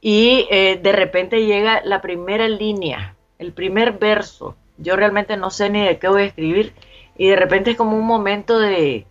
y 0.00 0.46
eh, 0.50 0.78
de 0.82 0.92
repente 0.92 1.44
llega 1.46 1.82
la 1.84 2.00
primera 2.00 2.48
línea, 2.48 3.16
el 3.38 3.52
primer 3.52 3.98
verso. 3.98 4.56
Yo 4.78 4.96
realmente 4.96 5.36
no 5.36 5.50
sé 5.50 5.70
ni 5.70 5.84
de 5.84 5.98
qué 5.98 6.08
voy 6.08 6.22
a 6.22 6.26
escribir 6.26 6.72
y 7.16 7.28
de 7.28 7.36
repente 7.36 7.72
es 7.72 7.76
como 7.76 7.96
un 7.96 8.06
momento 8.06 8.58
de 8.58 9.06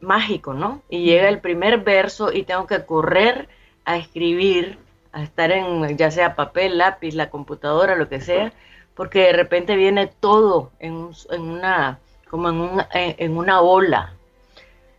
mágico, 0.00 0.54
¿no? 0.54 0.82
Y 0.88 1.04
llega 1.04 1.28
el 1.28 1.38
primer 1.38 1.78
verso 1.78 2.32
y 2.32 2.42
tengo 2.44 2.66
que 2.66 2.84
correr 2.84 3.48
a 3.84 3.96
escribir, 3.96 4.78
a 5.12 5.22
estar 5.22 5.50
en 5.52 5.96
ya 5.96 6.10
sea 6.10 6.34
papel, 6.34 6.78
lápiz, 6.78 7.14
la 7.14 7.30
computadora, 7.30 7.94
lo 7.96 8.08
que 8.08 8.20
sea, 8.20 8.52
porque 8.94 9.20
de 9.20 9.32
repente 9.32 9.76
viene 9.76 10.06
todo 10.20 10.70
en, 10.80 10.92
un- 10.94 11.14
en 11.30 11.42
una 11.42 11.98
como 12.30 12.48
en, 12.48 12.56
un- 12.56 12.82
en- 12.94 13.14
en 13.18 13.36
una 13.36 13.60
ola 13.60 14.14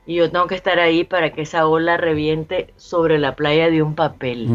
y 0.05 0.15
yo 0.15 0.29
tengo 0.29 0.47
que 0.47 0.55
estar 0.55 0.79
ahí 0.79 1.03
para 1.03 1.31
que 1.31 1.41
esa 1.43 1.65
ola 1.67 1.97
reviente 1.97 2.73
sobre 2.77 3.17
la 3.19 3.35
playa 3.35 3.69
de 3.69 3.81
un 3.81 3.95
papel. 3.95 4.47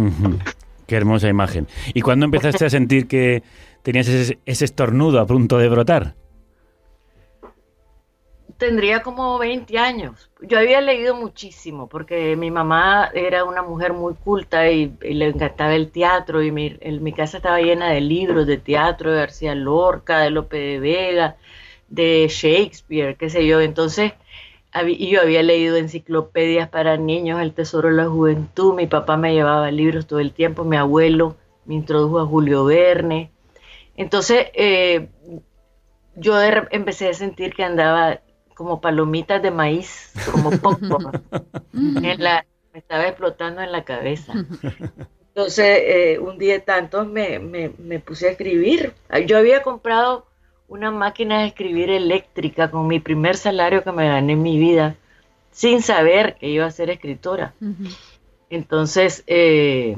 Qué 0.87 0.97
hermosa 0.97 1.29
imagen. 1.29 1.67
¿Y 1.95 2.01
cuándo 2.03 2.25
empezaste 2.27 2.65
a 2.65 2.71
sentir 2.71 3.09
que 3.09 3.43
tenías 3.89 4.07
ese, 4.07 4.39
ese 4.45 4.67
estornudo 4.67 5.19
a 5.19 5.27
punto 5.27 5.57
de 5.57 5.67
brotar? 5.71 6.15
Tendría 8.59 9.03
como 9.03 9.39
20 9.39 9.79
años. 9.79 10.31
Yo 10.43 10.59
había 10.59 10.83
leído 10.83 11.15
muchísimo 11.15 11.89
porque 11.89 12.37
mi 12.37 12.51
mamá 12.51 13.09
era 13.15 13.45
una 13.45 13.63
mujer 13.63 13.95
muy 13.95 14.13
culta 14.13 14.71
y, 14.71 14.95
y 15.01 15.15
le 15.15 15.29
encantaba 15.29 15.75
el 15.75 15.91
teatro 15.91 16.43
y 16.43 16.51
mi, 16.51 16.79
mi 17.01 17.15
casa 17.15 17.39
estaba 17.39 17.63
llena 17.63 17.89
de 17.89 18.03
libros 18.03 18.47
de 18.47 18.59
teatro 18.59 19.11
de 19.11 19.21
García 19.21 19.55
Lorca, 19.55 20.19
de 20.19 20.33
Lope 20.33 20.59
de 20.59 20.81
Vega, 20.81 21.37
de 21.89 22.27
Shakespeare, 22.29 23.17
qué 23.17 23.31
sé 23.31 23.47
yo. 23.47 23.63
Entonces, 23.63 24.13
y 24.87 25.09
yo 25.09 25.23
había 25.23 25.43
leído 25.43 25.77
enciclopedias 25.77 26.69
para 26.69 26.99
niños, 26.99 27.41
El 27.41 27.55
Tesoro 27.55 27.89
de 27.89 27.95
la 27.95 28.07
Juventud, 28.07 28.75
mi 28.75 28.87
papá 28.87 29.17
me 29.17 29.33
llevaba 29.33 29.71
libros 29.71 30.07
todo 30.07 30.19
el 30.19 30.33
tiempo, 30.33 30.65
mi 30.65 30.77
abuelo 30.77 31.37
me 31.65 31.77
introdujo 31.77 32.19
a 32.19 32.27
Julio 32.27 32.67
Verne. 32.67 33.31
Entonces, 33.99 34.47
eh, 34.55 35.09
yo 36.15 36.41
empecé 36.71 37.09
a 37.09 37.15
sentir 37.15 37.53
que 37.53 37.65
andaba 37.65 38.21
como 38.55 38.81
palomitas 38.81 39.43
de 39.43 39.51
maíz, 39.51 40.13
como 40.31 40.51
popcorn, 40.63 41.21
en 41.75 42.23
la, 42.23 42.47
me 42.73 42.79
estaba 42.79 43.09
explotando 43.09 43.61
en 43.61 43.73
la 43.73 43.85
cabeza. 43.85 44.35
Entonces, 45.35 45.79
eh, 45.83 46.19
un 46.21 46.39
día 46.39 46.55
de 46.55 46.61
tantos 46.61 47.09
me, 47.09 47.41
me, 47.41 47.73
me 47.77 47.99
puse 47.99 48.29
a 48.29 48.31
escribir. 48.31 48.95
Yo 49.27 49.37
había 49.37 49.63
comprado 49.63 50.27
una 50.69 50.93
máquina 50.93 51.41
de 51.41 51.49
escribir 51.49 51.91
eléctrica 51.91 52.71
con 52.71 52.87
mi 52.87 53.01
primer 53.01 53.37
salario 53.37 53.83
que 53.83 53.91
me 53.91 54.07
gané 54.07 54.35
en 54.35 54.43
mi 54.43 54.61
vida, 54.61 54.95
sin 55.51 55.83
saber 55.83 56.37
que 56.37 56.49
iba 56.49 56.67
a 56.67 56.71
ser 56.71 56.91
escritora. 56.91 57.55
Entonces, 58.49 59.25
eh, 59.27 59.97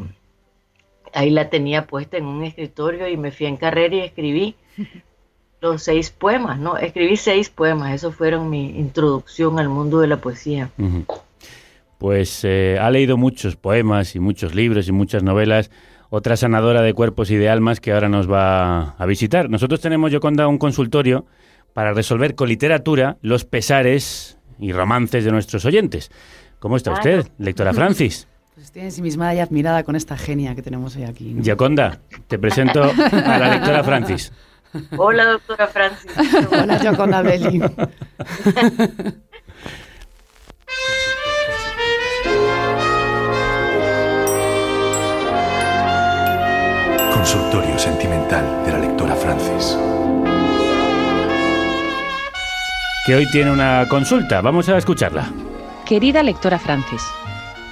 ahí 1.15 1.31
la 1.31 1.51
tenía 1.51 1.87
puesta 1.87 2.17
en 2.17 2.27
un 2.27 2.45
escritorio 2.45 3.09
y 3.09 3.17
me 3.17 3.31
fui 3.31 3.47
en 3.47 3.57
carrera 3.57 3.97
y 3.97 4.01
escribí 4.01 4.55
los 5.61 5.83
seis 5.83 6.11
poemas, 6.11 6.59
¿no? 6.59 6.77
Escribí 6.77 7.17
seis 7.17 7.51
poemas, 7.51 7.95
eso 7.95 8.13
fueron 8.13 8.51
mi 8.51 8.79
introducción 8.79 9.59
al 9.59 9.69
mundo 9.69 10.01
de 10.01 10.07
la 10.07 10.17
poesía. 10.17 10.71
Pues 11.99 12.45
eh, 12.45 12.79
ha 12.81 12.91
leído 12.91 13.17
muchos 13.17 13.57
poemas 13.57 14.17
y 14.17 14.21
muchos 14.21 14.55
libros 14.55 14.89
y 14.89 14.93
muchas 14.93 15.23
novelas. 15.23 15.71
Otra 16.09 16.37
sanadora 16.37 16.83
de 16.83 16.95
cuerpos 16.95 17.31
y 17.31 17.37
de 17.37 17.49
almas 17.49 17.79
que 17.79 17.93
ahora 17.93 18.09
nos 18.09 18.29
va 18.29 18.93
a 18.93 19.07
visitar. 19.07 19.49
Nosotros 19.51 19.81
tenemos, 19.81 20.11
Yoconda, 20.11 20.49
un 20.49 20.59
consultorio 20.59 21.27
para 21.75 21.93
resolver 21.93 22.35
con 22.35 22.49
literatura 22.49 23.19
los 23.21 23.45
pesares 23.45 24.39
y 24.59 24.73
romances 24.73 25.25
de 25.25 25.31
nuestros 25.31 25.65
oyentes. 25.67 26.11
¿Cómo 26.59 26.77
está 26.77 26.93
usted, 26.93 27.27
lectora 27.39 27.73
Francis? 27.75 28.27
Pues 28.61 28.67
estoy 28.67 28.83
ensimismada 28.83 29.35
y 29.35 29.39
admirada 29.39 29.85
con 29.85 29.97
esta 29.97 30.19
genia 30.19 30.55
que 30.55 30.61
tenemos 30.61 30.95
hoy 30.95 31.05
aquí. 31.05 31.33
¿no? 31.33 31.43
Yoconda, 31.43 31.99
te 32.29 32.39
presento 32.39 32.83
a 32.83 33.39
la 33.39 33.55
lectora 33.55 33.83
Francis. 33.83 34.35
Hola, 34.99 35.25
doctora 35.25 35.67
Francis. 35.67 36.13
Hola, 36.53 36.79
Yoconda 36.83 37.23
Belli. 37.23 37.59
Consultorio 47.15 47.79
sentimental 47.79 48.67
de 48.67 48.73
la 48.73 48.79
lectora 48.79 49.15
Francis. 49.15 49.79
Que 53.07 53.15
hoy 53.15 53.27
tiene 53.31 53.53
una 53.53 53.87
consulta. 53.89 54.43
Vamos 54.43 54.69
a 54.69 54.77
escucharla. 54.77 55.31
Querida 55.87 56.23
lectora 56.23 56.59
Francis, 56.59 57.03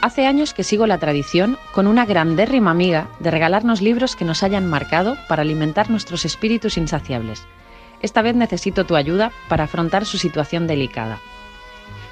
hace 0.00 0.26
años 0.26 0.54
que 0.54 0.64
sigo 0.64 0.86
la 0.86 0.98
tradición, 0.98 1.58
con 1.72 1.86
una 1.86 2.06
grandérrima 2.06 2.70
amiga, 2.70 3.08
de 3.20 3.30
regalarnos 3.30 3.80
libros 3.80 4.16
que 4.16 4.24
nos 4.24 4.42
hayan 4.42 4.68
marcado 4.68 5.16
para 5.28 5.42
alimentar 5.42 5.90
nuestros 5.90 6.24
espíritus 6.24 6.76
insaciables. 6.76 7.46
Esta 8.00 8.22
vez 8.22 8.36
necesito 8.36 8.84
tu 8.84 8.96
ayuda 8.96 9.32
para 9.48 9.64
afrontar 9.64 10.04
su 10.04 10.18
situación 10.18 10.66
delicada. 10.66 11.18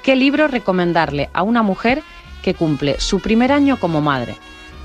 ¿Qué 0.03 0.15
libro 0.15 0.47
recomendarle 0.47 1.29
a 1.33 1.43
una 1.43 1.63
mujer 1.63 2.03
que 2.41 2.53
cumple 2.53 2.99
su 2.99 3.19
primer 3.19 3.51
año 3.51 3.77
como 3.79 4.01
madre? 4.01 4.35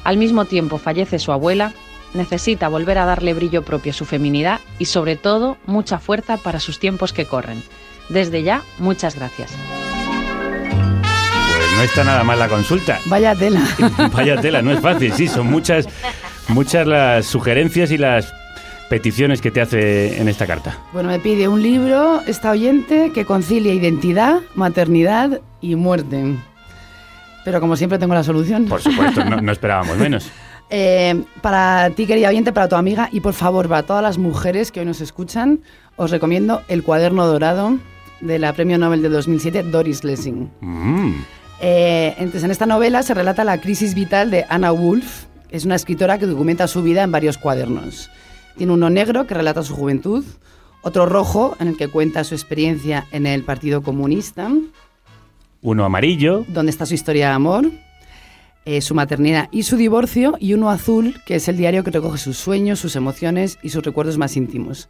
Al 0.04 0.16
mismo 0.16 0.44
tiempo 0.44 0.78
fallece 0.78 1.18
su 1.18 1.32
abuela, 1.32 1.72
necesita 2.14 2.68
volver 2.68 2.98
a 2.98 3.04
darle 3.04 3.34
brillo 3.34 3.62
propio 3.62 3.90
a 3.90 3.94
su 3.94 4.04
feminidad 4.04 4.60
y 4.78 4.86
sobre 4.86 5.16
todo 5.16 5.58
mucha 5.66 5.98
fuerza 5.98 6.36
para 6.36 6.60
sus 6.60 6.78
tiempos 6.78 7.12
que 7.12 7.26
corren. 7.26 7.62
Desde 8.08 8.42
ya, 8.42 8.62
muchas 8.78 9.14
gracias. 9.14 9.52
No 11.76 11.82
está 11.82 12.04
nada 12.04 12.22
mal 12.22 12.38
la 12.38 12.48
consulta. 12.48 12.98
Vaya 13.06 13.34
tela. 13.34 13.62
Vaya 14.12 14.40
tela, 14.40 14.62
no 14.62 14.72
es 14.72 14.80
fácil, 14.80 15.12
sí, 15.12 15.26
son 15.26 15.50
muchas, 15.50 15.88
muchas 16.48 16.86
las 16.86 17.26
sugerencias 17.26 17.90
y 17.90 17.98
las 17.98 18.32
peticiones 18.90 19.40
que 19.40 19.50
te 19.50 19.60
hace 19.60 20.20
en 20.20 20.28
esta 20.28 20.46
carta. 20.46 20.78
Bueno, 20.92 21.08
me 21.08 21.18
pide 21.18 21.48
un 21.48 21.62
libro, 21.62 22.20
esta 22.26 22.50
oyente, 22.50 23.10
que 23.14 23.24
concilia 23.24 23.72
identidad, 23.72 24.40
maternidad 24.54 25.40
y 25.60 25.76
muerte. 25.76 26.36
Pero 27.44 27.60
como 27.60 27.76
siempre 27.76 27.98
tengo 27.98 28.14
la 28.14 28.22
solución. 28.22 28.66
Por 28.66 28.82
supuesto, 28.82 29.24
no, 29.24 29.40
no 29.40 29.52
esperábamos 29.52 29.96
menos. 29.96 30.30
Eh, 30.74 31.24
para 31.42 31.90
ti, 31.90 32.06
querida 32.06 32.30
oyente, 32.30 32.50
para 32.50 32.66
tu 32.66 32.76
amiga 32.76 33.10
y 33.12 33.20
por 33.20 33.34
favor, 33.34 33.68
para 33.68 33.82
todas 33.82 34.02
las 34.02 34.16
mujeres 34.16 34.72
que 34.72 34.80
hoy 34.80 34.86
nos 34.86 35.02
escuchan, 35.02 35.60
os 35.96 36.10
recomiendo 36.10 36.62
El 36.66 36.82
cuaderno 36.82 37.26
dorado 37.26 37.76
de 38.22 38.38
la 38.38 38.54
Premio 38.54 38.78
Nobel 38.78 39.02
de 39.02 39.10
2007, 39.10 39.64
Doris 39.64 40.02
Lessing. 40.02 40.50
Mm. 40.62 41.12
Eh, 41.64 42.16
entonces, 42.18 42.42
en 42.42 42.50
esta 42.50 42.66
novela 42.66 43.04
se 43.04 43.14
relata 43.14 43.44
la 43.44 43.60
crisis 43.60 43.94
vital 43.94 44.32
de 44.32 44.44
Anna 44.48 44.72
Wolf, 44.72 45.26
es 45.48 45.64
una 45.64 45.76
escritora 45.76 46.18
que 46.18 46.26
documenta 46.26 46.66
su 46.66 46.82
vida 46.82 47.04
en 47.04 47.12
varios 47.12 47.38
cuadernos. 47.38 48.10
Tiene 48.56 48.72
uno 48.72 48.90
negro 48.90 49.28
que 49.28 49.34
relata 49.34 49.62
su 49.62 49.74
juventud, 49.76 50.24
otro 50.82 51.06
rojo 51.06 51.56
en 51.60 51.68
el 51.68 51.76
que 51.76 51.86
cuenta 51.86 52.24
su 52.24 52.34
experiencia 52.34 53.06
en 53.12 53.26
el 53.26 53.44
Partido 53.44 53.82
Comunista, 53.82 54.50
Uno 55.60 55.84
amarillo, 55.84 56.44
donde 56.48 56.70
está 56.70 56.84
su 56.84 56.94
historia 56.94 57.28
de 57.28 57.34
amor, 57.34 57.70
eh, 58.64 58.80
su 58.80 58.96
maternidad 58.96 59.48
y 59.52 59.62
su 59.62 59.76
divorcio, 59.76 60.36
y 60.40 60.54
uno 60.54 60.68
azul, 60.68 61.20
que 61.24 61.36
es 61.36 61.46
el 61.46 61.56
diario 61.56 61.84
que 61.84 61.92
recoge 61.92 62.18
sus 62.18 62.38
sueños, 62.38 62.80
sus 62.80 62.96
emociones 62.96 63.60
y 63.62 63.68
sus 63.68 63.84
recuerdos 63.84 64.18
más 64.18 64.36
íntimos. 64.36 64.88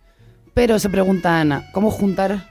Pero 0.54 0.78
se 0.78 0.88
pregunta 0.88 1.38
Ana, 1.38 1.68
¿cómo 1.74 1.90
juntar 1.90 2.48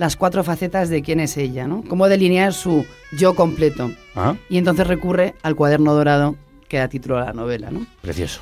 las 0.00 0.16
cuatro 0.16 0.42
facetas 0.42 0.88
de 0.88 1.02
quién 1.02 1.20
es 1.20 1.36
ella? 1.36 1.66
¿no? 1.66 1.84
¿Cómo 1.86 2.08
delinear 2.08 2.54
su 2.54 2.86
yo 3.12 3.34
completo? 3.34 3.90
Ah, 4.16 4.34
Y 4.48 4.56
entonces 4.56 4.86
recurre 4.86 5.34
al 5.42 5.54
cuaderno 5.54 5.92
dorado 5.92 6.36
que 6.68 6.78
da 6.78 6.88
título 6.88 7.18
a 7.18 7.26
la 7.26 7.32
novela. 7.34 7.70
¿no? 7.70 7.84
precioso. 8.00 8.40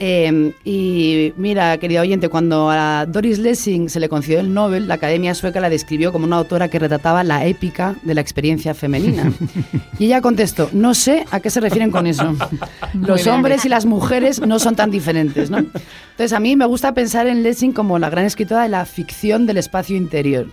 Eh, 0.00 0.52
y 0.64 1.32
mira, 1.38 1.76
querida 1.78 2.02
oyente, 2.02 2.28
cuando 2.28 2.70
a 2.70 3.06
Doris 3.06 3.38
Lessing 3.38 3.88
se 3.88 3.98
le 3.98 4.08
concedió 4.10 4.38
el 4.38 4.52
Nobel, 4.52 4.86
la 4.86 4.94
Academia 4.94 5.34
Sueca 5.34 5.60
la 5.60 5.70
describió 5.70 6.12
como 6.12 6.24
una 6.26 6.36
autora 6.36 6.68
que 6.68 6.78
retrataba 6.78 7.24
la 7.24 7.46
épica 7.46 7.96
de 8.02 8.14
la 8.14 8.20
experiencia 8.20 8.74
femenina. 8.74 9.32
Y 9.98 10.04
ella 10.04 10.20
contestó, 10.20 10.68
no 10.72 10.94
sé 10.94 11.24
a 11.32 11.40
qué 11.40 11.50
se 11.50 11.60
refieren 11.60 11.90
con 11.90 12.06
eso. 12.06 12.36
Los 12.94 13.26
hombres 13.26 13.64
y 13.64 13.68
las 13.68 13.84
mujeres 13.86 14.40
no 14.40 14.60
son 14.60 14.76
tan 14.76 14.92
diferentes, 14.92 15.50
¿no? 15.50 15.58
Entonces 15.58 16.32
a 16.32 16.38
mí 16.38 16.54
me 16.54 16.66
gusta 16.66 16.94
pensar 16.94 17.26
en 17.26 17.42
Lessing 17.42 17.72
como 17.72 17.98
la 17.98 18.08
gran 18.08 18.24
escritora 18.24 18.62
de 18.62 18.68
la 18.68 18.84
ficción 18.84 19.46
del 19.46 19.56
espacio 19.56 19.96
interior. 19.96 20.46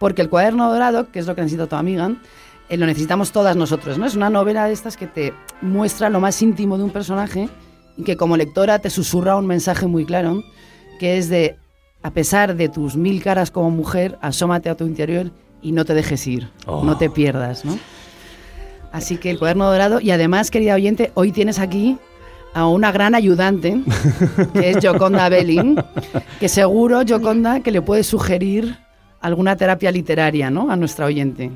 Porque 0.00 0.22
el 0.22 0.30
cuaderno 0.30 0.72
dorado, 0.72 1.12
que 1.12 1.18
es 1.18 1.26
lo 1.26 1.34
que 1.34 1.42
necesita 1.42 1.66
tu 1.66 1.76
amiga, 1.76 2.10
eh, 2.70 2.76
lo 2.78 2.86
necesitamos 2.86 3.32
todas 3.32 3.54
nosotros, 3.54 3.98
¿no? 3.98 4.06
Es 4.06 4.16
una 4.16 4.30
novela 4.30 4.64
de 4.64 4.72
estas 4.72 4.96
que 4.96 5.06
te 5.06 5.34
muestra 5.60 6.08
lo 6.08 6.20
más 6.20 6.40
íntimo 6.40 6.78
de 6.78 6.84
un 6.84 6.90
personaje 6.90 7.50
y 7.98 8.02
que 8.02 8.16
como 8.16 8.38
lectora 8.38 8.78
te 8.78 8.88
susurra 8.88 9.36
un 9.36 9.46
mensaje 9.46 9.86
muy 9.86 10.06
claro, 10.06 10.42
que 10.98 11.18
es 11.18 11.28
de, 11.28 11.56
a 12.02 12.12
pesar 12.12 12.56
de 12.56 12.70
tus 12.70 12.96
mil 12.96 13.22
caras 13.22 13.50
como 13.50 13.70
mujer, 13.70 14.18
asómate 14.22 14.70
a 14.70 14.74
tu 14.74 14.86
interior 14.86 15.30
y 15.60 15.72
no 15.72 15.84
te 15.84 15.92
dejes 15.92 16.26
ir, 16.26 16.48
Oh. 16.66 16.82
no 16.82 16.96
te 16.96 17.10
pierdas, 17.10 17.66
¿no? 17.66 17.78
Así 18.92 19.18
que 19.18 19.30
el 19.30 19.38
cuaderno 19.38 19.70
dorado, 19.70 20.00
y 20.00 20.10
además, 20.12 20.50
querida 20.50 20.74
oyente, 20.74 21.12
hoy 21.14 21.30
tienes 21.30 21.58
aquí 21.58 21.98
a 22.54 22.66
una 22.66 22.90
gran 22.90 23.14
ayudante, 23.14 23.82
que 24.54 24.70
es 24.70 24.78
Joconda 24.84 25.28
Belling, 25.28 25.76
que 26.40 26.48
seguro, 26.48 27.02
Joconda, 27.06 27.60
que 27.60 27.70
le 27.70 27.82
puede 27.82 28.02
sugerir 28.02 28.78
alguna 29.20 29.56
terapia 29.56 29.90
literaria, 29.92 30.50
¿no? 30.50 30.70
A 30.70 30.76
nuestra 30.76 31.06
oyente. 31.06 31.50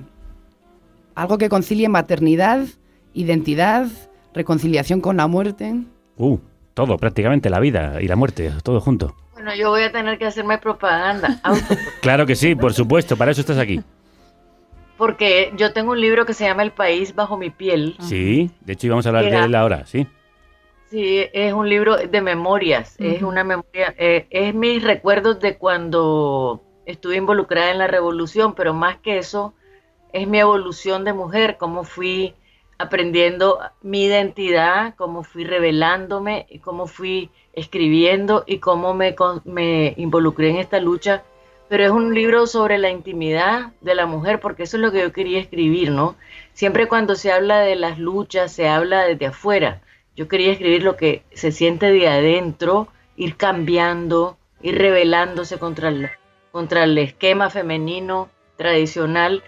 Algo 1.15 1.39
que 1.39 1.49
concilie 1.49 1.89
maternidad, 1.89 2.65
identidad, 3.13 3.87
reconciliación 4.35 5.01
con 5.01 5.17
la 5.17 5.27
muerte. 5.27 5.75
Uh, 6.17 6.39
todo, 6.75 6.97
prácticamente 6.99 7.51
la 7.51 7.61
vida 7.61 8.01
y 8.03 8.09
la 8.09 8.17
muerte, 8.17 8.53
todo 8.63 8.81
junto. 8.81 9.15
Bueno, 9.33 9.55
yo 9.55 9.71
voy 9.71 9.83
a 9.83 9.93
tener 9.93 10.19
que 10.19 10.27
hacerme 10.27 10.59
propaganda, 10.59 11.39
auto- 11.43 11.77
Claro 12.01 12.27
que 12.27 12.35
sí, 12.37 12.55
por 12.55 12.73
supuesto, 12.73 13.17
para 13.17 13.31
eso 13.31 13.41
estás 13.41 13.59
aquí. 13.59 13.81
porque 14.97 15.53
yo 15.57 15.73
tengo 15.73 15.93
un 15.93 16.01
libro 16.01 16.25
que 16.27 16.35
se 16.35 16.45
llama 16.45 16.63
El 16.63 16.73
país 16.73 17.15
bajo 17.15 17.37
mi 17.37 17.51
piel. 17.51 17.97
Sí, 18.01 18.51
de 18.61 18.73
hecho 18.75 18.87
íbamos 18.87 19.07
a 19.07 19.09
hablar 19.11 19.25
de 19.25 19.37
él 19.45 19.55
ahora, 19.55 19.87
sí. 19.87 20.07
Sí, 20.91 21.25
es 21.33 21.53
un 21.53 21.69
libro 21.69 21.97
de 21.97 22.21
memorias, 22.21 22.95
es 23.01 23.23
una 23.23 23.43
memoria, 23.43 23.95
eh, 23.99 24.27
es 24.31 24.55
mis 24.55 24.83
recuerdos 24.85 25.41
de 25.41 25.57
cuando 25.57 26.63
estuve 26.87 27.17
involucrada 27.17 27.71
en 27.71 27.79
la 27.79 27.87
revolución, 27.87 28.55
pero 28.55 28.75
más 28.75 28.99
que 28.99 29.19
eso, 29.19 29.55
es 30.13 30.29
mi 30.29 30.39
evolución 30.39 31.05
de 31.05 31.13
mujer, 31.13 31.57
cómo 31.59 31.85
fui 31.85 32.35
aprendiendo 32.79 33.61
mi 33.83 34.05
identidad, 34.05 34.95
cómo 34.97 35.23
fui 35.23 35.45
revelándome, 35.45 36.47
y 36.49 36.59
cómo 36.59 36.87
fui 36.87 37.31
escribiendo 37.53 38.45
y 38.47 38.59
cómo 38.59 38.95
me, 38.95 39.95
involucré 39.97 40.51
en 40.51 40.57
esta 40.57 40.81
lucha. 40.81 41.23
Pero 41.69 41.85
es 41.85 41.91
un 41.91 42.15
libro 42.15 42.47
sobre 42.47 42.79
la 42.79 42.91
intimidad 42.91 43.73
de 43.81 43.95
la 43.95 44.07
mujer, 44.07 44.39
porque 44.41 44.65
eso 44.65 44.77
es 44.77 44.83
lo 44.83 44.93
que 44.93 45.01
yo 45.01 45.13
quería 45.13 45.41
escribir, 45.41 45.91
¿no? 45.91 46.15
Siempre 46.53 46.89
cuando 46.89 47.15
se 47.17 47.33
habla 47.33 47.61
de 47.61 47.75
las 47.75 47.99
luchas, 47.99 48.53
se 48.53 48.69
habla 48.69 49.05
desde 49.05 49.27
afuera. 49.27 49.81
Yo 50.15 50.29
quería 50.29 50.53
escribir 50.53 50.83
lo 50.83 50.97
que 50.97 51.25
se 51.33 51.51
siente 51.51 51.91
de 51.91 52.07
adentro, 52.07 52.89
ir 53.17 53.37
cambiando, 53.37 54.37
ir 54.63 54.79
rebelándose 54.79 55.59
contra 55.59 55.89
el, 55.89 56.11
contra 56.55 56.85
el 56.85 56.97
esquema 56.99 57.51
femenino 57.51 58.29
tradicional. 58.57 59.43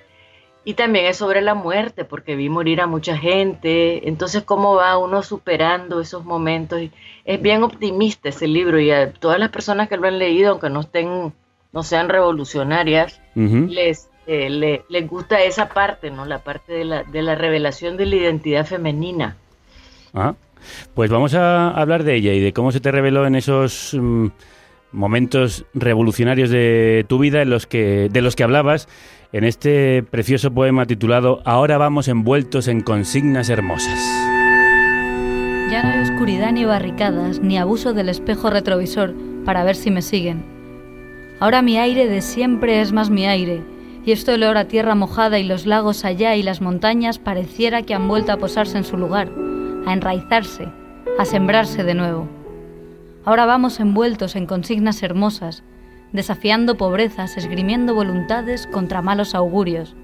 Y 0.64 0.74
también 0.74 1.06
es 1.06 1.16
sobre 1.18 1.40
la 1.42 1.54
muerte, 1.54 2.04
porque 2.04 2.34
vi 2.34 2.48
morir 2.48 2.80
a 2.80 2.88
mucha 2.88 3.16
gente. 3.16 4.08
Entonces, 4.08 4.42
¿cómo 4.42 4.74
va 4.74 4.98
uno 4.98 5.22
superando 5.22 6.00
esos 6.00 6.24
momentos? 6.24 6.80
Es 7.24 7.40
bien 7.40 7.62
optimista 7.62 8.28
ese 8.30 8.48
libro 8.48 8.80
y 8.80 8.90
a 8.90 9.12
todas 9.12 9.38
las 9.38 9.50
personas 9.50 9.88
que 9.88 9.96
lo 9.96 10.08
han 10.08 10.18
leído, 10.18 10.50
aunque 10.50 10.68
no 10.68 10.80
estén, 10.80 11.32
no 11.72 11.82
sean 11.84 12.08
revolucionarias, 12.08 13.20
les, 13.68 14.08
eh, 14.26 14.50
le- 14.50 14.82
les 14.88 15.08
gusta 15.08 15.40
esa 15.44 15.68
parte, 15.68 16.10
¿no? 16.10 16.24
La 16.24 16.40
parte 16.40 16.72
de 16.72 16.84
la, 16.84 17.04
de 17.04 17.22
la 17.22 17.36
revelación 17.36 17.96
de 17.96 18.06
la 18.06 18.16
identidad 18.16 18.66
femenina. 18.66 19.36
Ah, 20.12 20.34
pues 20.96 21.10
vamos 21.10 21.34
a 21.34 21.70
hablar 21.70 22.02
de 22.02 22.16
ella 22.16 22.32
y 22.32 22.40
de 22.40 22.52
cómo 22.52 22.72
se 22.72 22.80
te 22.80 22.90
reveló 22.90 23.24
en 23.24 23.36
esos 23.36 23.94
mm, 23.94 24.26
momentos 24.96 25.66
revolucionarios 25.74 26.50
de 26.50 27.04
tu 27.08 27.18
vida 27.18 27.42
en 27.42 27.50
los 27.50 27.66
que, 27.66 28.08
de 28.10 28.22
los 28.22 28.34
que 28.34 28.42
hablabas 28.42 28.88
en 29.32 29.44
este 29.44 30.02
precioso 30.02 30.52
poema 30.52 30.86
titulado 30.86 31.42
Ahora 31.44 31.78
vamos 31.78 32.08
envueltos 32.08 32.66
en 32.66 32.80
consignas 32.80 33.50
hermosas. 33.50 33.98
Ya 35.70 35.82
no 35.82 35.90
hay 35.90 36.00
oscuridad 36.00 36.52
ni 36.52 36.64
barricadas, 36.64 37.40
ni 37.40 37.58
abuso 37.58 37.92
del 37.92 38.08
espejo 38.08 38.50
retrovisor 38.50 39.14
para 39.44 39.64
ver 39.64 39.76
si 39.76 39.90
me 39.90 40.00
siguen. 40.00 40.44
Ahora 41.38 41.60
mi 41.60 41.76
aire 41.76 42.08
de 42.08 42.22
siempre 42.22 42.80
es 42.80 42.92
más 42.92 43.10
mi 43.10 43.26
aire, 43.26 43.62
y 44.04 44.12
esto 44.12 44.32
el 44.32 44.44
olor 44.44 44.56
a 44.56 44.68
tierra 44.68 44.94
mojada 44.94 45.38
y 45.38 45.44
los 45.44 45.66
lagos 45.66 46.04
allá 46.04 46.36
y 46.36 46.42
las 46.42 46.60
montañas 46.60 47.18
pareciera 47.18 47.82
que 47.82 47.94
han 47.94 48.08
vuelto 48.08 48.32
a 48.32 48.38
posarse 48.38 48.78
en 48.78 48.84
su 48.84 48.96
lugar, 48.96 49.28
a 49.86 49.92
enraizarse, 49.92 50.68
a 51.18 51.24
sembrarse 51.24 51.82
de 51.82 51.94
nuevo. 51.94 52.35
Ahora 53.26 53.44
vamos 53.44 53.80
envueltos 53.80 54.36
en 54.36 54.46
consignas 54.46 55.02
hermosas, 55.02 55.64
desafiando 56.12 56.76
pobrezas, 56.76 57.36
esgrimiendo 57.36 57.92
voluntades 57.92 58.68
contra 58.68 59.02
malos 59.02 59.34
augurios. 59.34 59.96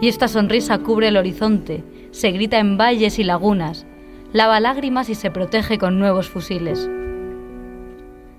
Y 0.00 0.06
esta 0.06 0.28
sonrisa 0.28 0.78
cubre 0.78 1.08
el 1.08 1.16
horizonte, 1.16 1.82
se 2.12 2.30
grita 2.30 2.60
en 2.60 2.78
valles 2.78 3.18
y 3.18 3.24
lagunas, 3.24 3.84
lava 4.32 4.60
lágrimas 4.60 5.08
y 5.08 5.16
se 5.16 5.32
protege 5.32 5.76
con 5.76 5.98
nuevos 5.98 6.28
fusiles. 6.28 6.88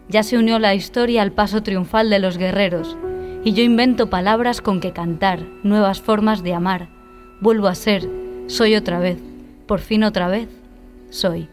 Ya 0.08 0.24
se 0.24 0.38
unió 0.38 0.58
la 0.58 0.74
historia 0.74 1.22
al 1.22 1.34
paso 1.34 1.62
triunfal 1.62 2.10
de 2.10 2.20
los 2.20 2.38
guerreros, 2.38 2.98
y 3.44 3.52
yo 3.52 3.62
invento 3.62 4.10
palabras 4.10 4.62
con 4.62 4.80
que 4.80 4.94
cantar, 4.94 5.42
nuevas 5.64 6.00
formas 6.00 6.44
de 6.44 6.54
amar. 6.54 6.88
Vuelvo 7.42 7.68
a 7.68 7.76
ser, 7.76 8.08
soy 8.48 8.76
otra 8.76 9.00
vez, 9.00 9.18
por 9.66 9.82
fin 9.82 10.06
otra 10.06 10.30
vez, 10.30 10.48
soy. 11.10 11.50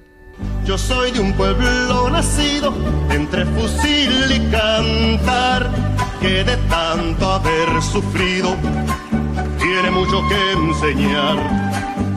Yo 0.64 0.78
soy 0.78 1.11
de 1.11 1.20
un 1.20 1.32
pueblo 1.35 2.09
nacido 2.11 2.74
entre 3.11 3.45
fusil 3.45 4.12
y 4.35 4.41
cantar, 4.51 5.70
que 6.20 6.43
de 6.43 6.57
tanto 6.68 7.30
haber 7.30 7.82
sufrido 7.82 8.57
tiene 9.59 9.91
mucho 9.91 10.22
que 10.28 10.53
enseñar. 10.53 11.37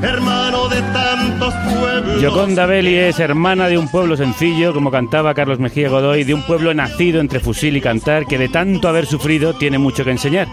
Hermano 0.01 0.69
de 0.69 0.81
tantos 0.93 1.53
pueblos. 1.53 2.21
Yoconda 2.21 2.65
Belli 2.65 2.95
es 2.95 3.19
hermana 3.19 3.67
de 3.67 3.77
un 3.77 3.89
pueblo 3.89 4.15
sencillo, 4.15 4.73
como 4.73 4.91
cantaba 4.91 5.33
Carlos 5.33 5.59
Mejía 5.59 5.89
Godoy, 5.89 6.23
de 6.23 6.33
un 6.33 6.43
pueblo 6.43 6.73
nacido 6.73 7.19
entre 7.19 7.39
fusil 7.39 7.75
y 7.75 7.81
cantar, 7.81 8.25
que 8.25 8.37
de 8.37 8.47
tanto 8.47 8.87
haber 8.87 9.07
sufrido 9.07 9.55
tiene 9.55 9.77
mucho 9.77 10.05
que 10.05 10.11
enseñar. 10.11 10.47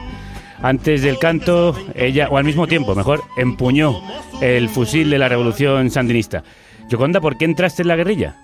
Antes 0.63 1.03
del 1.03 1.19
canto, 1.19 1.77
ella, 1.95 2.29
o 2.31 2.39
al 2.39 2.45
mismo 2.45 2.67
tiempo, 2.67 2.95
mejor, 2.95 3.23
empuñó 3.37 4.01
el 4.41 4.71
fusil 4.71 5.11
de 5.11 5.19
la 5.19 5.29
revolución 5.29 5.91
sandinista. 5.91 6.43
Yoconda, 6.89 7.21
¿por 7.21 7.37
qué 7.37 7.45
entraste 7.45 7.83
en 7.83 7.89
la 7.89 7.97
guerrilla? 7.97 8.37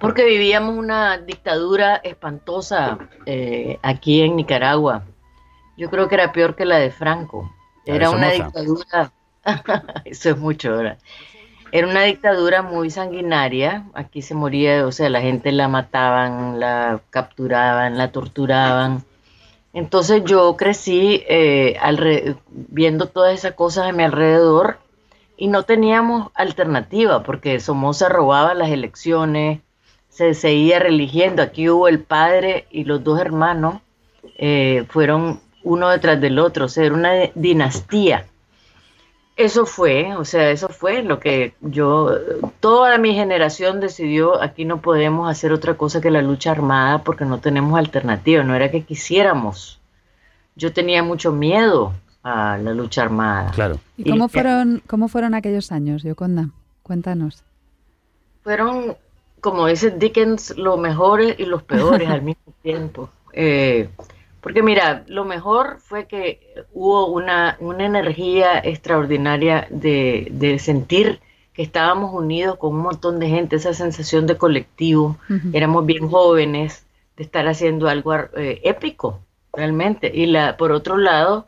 Porque 0.00 0.24
vivíamos 0.24 0.76
una 0.76 1.18
dictadura 1.18 1.96
espantosa 1.96 2.98
eh, 3.24 3.78
aquí 3.82 4.22
en 4.22 4.36
Nicaragua. 4.36 5.04
Yo 5.76 5.90
creo 5.90 6.08
que 6.08 6.16
era 6.16 6.32
peor 6.32 6.56
que 6.56 6.64
la 6.64 6.78
de 6.78 6.90
Franco. 6.90 7.50
Era 7.84 8.10
una 8.10 8.30
dictadura, 8.30 9.12
eso 10.04 10.30
es 10.30 10.38
mucho, 10.38 10.76
¿verdad? 10.76 10.98
Era 11.70 11.86
una 11.86 12.02
dictadura 12.02 12.62
muy 12.62 12.90
sanguinaria. 12.90 13.84
Aquí 13.94 14.22
se 14.22 14.34
moría, 14.34 14.86
o 14.86 14.92
sea, 14.92 15.08
la 15.08 15.20
gente 15.20 15.52
la 15.52 15.68
mataban, 15.68 16.58
la 16.58 17.00
capturaban, 17.10 17.96
la 17.96 18.10
torturaban. 18.10 19.04
Entonces 19.72 20.24
yo 20.24 20.56
crecí 20.56 21.22
eh, 21.28 21.78
viendo 22.48 23.06
todas 23.06 23.34
esas 23.34 23.52
cosas 23.52 23.88
a 23.88 23.92
mi 23.92 24.02
alrededor 24.02 24.78
y 25.36 25.48
no 25.48 25.64
teníamos 25.64 26.30
alternativa 26.34 27.22
porque 27.22 27.60
Somoza 27.60 28.08
robaba 28.08 28.54
las 28.54 28.70
elecciones, 28.70 29.60
se 30.08 30.34
seguía 30.34 30.78
religiendo. 30.78 31.42
Aquí 31.42 31.68
hubo 31.68 31.88
el 31.88 32.00
padre 32.00 32.66
y 32.70 32.84
los 32.84 33.04
dos 33.04 33.20
hermanos, 33.20 33.80
eh, 34.38 34.84
fueron 34.88 35.40
uno 35.62 35.88
detrás 35.88 36.20
del 36.20 36.38
otro, 36.38 36.66
o 36.66 36.68
sea, 36.68 36.84
era 36.84 36.94
una 36.94 37.12
dinastía. 37.34 38.26
Eso 39.36 39.66
fue, 39.66 40.16
o 40.16 40.24
sea, 40.24 40.50
eso 40.50 40.68
fue 40.70 41.02
lo 41.02 41.20
que 41.20 41.54
yo, 41.60 42.10
toda 42.60 42.96
mi 42.96 43.12
generación 43.12 43.80
decidió, 43.80 44.40
aquí 44.40 44.64
no 44.64 44.80
podemos 44.80 45.30
hacer 45.30 45.52
otra 45.52 45.74
cosa 45.74 46.00
que 46.00 46.10
la 46.10 46.22
lucha 46.22 46.52
armada 46.52 47.02
porque 47.02 47.26
no 47.26 47.38
tenemos 47.40 47.78
alternativa, 47.78 48.42
no 48.42 48.54
era 48.54 48.70
que 48.70 48.84
quisiéramos. 48.84 49.78
Yo 50.54 50.72
tenía 50.72 51.02
mucho 51.02 51.32
miedo 51.32 51.92
a 52.26 52.58
la 52.58 52.74
lucha 52.74 53.02
armada. 53.02 53.52
Claro. 53.52 53.78
¿Y 53.96 54.10
cómo 54.10 54.28
fueron, 54.28 54.82
cómo 54.88 55.06
fueron 55.06 55.34
aquellos 55.34 55.70
años, 55.70 56.02
Yoconda? 56.02 56.50
Cuéntanos. 56.82 57.44
fueron, 58.42 58.96
como 59.40 59.68
dice 59.68 59.92
Dickens, 59.92 60.56
los 60.56 60.76
mejores 60.76 61.36
y 61.38 61.44
los 61.44 61.62
peores 61.62 62.08
al 62.08 62.22
mismo 62.30 62.52
tiempo. 62.62 63.10
Eh, 63.32 63.88
porque 64.40 64.62
mira, 64.64 65.04
lo 65.06 65.24
mejor 65.24 65.78
fue 65.78 66.06
que 66.06 66.64
hubo 66.72 67.06
una, 67.06 67.56
una 67.60 67.86
energía 67.86 68.58
extraordinaria 68.58 69.68
de, 69.70 70.26
de 70.32 70.58
sentir 70.58 71.20
que 71.52 71.62
estábamos 71.62 72.12
unidos 72.12 72.56
con 72.58 72.74
un 72.74 72.82
montón 72.82 73.20
de 73.20 73.28
gente, 73.28 73.54
esa 73.54 73.72
sensación 73.72 74.26
de 74.26 74.36
colectivo. 74.36 75.16
Éramos 75.52 75.86
bien 75.86 76.08
jóvenes, 76.10 76.84
de 77.16 77.22
estar 77.22 77.46
haciendo 77.46 77.88
algo 77.88 78.14
eh, 78.14 78.60
épico, 78.64 79.20
realmente. 79.52 80.10
Y 80.12 80.26
la, 80.26 80.56
por 80.56 80.72
otro 80.72 80.96
lado, 80.98 81.46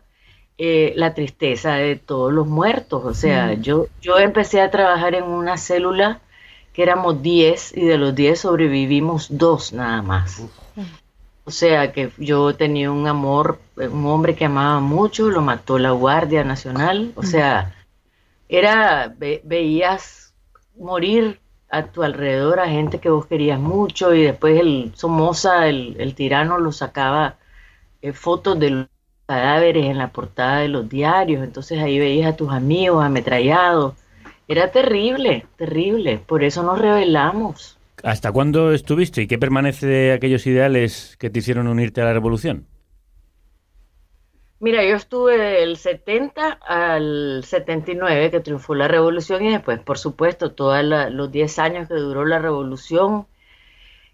eh, 0.58 0.92
la 0.96 1.14
tristeza 1.14 1.74
de 1.74 1.96
todos 1.96 2.32
los 2.32 2.46
muertos. 2.46 3.04
O 3.04 3.14
sea, 3.14 3.54
Mm. 3.56 3.62
yo, 3.62 3.86
yo 4.02 4.18
empecé 4.18 4.60
a 4.60 4.70
trabajar 4.70 5.14
en 5.14 5.24
una 5.24 5.56
célula 5.56 6.20
que 6.72 6.82
éramos 6.82 7.22
10 7.22 7.76
y 7.76 7.84
de 7.86 7.98
los 7.98 8.14
10 8.14 8.40
sobrevivimos 8.40 9.28
dos 9.38 9.72
nada 9.72 10.02
más. 10.02 10.42
O 11.44 11.50
sea 11.50 11.92
que 11.92 12.12
yo 12.18 12.54
tenía 12.54 12.90
un 12.92 13.06
amor, 13.06 13.58
un 13.76 14.06
hombre 14.06 14.36
que 14.36 14.44
amaba 14.44 14.80
mucho, 14.80 15.30
lo 15.30 15.40
mató 15.40 15.78
la 15.78 15.92
Guardia 15.92 16.44
Nacional. 16.44 17.12
O 17.16 17.22
sea, 17.22 17.74
era, 18.48 19.14
ve- 19.16 19.42
veías 19.44 20.34
morir 20.78 21.40
a 21.70 21.84
tu 21.86 22.02
alrededor 22.02 22.60
a 22.60 22.68
gente 22.68 22.98
que 23.00 23.10
vos 23.10 23.26
querías 23.26 23.60
mucho 23.60 24.14
y 24.14 24.22
después 24.24 24.60
el 24.60 24.92
Somoza, 24.94 25.68
el, 25.68 25.96
el 26.00 26.14
tirano, 26.14 26.58
lo 26.58 26.72
sacaba 26.72 27.36
eh, 28.02 28.12
fotos 28.12 28.58
de 28.58 28.88
cadáveres 29.28 29.84
en 29.84 29.98
la 29.98 30.10
portada 30.10 30.60
de 30.60 30.68
los 30.68 30.88
diarios. 30.88 31.44
Entonces 31.44 31.78
ahí 31.78 31.98
veías 31.98 32.32
a 32.32 32.36
tus 32.36 32.50
amigos 32.50 33.04
ametrallados. 33.04 33.94
Era 34.48 34.72
terrible, 34.72 35.46
terrible. 35.56 36.18
Por 36.26 36.42
eso 36.42 36.62
nos 36.62 36.80
rebelamos. 36.80 37.78
¿Hasta 38.02 38.32
cuándo 38.32 38.72
estuviste 38.72 39.22
y 39.22 39.26
qué 39.26 39.38
permanece 39.38 39.86
de 39.86 40.12
aquellos 40.12 40.46
ideales 40.46 41.16
que 41.18 41.28
te 41.28 41.40
hicieron 41.40 41.66
unirte 41.66 42.00
a 42.00 42.04
la 42.06 42.14
revolución? 42.14 42.66
Mira, 44.60 44.82
yo 44.84 44.96
estuve 44.96 45.36
del 45.36 45.76
70 45.76 46.50
al 46.50 47.42
79 47.44 48.30
que 48.30 48.40
triunfó 48.40 48.74
la 48.74 48.88
revolución 48.88 49.44
y 49.44 49.52
después, 49.52 49.78
por 49.80 49.98
supuesto, 49.98 50.52
todos 50.52 50.82
los 50.82 51.30
10 51.30 51.58
años 51.58 51.88
que 51.88 51.94
duró 51.94 52.24
la 52.24 52.38
revolución. 52.38 53.26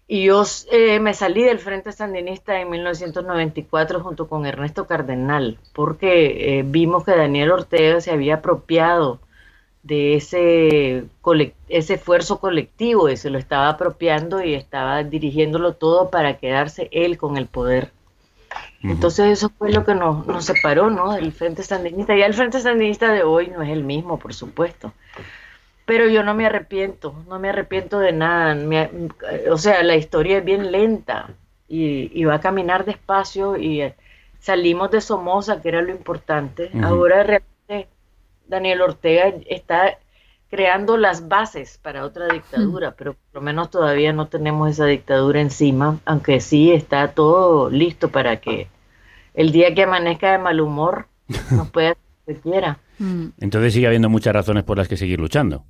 Y 0.07 0.25
yo 0.25 0.43
eh, 0.71 0.99
me 0.99 1.15
salí 1.15 1.43
del 1.43 1.57
Frente 1.59 1.91
Sandinista 1.91 2.59
en 2.61 2.69
1994 2.69 4.01
junto 4.01 4.27
con 4.27 4.45
Ernesto 4.45 4.85
Cardenal, 4.85 5.57
porque 5.73 6.59
eh, 6.59 6.63
vimos 6.63 7.03
que 7.03 7.15
Daniel 7.15 7.51
Ortega 7.51 7.99
se 8.01 8.11
había 8.11 8.35
apropiado 8.35 9.19
de 9.81 10.15
ese, 10.15 11.05
ese 11.69 11.93
esfuerzo 11.95 12.39
colectivo 12.39 13.09
y 13.09 13.17
se 13.17 13.29
lo 13.29 13.39
estaba 13.39 13.69
apropiando 13.69 14.43
y 14.43 14.53
estaba 14.53 15.03
dirigiéndolo 15.03 15.73
todo 15.73 16.09
para 16.09 16.37
quedarse 16.37 16.87
él 16.91 17.17
con 17.17 17.37
el 17.37 17.47
poder. 17.47 17.91
Entonces 18.81 19.27
eso 19.27 19.49
fue 19.57 19.71
lo 19.71 19.83
que 19.85 19.95
nos, 19.95 20.27
nos 20.27 20.45
separó, 20.45 20.91
¿no? 20.91 21.13
Del 21.13 21.31
Frente 21.31 21.63
Sandinista. 21.63 22.15
Ya 22.15 22.27
el 22.27 22.33
Frente 22.35 22.59
Sandinista 22.59 23.11
de 23.11 23.23
hoy 23.23 23.47
no 23.47 23.63
es 23.63 23.69
el 23.69 23.83
mismo, 23.83 24.19
por 24.19 24.33
supuesto. 24.33 24.93
Pero 25.85 26.07
yo 26.09 26.23
no 26.23 26.33
me 26.33 26.45
arrepiento, 26.47 27.23
no 27.27 27.39
me 27.39 27.49
arrepiento 27.49 27.99
de 27.99 28.11
nada. 28.11 28.55
Me- 28.55 28.89
o 29.51 29.57
sea, 29.57 29.83
la 29.83 29.95
historia 29.95 30.39
es 30.39 30.45
bien 30.45 30.71
lenta 30.71 31.29
y, 31.67 32.09
y 32.19 32.25
va 32.25 32.35
a 32.35 32.39
caminar 32.41 32.85
despacio 32.85 33.57
y 33.57 33.81
eh, 33.81 33.95
salimos 34.39 34.91
de 34.91 35.01
Somoza, 35.01 35.61
que 35.61 35.69
era 35.69 35.81
lo 35.81 35.91
importante. 35.91 36.75
Ahora 36.79 37.23
realmente 37.23 37.87
Daniel 38.47 38.81
Ortega 38.81 39.33
está 39.47 39.97
creando 40.49 40.97
las 40.97 41.27
bases 41.27 41.77
para 41.79 42.05
otra 42.05 42.29
dictadura, 42.29 42.95
pero 42.95 43.13
por 43.13 43.35
lo 43.35 43.41
menos 43.41 43.69
todavía 43.69 44.13
no 44.13 44.27
tenemos 44.27 44.69
esa 44.71 44.85
dictadura 44.85 45.41
encima, 45.41 45.99
aunque 46.05 46.39
sí 46.39 46.71
está 46.71 47.13
todo 47.13 47.69
listo 47.69 48.09
para 48.09 48.37
que 48.39 48.67
el 49.33 49.51
día 49.51 49.73
que 49.75 49.83
amanezca 49.83 50.31
de 50.31 50.37
mal 50.39 50.61
humor 50.61 51.07
nos 51.49 51.69
pueda 51.71 51.91
hacer 51.91 52.03
lo 52.27 52.33
que 52.35 52.41
quiera. 52.41 52.79
Entonces 53.39 53.73
sigue 53.73 53.87
habiendo 53.87 54.09
muchas 54.09 54.33
razones 54.33 54.63
por 54.63 54.77
las 54.77 54.87
que 54.87 54.97
seguir 54.97 55.19
luchando. 55.19 55.65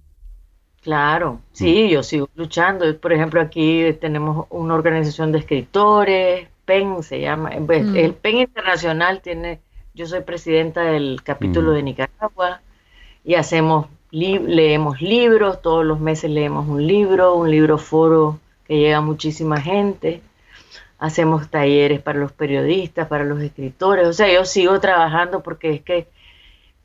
Claro, 0.85 1.39
sí, 1.51 1.89
yo 1.89 2.03
sigo 2.03 2.29
luchando. 2.35 2.95
Por 2.99 3.11
ejemplo, 3.11 3.41
aquí 3.41 3.91
tenemos 3.99 4.45
una 4.51 4.75
organización 4.75 5.31
de 5.31 5.39
escritores, 5.39 6.47
PEN 6.65 7.01
se 7.01 7.19
llama. 7.21 7.49
Pues, 7.65 7.83
Mm. 7.87 7.95
El 7.95 8.13
PEN 8.13 8.37
Internacional 8.37 9.19
tiene, 9.21 9.59
yo 9.95 10.05
soy 10.05 10.21
presidenta 10.21 10.81
del 10.83 11.21
capítulo 11.23 11.71
Mm. 11.71 11.73
de 11.75 11.81
Nicaragua 11.83 12.61
y 13.23 13.33
hacemos, 13.33 13.87
li- 14.11 14.37
leemos 14.37 15.01
libros, 15.01 15.59
todos 15.63 15.83
los 15.83 15.99
meses 15.99 16.29
leemos 16.29 16.67
un 16.69 16.85
libro, 16.85 17.33
un 17.33 17.49
libro 17.49 17.79
foro 17.79 18.39
que 18.67 18.77
llega 18.77 18.97
a 18.97 19.01
muchísima 19.01 19.59
gente. 19.59 20.21
Hacemos 20.99 21.49
talleres 21.49 21.99
para 21.99 22.19
los 22.19 22.31
periodistas, 22.31 23.07
para 23.07 23.23
los 23.23 23.41
escritores. 23.41 24.07
O 24.07 24.13
sea, 24.13 24.31
yo 24.31 24.45
sigo 24.45 24.79
trabajando 24.79 25.41
porque 25.41 25.71
es 25.73 25.81
que 25.81 26.07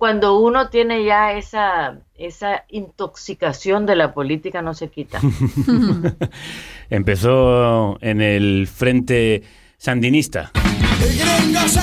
cuando 0.00 0.38
uno 0.38 0.70
tiene 0.70 1.04
ya 1.04 1.32
esa, 1.34 1.98
esa 2.16 2.64
intoxicación 2.70 3.84
de 3.84 3.96
la 3.96 4.14
política 4.14 4.62
no 4.62 4.72
se 4.72 4.88
quita. 4.88 5.20
Empezó 6.90 7.98
en 8.00 8.22
el 8.22 8.66
Frente 8.66 9.42
Sandinista. 9.76 10.52
Gringos 11.00 11.76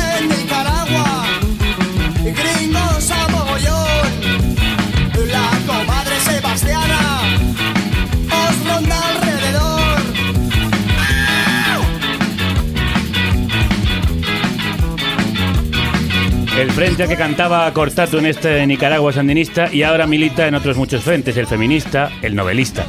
El 16.58 16.72
frente 16.72 17.08
que 17.08 17.16
cantaba 17.16 17.72
Cortato 17.72 18.18
en 18.18 18.26
este 18.26 18.66
Nicaragua 18.66 19.14
sandinista 19.14 19.72
y 19.72 19.84
ahora 19.84 20.08
milita 20.08 20.48
en 20.48 20.56
otros 20.56 20.76
muchos 20.76 21.04
frentes, 21.04 21.38
el 21.38 21.46
feminista, 21.46 22.12
el 22.24 22.36
novelista. 22.36 22.84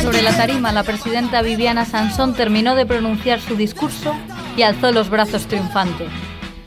Sobre 0.00 0.22
la 0.22 0.36
tarima, 0.36 0.70
la 0.70 0.84
presidenta 0.84 1.42
Viviana 1.42 1.84
Sansón 1.84 2.34
terminó 2.34 2.76
de 2.76 2.86
pronunciar 2.86 3.40
su 3.40 3.56
discurso 3.56 4.14
y 4.56 4.62
alzó 4.62 4.92
los 4.92 5.10
brazos 5.10 5.48
triunfante. 5.48 6.06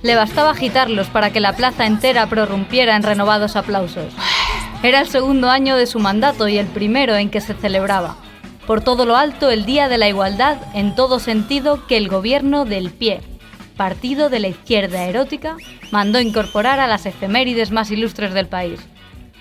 Le 0.02 0.16
bastaba 0.16 0.52
agitarlos 0.52 1.08
para 1.08 1.32
que 1.32 1.39
la 1.39 1.54
plaza 1.54 1.86
entera 1.86 2.28
prorrumpiera 2.28 2.98
en 2.98 3.04
renovados 3.04 3.56
aplausos. 3.56 4.14
Era 4.84 5.00
el 5.00 5.08
segundo 5.08 5.50
año 5.50 5.78
de 5.78 5.88
su 5.88 6.00
mandato 6.00 6.50
y 6.50 6.58
el 6.58 6.68
primero 6.68 7.16
en 7.16 7.30
que 7.30 7.39
se 7.39 7.54
celebraba. 7.54 8.18
Por 8.68 8.82
todo 8.82 9.06
lo 9.06 9.16
alto, 9.16 9.50
el 9.52 9.66
Día 9.66 9.88
de 9.88 9.98
la 9.98 10.10
Igualdad 10.10 10.58
en 10.74 10.96
todo 10.96 11.20
sentido 11.20 11.88
que 11.88 11.96
el 11.96 12.10
gobierno 12.10 12.66
del 12.66 12.89
pie, 12.91 13.22
partido 13.76 14.30
de 14.30 14.39
la 14.39 14.47
izquierda 14.47 15.03
erótica, 15.05 15.57
mandó 15.91 16.19
incorporar 16.19 16.80
a 16.80 16.88
las 16.88 17.05
efemérides 17.05 17.71
más 17.71 17.91
ilustres 17.91 18.34
del 18.34 18.47
país. 18.47 18.80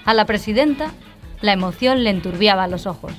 A 0.05 0.15
la 0.15 0.27
presidenta, 0.27 0.91
la 1.41 1.53
emoción 1.53 2.05
le 2.05 2.11
enturbiaba 2.11 2.69
los 2.69 2.87
ojos. 2.87 3.13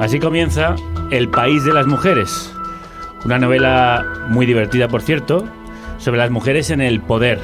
Así 0.00 0.18
comienza 0.18 0.74
El 1.10 1.28
País 1.28 1.64
de 1.64 1.72
las 1.72 1.86
Mujeres, 1.86 2.52
una 3.24 3.38
novela 3.38 4.04
muy 4.28 4.46
divertida, 4.46 4.88
por 4.88 5.00
cierto, 5.00 5.44
sobre 5.98 6.18
las 6.18 6.30
mujeres 6.30 6.70
en 6.70 6.80
el 6.80 7.00
poder. 7.00 7.38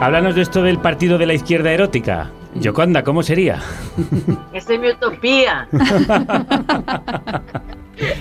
Háblanos 0.00 0.34
de 0.34 0.42
esto 0.42 0.62
del 0.62 0.78
partido 0.78 1.16
de 1.18 1.26
la 1.26 1.34
izquierda 1.34 1.72
erótica. 1.72 2.32
Yoconda, 2.54 3.04
¿cómo 3.04 3.22
sería? 3.22 3.60
Esa 4.52 4.74
es 4.74 4.80
mi 4.80 4.88
utopía. 4.90 5.68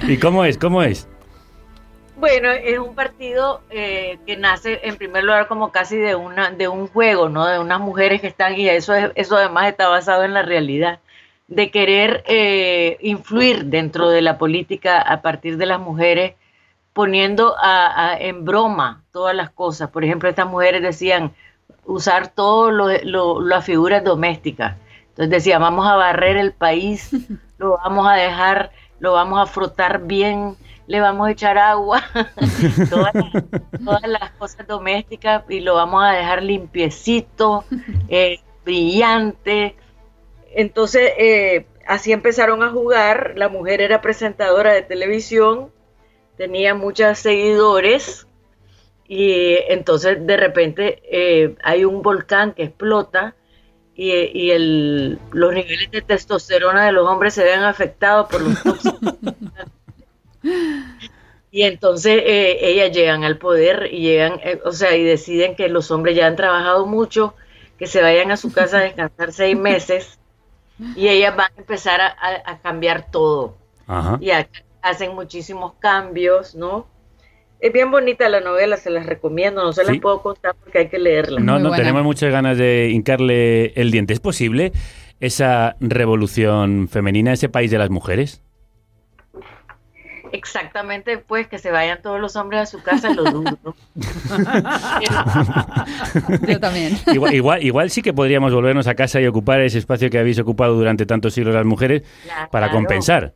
¿Y 0.08 0.18
cómo 0.18 0.46
es? 0.46 0.58
¿Cómo 0.58 0.84
es? 0.84 1.08
Bueno, 2.20 2.50
es 2.52 2.80
un 2.80 2.96
partido 2.96 3.62
eh, 3.70 4.18
que 4.26 4.38
nace 4.38 4.80
en 4.84 4.98
primer 4.98 5.24
lugar 5.24 5.48
como 5.48 5.72
casi 5.72 5.98
de 5.98 6.16
una 6.16 6.50
de 6.50 6.68
un 6.68 6.88
juego, 6.88 7.30
¿no? 7.30 7.46
De 7.46 7.60
unas 7.60 7.80
mujeres 7.80 8.22
que 8.22 8.28
están 8.28 8.60
y 8.60 8.68
eso 8.68 8.96
es- 8.96 9.12
eso 9.16 9.38
además 9.38 9.68
está 9.68 9.88
basado 9.88 10.24
en 10.24 10.34
la 10.34 10.42
realidad 10.42 11.00
de 11.48 11.70
querer 11.70 12.24
eh, 12.28 12.98
influir 13.02 13.66
dentro 13.66 14.10
de 14.10 14.22
la 14.24 14.38
política 14.40 15.00
a 15.00 15.22
partir 15.22 15.58
de 15.58 15.68
las 15.68 15.80
mujeres 15.80 16.34
poniendo 16.94 17.56
a- 17.58 18.10
a- 18.14 18.18
en 18.18 18.44
broma 18.44 19.04
todas 19.12 19.36
las 19.36 19.52
cosas. 19.52 19.92
Por 19.92 20.04
ejemplo, 20.04 20.28
estas 20.28 20.48
mujeres 20.48 20.82
decían 20.82 21.32
usar 21.88 22.28
todas 22.28 23.02
las 23.04 23.66
figuras 23.66 24.04
domésticas. 24.04 24.76
Entonces 25.10 25.30
decían, 25.32 25.62
vamos 25.62 25.88
a 25.88 25.96
barrer 25.96 26.38
el 26.38 26.54
país, 26.54 27.10
lo 27.58 27.78
vamos 27.78 28.08
a 28.08 28.14
dejar, 28.14 28.72
lo 29.00 29.14
vamos 29.14 29.40
a 29.42 29.52
frotar 29.52 30.06
bien, 30.06 30.56
le 30.86 31.00
vamos 31.00 31.28
a 31.28 31.32
echar 31.32 31.58
agua, 31.58 32.04
todas, 32.90 33.16
las, 33.16 33.84
todas 33.84 34.08
las 34.08 34.32
cosas 34.32 34.68
domésticas 34.68 35.44
y 35.50 35.62
lo 35.62 35.76
vamos 35.76 36.04
a 36.04 36.12
dejar 36.12 36.44
limpiecito, 36.44 37.64
eh, 38.10 38.40
brillante. 38.64 39.76
Entonces, 40.54 41.12
eh, 41.18 41.66
así 41.88 42.12
empezaron 42.12 42.64
a 42.64 42.70
jugar. 42.70 43.34
La 43.38 43.50
mujer 43.50 43.82
era 43.82 44.02
presentadora 44.02 44.74
de 44.74 44.82
televisión, 44.82 45.72
tenía 46.38 46.76
muchos 46.76 47.18
seguidores 47.18 48.27
y 49.08 49.56
entonces 49.70 50.26
de 50.26 50.38
repente 50.38 51.02
eh, 51.12 51.56
hay 51.64 51.86
un 51.86 52.02
volcán 52.02 52.54
que 52.54 52.64
explota 52.64 53.36
y, 53.96 54.12
y 54.14 54.52
el, 54.52 55.20
los 55.32 55.54
niveles 55.54 55.90
de 55.92 56.02
testosterona 56.02 56.86
de 56.86 56.92
los 56.94 57.08
hombres 57.08 57.34
se 57.34 57.44
ven 57.44 57.62
afectados 57.64 58.28
por 58.30 58.42
los 58.42 58.58
tóxicos. 58.62 59.16
Y 61.50 61.64
entonces 61.64 62.22
eh, 62.26 62.58
ellas 62.62 62.92
llegan 62.92 63.24
al 63.24 63.38
poder 63.38 63.88
y 63.92 64.02
llegan, 64.02 64.40
eh, 64.44 64.60
o 64.66 64.72
sea, 64.72 64.96
y 64.96 65.04
deciden 65.04 65.56
que 65.56 65.70
los 65.70 65.92
hombres 65.92 66.16
ya 66.16 66.28
han 66.28 66.36
trabajado 66.36 66.86
mucho, 66.86 67.36
que 67.78 67.88
se 67.88 68.02
vayan 68.02 68.32
a 68.32 68.38
su 68.38 68.52
casa 68.52 68.80
a 68.80 68.82
descansar 68.82 69.32
seis 69.32 69.58
meses 69.58 70.20
y 70.96 71.08
ellas 71.10 71.36
van 71.36 71.52
a 71.58 71.60
empezar 71.62 72.02
a, 72.02 72.08
a- 72.08 72.52
a 72.52 72.62
cambiar 72.62 73.12
todo. 73.12 73.58
Ajá. 73.88 74.18
Y 74.22 74.32
ha- 74.32 74.50
hacen 74.82 75.16
muchísimos 75.16 75.74
cambios, 75.80 76.56
¿no? 76.56 76.88
Es 77.60 77.74
bien 77.74 77.90
bonita 77.90 78.30
la 78.30 78.40
novela, 78.40 78.78
se 78.78 78.90
las 78.92 79.06
recomiendo, 79.08 79.64
no 79.64 79.74
se 79.74 79.84
las 79.84 79.94
Sí. 79.94 80.00
puedo 80.00 80.22
contar 80.22 80.56
porque 80.64 80.80
hay 80.80 80.88
que 80.90 81.00
leerla. 81.00 81.40
No, 81.40 81.58
no, 81.60 81.72
tenemos 81.76 82.04
muchas 82.04 82.32
ganas 82.32 82.58
de 82.58 82.90
hincarle 82.92 83.74
el 83.76 83.90
diente. 83.92 84.14
¿Es 84.14 84.20
posible 84.20 84.72
esa 85.20 85.76
revolución 85.80 86.88
femenina, 86.88 87.34
ese 87.34 87.50
país 87.50 87.72
de 87.72 87.80
las 87.80 87.90
mujeres? 87.90 88.44
Exactamente, 90.34 91.18
pues 91.20 91.48
que 91.48 91.58
se 91.58 91.72
vayan 91.72 92.02
todos 92.02 92.20
los 92.20 92.36
hombres 92.36 92.60
a 92.62 92.66
su 92.66 92.84
casa, 92.84 93.14
lo 93.14 93.24
dudo. 93.24 93.58
Yo 96.48 96.60
también. 96.60 96.98
Igual, 97.14 97.34
igual, 97.34 97.64
igual 97.64 97.90
sí 97.90 98.02
que 98.02 98.14
podríamos 98.14 98.54
volvernos 98.54 98.88
a 98.88 98.96
casa 98.96 99.22
y 99.22 99.28
ocupar 99.28 99.62
ese 99.62 99.78
espacio 99.80 100.10
que 100.10 100.20
habéis 100.20 100.40
ocupado 100.40 100.76
durante 100.76 101.06
tantos 101.06 101.34
siglos 101.34 101.56
las 101.56 101.66
mujeres 101.66 102.04
para 102.52 102.68
Claro. 102.68 102.74
compensar. 102.74 103.34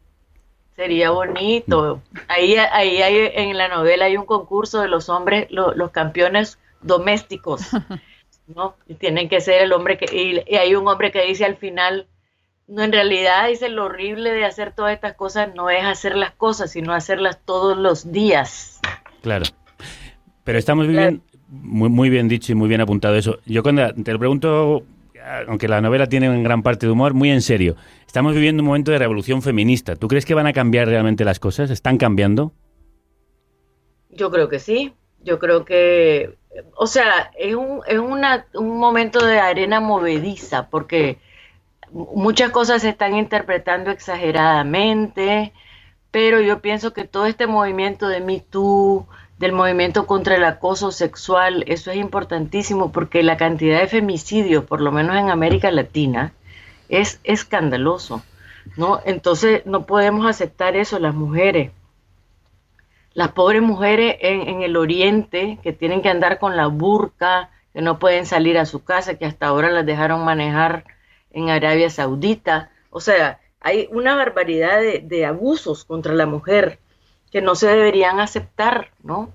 Sería 0.82 1.12
bonito. 1.12 2.02
Ahí, 2.28 2.56
ahí 2.56 3.04
hay, 3.04 3.30
en 3.36 3.56
la 3.56 3.68
novela 3.68 4.06
hay 4.06 4.18
un 4.18 4.26
concurso 4.26 4.82
de 4.82 4.88
los 4.88 5.10
hombres, 5.10 5.46
lo- 5.52 5.76
los 5.76 5.92
campeones 5.92 6.58
domésticos, 6.82 7.62
¿no? 8.48 8.74
Y 8.88 8.96
tienen 8.96 9.30
que 9.30 9.42
ser 9.42 9.62
el 9.62 9.74
hombre 9.74 10.00
que, 10.00 10.06
y, 10.12 10.42
y 10.52 10.56
hay 10.58 10.74
un 10.74 10.88
hombre 10.88 11.12
que 11.12 11.22
dice 11.24 11.46
al 11.46 11.56
final, 11.56 12.08
no, 12.68 12.82
en 12.82 12.92
realidad 12.92 13.48
dice 13.48 13.70
lo 13.70 13.86
horrible 13.86 14.32
de 14.32 14.44
hacer 14.44 14.74
todas 14.74 14.94
estas 14.96 15.14
cosas 15.14 15.54
no 15.54 15.70
es 15.70 15.84
hacer 15.84 16.16
las 16.16 16.32
cosas, 16.32 16.72
sino 16.72 16.94
hacerlas 16.96 17.38
todos 17.46 17.78
los 17.78 18.12
días. 18.12 18.80
Claro. 19.22 19.46
Pero 20.44 20.58
estamos 20.58 20.88
viviendo, 20.88 21.22
muy, 21.48 21.90
muy 21.90 22.10
bien 22.10 22.28
dicho 22.28 22.54
y 22.54 22.56
muy 22.56 22.70
bien 22.70 22.82
apuntado 22.82 23.16
eso. 23.16 23.38
Yo 23.46 23.62
cuando 23.62 23.94
te 23.94 24.12
lo 24.14 24.18
pregunto, 24.18 24.82
aunque 25.48 25.68
la 25.68 25.82
novela 25.82 26.08
tiene 26.08 26.28
en 26.28 26.44
gran 26.44 26.64
parte 26.64 26.86
de 26.86 26.92
humor, 26.92 27.14
muy 27.14 27.32
en 27.32 27.42
serio. 27.42 27.76
Estamos 28.06 28.34
viviendo 28.34 28.62
un 28.64 28.68
momento 28.68 28.92
de 28.92 29.00
revolución 29.00 29.42
feminista. 29.42 29.96
¿Tú 29.96 30.08
crees 30.08 30.26
que 30.26 30.34
van 30.34 30.48
a 30.48 30.54
cambiar 30.54 30.88
realmente 30.88 31.24
las 31.26 31.40
cosas? 31.40 31.70
¿Están 31.70 31.98
cambiando? 31.98 32.54
Yo 34.10 34.32
creo 34.32 34.50
que 34.50 34.60
sí. 34.60 34.94
Yo 35.24 35.38
creo 35.38 35.66
que, 35.66 36.36
o 36.76 36.88
sea, 36.88 37.32
es 37.38 37.54
un, 37.54 37.82
es 37.88 38.00
una, 38.00 38.48
un 38.56 38.80
momento 38.80 39.24
de 39.24 39.40
arena 39.40 39.80
movediza, 39.80 40.68
porque 40.70 41.20
muchas 41.92 42.50
cosas 42.52 42.82
se 42.82 42.90
están 42.90 43.16
interpretando 43.16 43.92
exageradamente, 43.92 45.54
pero 46.10 46.42
yo 46.42 46.60
pienso 46.60 46.92
que 46.92 47.06
todo 47.06 47.28
este 47.28 47.46
movimiento 47.46 48.08
de 48.08 48.22
Me 48.22 48.40
Too, 48.40 49.08
del 49.42 49.54
movimiento 49.54 50.06
contra 50.06 50.36
el 50.36 50.44
acoso 50.44 50.92
sexual, 50.92 51.64
eso 51.66 51.90
es 51.90 51.98
importantísimo 51.98 52.92
porque 52.92 53.24
la 53.24 53.38
cantidad 53.38 53.80
de 53.80 53.88
femicidios, 53.88 54.66
por 54.66 54.82
lo 54.82 54.92
menos 54.92 55.18
en 55.18 55.32
América 55.32 55.72
Latina, 55.72 56.32
es 56.90 57.20
escandaloso, 57.24 58.22
¿no? 58.78 59.02
Entonces 59.04 59.66
no 59.66 59.88
podemos 59.88 60.28
aceptar 60.28 60.76
eso 60.76 61.00
las 61.00 61.16
mujeres. 61.16 61.72
Las 63.16 63.32
pobres 63.32 63.64
mujeres 63.64 64.16
en, 64.22 64.62
el 64.62 64.78
oriente 64.78 65.58
que 65.64 65.74
tienen 65.74 66.04
que 66.04 66.10
andar 66.10 66.38
con 66.38 66.56
la 66.56 66.68
burka, 66.68 67.50
que 67.74 67.82
no 67.82 67.98
pueden 67.98 68.28
salir 68.28 68.60
a 68.60 68.68
su 68.68 68.84
casa, 68.84 69.16
que 69.16 69.26
hasta 69.26 69.48
ahora 69.48 69.72
las 69.72 69.88
dejaron 69.88 70.24
manejar 70.24 70.86
en 71.32 71.50
Arabia 71.50 71.90
Saudita. 71.90 72.70
O 72.92 73.02
sea, 73.02 73.40
hay 73.60 73.90
una 73.92 74.16
barbaridad 74.16 74.82
de 75.02 75.26
abusos 75.26 75.84
contra 75.84 76.14
la 76.14 76.28
mujer 76.28 76.78
que 77.32 77.42
no 77.42 77.56
se 77.56 77.68
deberían 77.68 78.20
aceptar, 78.20 78.90
¿no? 79.04 79.30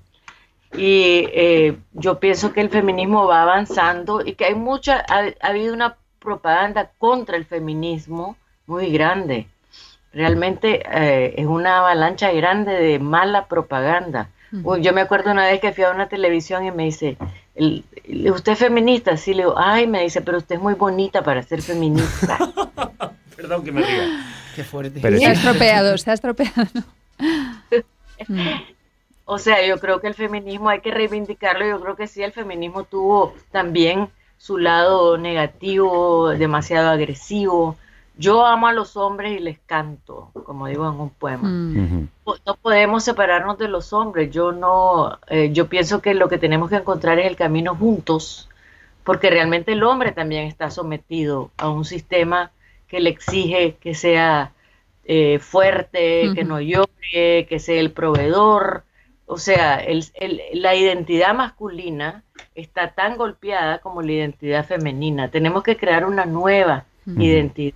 Y 0.77 1.29
eh, 1.33 1.77
yo 1.93 2.19
pienso 2.21 2.53
que 2.53 2.61
el 2.61 2.69
feminismo 2.71 3.27
va 3.27 3.43
avanzando 3.43 4.21
y 4.25 4.35
que 4.35 4.45
hay 4.47 4.55
mucha, 4.55 5.05
ha, 5.09 5.25
ha 5.41 5.49
habido 5.49 5.73
una 5.73 5.97
propaganda 6.19 6.91
contra 6.99 7.37
el 7.37 7.47
feminismo 7.47 8.37
muy 8.67 8.91
grande. 8.93 9.47
Realmente 10.13 10.83
eh, 10.91 11.35
es 11.37 11.47
una 11.47 11.79
avalancha 11.79 12.33
grande 12.33 12.73
de 12.73 12.99
mala 12.99 13.47
propaganda. 13.47 14.29
Uy, 14.63 14.81
Yo 14.83 14.93
me 14.93 15.03
acuerdo 15.03 15.31
una 15.33 15.45
vez 15.47 15.61
que 15.61 15.73
fui 15.73 15.85
a 15.85 15.91
una 15.91 16.09
televisión 16.09 16.65
y 16.65 16.71
me 16.71 16.85
dice, 16.85 17.17
el- 17.55 17.85
el- 18.05 18.31
¿usted 18.31 18.53
es 18.53 18.59
feminista? 18.59 19.17
Sí, 19.17 19.35
le 19.35 19.43
digo, 19.43 19.55
ay, 19.59 19.87
me 19.87 20.03
dice, 20.03 20.21
pero 20.23 20.39
usted 20.39 20.55
es 20.57 20.61
muy 20.63 20.75
bonita 20.75 21.23
para 21.23 21.43
ser 21.43 21.63
feminista. 21.63 22.39
Perdón 23.37 23.65
que 23.65 23.73
me 23.73 23.83
ría. 23.83 24.25
Qué 24.55 24.65
fuerte. 24.65 25.01
Pero 25.03 25.19
se 25.19 25.27
ha 25.27 25.33
estropeado, 25.33 25.99
se 25.99 26.11
ha 26.11 26.15
estropeado. 26.15 26.67
O 29.25 29.39
sea, 29.39 29.67
yo 29.67 29.79
creo 29.81 30.01
que 30.01 30.07
el 30.09 30.15
feminismo 30.15 30.69
hay 30.69 30.81
que 30.81 30.91
reivindicarlo. 30.93 31.67
Yo 31.67 31.81
creo 31.81 31.97
que 31.97 32.07
sí, 32.07 32.23
el 32.23 32.33
feminismo 32.33 32.85
tuvo 32.85 33.35
también 33.51 34.11
su 34.39 34.59
lado 34.59 35.19
negativo, 35.19 36.29
demasiado 36.31 36.91
agresivo. 36.91 37.77
Yo 38.17 38.47
amo 38.47 38.69
a 38.69 38.73
los 38.73 38.97
hombres 38.97 39.33
y 39.33 39.41
les 39.43 39.59
canto, 39.61 40.31
como 40.45 40.67
digo 40.69 40.89
en 40.89 41.01
un 41.01 41.11
poema. 41.11 41.57
Po- 42.25 42.39
No 42.47 42.57
podemos 42.57 43.05
separarnos 43.05 43.59
de 43.59 43.69
los 43.69 43.93
hombres. 43.93 44.31
Yo 44.33 44.53
no, 44.53 45.19
eh, 45.29 45.53
yo 45.53 45.69
pienso 45.69 46.03
que 46.03 46.15
lo 46.15 46.29
que 46.29 46.39
tenemos 46.39 46.71
que 46.71 46.77
encontrar 46.77 47.19
es 47.19 47.27
el 47.27 47.37
camino 47.37 47.77
juntos, 47.77 48.49
porque 49.05 49.31
realmente 49.31 49.73
el 49.73 49.83
hombre 49.85 50.13
también 50.13 50.47
está 50.47 50.71
sometido 50.71 51.53
a 51.57 51.69
un 51.71 51.85
sistema 51.85 52.53
que 52.89 53.01
le 53.01 53.11
exige 53.11 53.77
que 53.77 53.95
sea 53.95 54.53
eh, 55.09 55.39
fuerte, 55.39 56.31
que 56.35 56.45
no 56.45 56.61
llore, 56.61 57.47
que 57.49 57.59
sea 57.59 57.81
el 57.81 57.93
proveedor. 57.93 58.85
O 59.27 59.39
sea, 59.39 59.77
el- 59.77 60.05
el- 60.15 60.41
la 60.55 60.75
identidad 60.75 61.35
masculina 61.35 62.23
está 62.55 62.93
tan 62.93 63.17
golpeada 63.17 63.79
como 63.79 64.03
la 64.03 64.13
identidad 64.13 64.67
femenina. 64.67 65.31
Tenemos 65.31 65.63
que 65.63 65.77
crear 65.77 66.05
una 66.07 66.27
nueva 66.27 66.85
identidad 67.07 67.75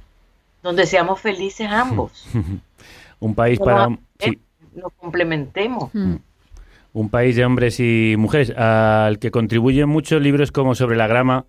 donde 0.63 0.87
seamos 0.87 1.21
felices 1.21 1.69
ambos. 1.71 2.27
Un 3.21 3.35
país 3.35 3.59
para... 3.59 3.89
sí, 4.19 4.39
Nos 4.75 4.93
complementemos. 4.95 5.91
un 6.93 7.09
país 7.11 7.37
de 7.37 7.45
hombres 7.45 7.79
y 7.81 8.15
mujeres 8.19 8.51
al 8.57 9.19
que 9.19 9.31
contribuyen 9.31 9.89
muchos 9.89 10.21
libros 10.23 10.51
como 10.53 10.75
Sobre 10.75 10.97
la 10.97 11.07
grama 11.07 11.45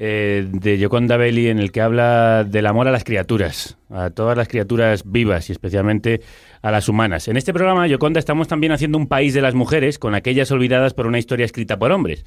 eh, 0.00 0.46
de 0.48 0.78
Yoconda 0.78 1.16
Belli 1.16 1.48
en 1.48 1.58
el 1.58 1.72
que 1.72 1.80
habla 1.80 2.44
del 2.44 2.66
amor 2.66 2.86
a 2.86 2.92
las 2.92 3.02
criaturas, 3.02 3.76
a 3.90 4.10
todas 4.10 4.36
las 4.36 4.46
criaturas 4.46 5.02
vivas 5.04 5.48
y 5.48 5.52
especialmente 5.52 6.20
a 6.62 6.70
las 6.70 6.88
humanas. 6.88 7.26
En 7.26 7.36
este 7.36 7.52
programa, 7.52 7.84
Yoconda, 7.88 8.20
estamos 8.20 8.46
también 8.46 8.70
haciendo 8.70 8.96
un 8.96 9.08
país 9.08 9.34
de 9.34 9.40
las 9.40 9.54
mujeres 9.54 9.98
con 9.98 10.14
aquellas 10.14 10.52
olvidadas 10.52 10.94
por 10.94 11.08
una 11.08 11.18
historia 11.18 11.44
escrita 11.44 11.80
por 11.80 11.90
hombres. 11.90 12.24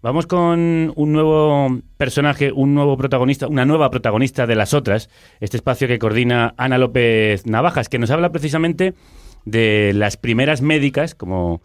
Vamos 0.00 0.26
con 0.26 0.90
un 0.96 1.12
nuevo 1.12 1.80
personaje, 1.98 2.50
un 2.50 2.74
nuevo 2.74 2.96
protagonista, 2.96 3.46
una 3.46 3.66
nueva 3.66 3.90
protagonista 3.90 4.46
de 4.46 4.54
las 4.54 4.72
otras, 4.72 5.10
este 5.40 5.58
espacio 5.58 5.88
que 5.88 5.98
coordina 5.98 6.54
Ana 6.56 6.78
López 6.78 7.46
Navajas, 7.46 7.90
que 7.90 7.98
nos 7.98 8.10
habla 8.10 8.32
precisamente 8.32 8.94
de 9.44 9.92
las 9.94 10.16
primeras 10.16 10.62
médicas, 10.62 11.14
como 11.14 11.60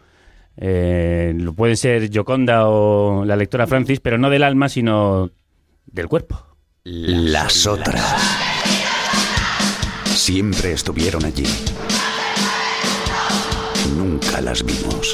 eh, 0.57 1.33
pueden 1.55 1.77
ser 1.77 2.09
Yoconda 2.09 2.67
o 2.67 3.23
la 3.23 3.37
lectora 3.37 3.65
Francis, 3.65 4.01
pero 4.01 4.17
no 4.17 4.29
del 4.29 4.43
alma, 4.43 4.69
sino 4.69 5.31
del 5.88 6.07
cuerpo. 6.07 6.41
Las 6.83 7.65
otras. 7.65 8.03
Siempre 10.05 10.73
estuvieron 10.73 11.25
allí. 11.25 11.45
Nunca 13.97 14.41
las 14.41 14.63
vimos. 14.63 15.13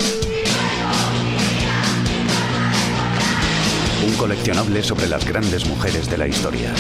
Un 4.06 4.14
coleccionable 4.16 4.84
sobre 4.84 5.08
las 5.08 5.26
grandes 5.26 5.66
mujeres 5.68 6.10
de 6.10 6.18
la 6.18 6.28
historia. 6.28 6.74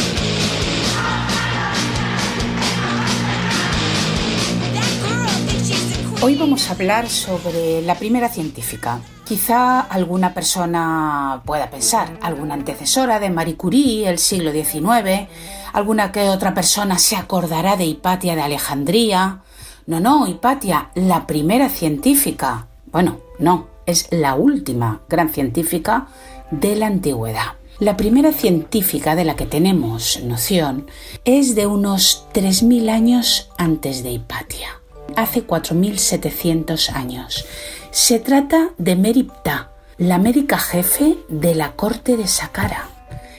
Hoy 6.21 6.35
vamos 6.35 6.69
a 6.69 6.73
hablar 6.73 7.09
sobre 7.09 7.81
la 7.81 7.95
primera 7.95 8.29
científica. 8.29 9.01
Quizá 9.25 9.79
alguna 9.79 10.33
persona 10.33 11.41
pueda 11.45 11.69
pensar, 11.69 12.17
alguna 12.21 12.55
antecesora 12.55 13.19
de 13.19 13.29
Marie 13.29 13.55
Curie, 13.55 14.09
el 14.09 14.19
siglo 14.19 14.51
XIX, 14.51 15.29
alguna 15.71 16.11
que 16.11 16.29
otra 16.29 16.53
persona 16.53 16.99
se 16.99 17.15
acordará 17.15 17.77
de 17.77 17.85
Hipatia 17.85 18.35
de 18.35 18.41
Alejandría. 18.41 19.41
No, 19.87 20.01
no, 20.01 20.27
Hipatia, 20.27 20.89
la 20.95 21.25
primera 21.25 21.69
científica. 21.69 22.67
Bueno, 22.91 23.19
no, 23.39 23.67
es 23.85 24.07
la 24.11 24.35
última 24.35 25.01
gran 25.07 25.29
científica 25.29 26.07
de 26.51 26.75
la 26.75 26.87
antigüedad. 26.87 27.53
La 27.79 27.95
primera 27.95 28.33
científica 28.33 29.15
de 29.15 29.23
la 29.23 29.35
que 29.35 29.45
tenemos 29.45 30.21
noción 30.23 30.87
es 31.23 31.55
de 31.55 31.65
unos 31.65 32.27
3.000 32.33 32.89
años 32.89 33.49
antes 33.57 34.03
de 34.03 34.11
Hipatia 34.11 34.83
hace 35.15 35.45
4.700 35.45 36.89
años. 36.93 37.45
Se 37.93 38.17
trata 38.17 38.71
de 38.79 38.95
Meripta, 38.95 39.69
la 39.99 40.17
médica 40.17 40.57
jefe 40.57 41.15
de 41.29 41.53
la 41.53 41.73
corte 41.73 42.17
de 42.17 42.27
Saqqara. 42.27 42.92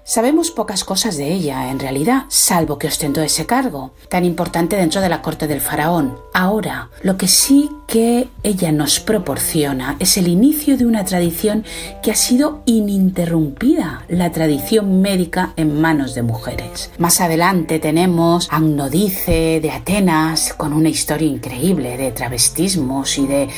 Sabemos 0.06 0.50
pocas 0.50 0.84
cosas 0.84 1.16
de 1.16 1.32
ella, 1.32 1.70
en 1.70 1.80
realidad, 1.80 2.24
salvo 2.28 2.78
que 2.78 2.88
ostentó 2.88 3.22
ese 3.22 3.46
cargo, 3.46 3.92
tan 4.10 4.26
importante 4.26 4.76
dentro 4.76 5.00
de 5.00 5.08
la 5.08 5.22
corte 5.22 5.46
del 5.46 5.62
faraón. 5.62 6.18
Ahora, 6.34 6.90
lo 7.02 7.16
que 7.16 7.26
sí 7.26 7.70
que 7.86 8.28
ella 8.42 8.70
nos 8.70 9.00
proporciona 9.00 9.96
es 10.00 10.18
el 10.18 10.28
inicio 10.28 10.76
de 10.76 10.84
una 10.84 11.06
tradición 11.06 11.64
que 12.02 12.10
ha 12.10 12.16
sido 12.16 12.60
ininterrumpida, 12.66 14.04
la 14.08 14.30
tradición 14.30 15.00
médica 15.00 15.54
en 15.56 15.80
manos 15.80 16.14
de 16.14 16.22
mujeres. 16.22 16.90
Más 16.98 17.22
adelante 17.22 17.78
tenemos 17.78 18.48
a 18.50 18.56
Agnodice 18.56 19.60
de 19.60 19.70
Atenas, 19.70 20.52
con 20.52 20.74
una 20.74 20.90
historia 20.90 21.28
increíble 21.28 21.96
de 21.96 22.12
travestismos 22.12 23.16
y 23.16 23.26
de, 23.26 23.48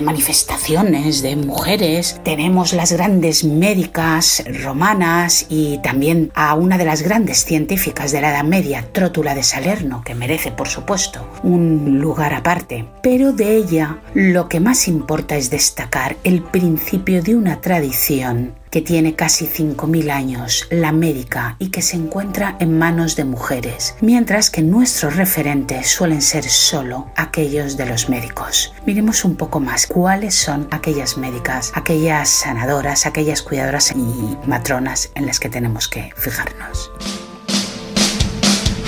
manifestaciones 0.00 1.20
de 1.20 1.36
mujeres. 1.36 2.20
Tenemos 2.24 2.72
las 2.72 2.92
grandes 2.92 3.44
médicas 3.44 4.42
romanas 4.62 5.44
y 5.50 5.76
también 5.78 5.89
a 6.34 6.54
una 6.54 6.78
de 6.78 6.84
las 6.84 7.02
grandes 7.02 7.44
científicas 7.44 8.12
de 8.12 8.20
la 8.20 8.30
Edad 8.30 8.44
Media, 8.44 8.86
Trótula 8.92 9.34
de 9.34 9.42
Salerno, 9.42 10.02
que 10.04 10.14
merece, 10.14 10.52
por 10.52 10.68
supuesto, 10.68 11.26
un 11.42 11.98
lugar 12.00 12.32
aparte. 12.32 12.86
Pero 13.02 13.32
de 13.32 13.56
ella 13.56 13.98
lo 14.14 14.48
que 14.48 14.60
más 14.60 14.86
importa 14.86 15.36
es 15.36 15.50
destacar 15.50 16.16
el 16.22 16.42
principio 16.42 17.22
de 17.22 17.34
una 17.34 17.60
tradición 17.60 18.59
que 18.70 18.80
tiene 18.80 19.14
casi 19.14 19.46
5.000 19.46 20.10
años, 20.10 20.66
la 20.70 20.92
médica, 20.92 21.56
y 21.58 21.70
que 21.70 21.82
se 21.82 21.96
encuentra 21.96 22.56
en 22.60 22.78
manos 22.78 23.16
de 23.16 23.24
mujeres, 23.24 23.94
mientras 24.00 24.50
que 24.50 24.62
nuestros 24.62 25.16
referentes 25.16 25.90
suelen 25.90 26.22
ser 26.22 26.44
solo 26.44 27.10
aquellos 27.16 27.76
de 27.76 27.86
los 27.86 28.08
médicos. 28.08 28.72
Miremos 28.86 29.24
un 29.24 29.36
poco 29.36 29.60
más 29.60 29.86
cuáles 29.86 30.34
son 30.34 30.68
aquellas 30.70 31.16
médicas, 31.16 31.72
aquellas 31.74 32.28
sanadoras, 32.28 33.06
aquellas 33.06 33.42
cuidadoras 33.42 33.92
y 33.92 34.36
matronas 34.46 35.10
en 35.14 35.26
las 35.26 35.40
que 35.40 35.48
tenemos 35.48 35.88
que 35.88 36.12
fijarnos. 36.16 36.90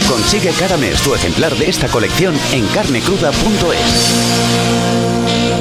Consigue 0.08 0.50
cada 0.58 0.76
mes 0.76 1.00
tu 1.00 1.14
ejemplar 1.14 1.54
de 1.54 1.70
esta 1.70 1.88
colección 1.88 2.34
en 2.52 2.66
carnecruda.es. 2.68 5.51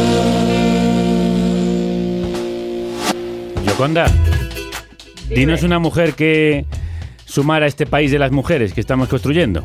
Yoconda, 3.71 4.05
dinos 5.29 5.63
una 5.63 5.79
mujer 5.79 6.13
que 6.13 6.65
sumara 7.23 7.63
a 7.65 7.67
este 7.69 7.85
país 7.85 8.11
de 8.11 8.19
las 8.19 8.29
mujeres 8.31 8.73
que 8.73 8.81
estamos 8.81 9.07
construyendo. 9.07 9.63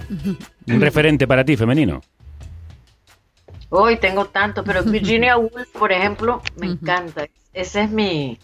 Un 0.69 0.81
referente 0.81 1.27
para 1.27 1.45
ti, 1.45 1.57
femenino. 1.57 2.01
Hoy 3.69 3.97
tengo 3.97 4.27
tanto, 4.27 4.63
pero 4.63 4.83
Virginia 4.85 5.37
Woolf, 5.37 5.69
por 5.77 5.91
ejemplo, 5.91 6.41
me 6.57 6.67
encanta. 6.67 7.27
Ese 7.53 7.83
es 7.83 7.91
mi, 7.91 8.39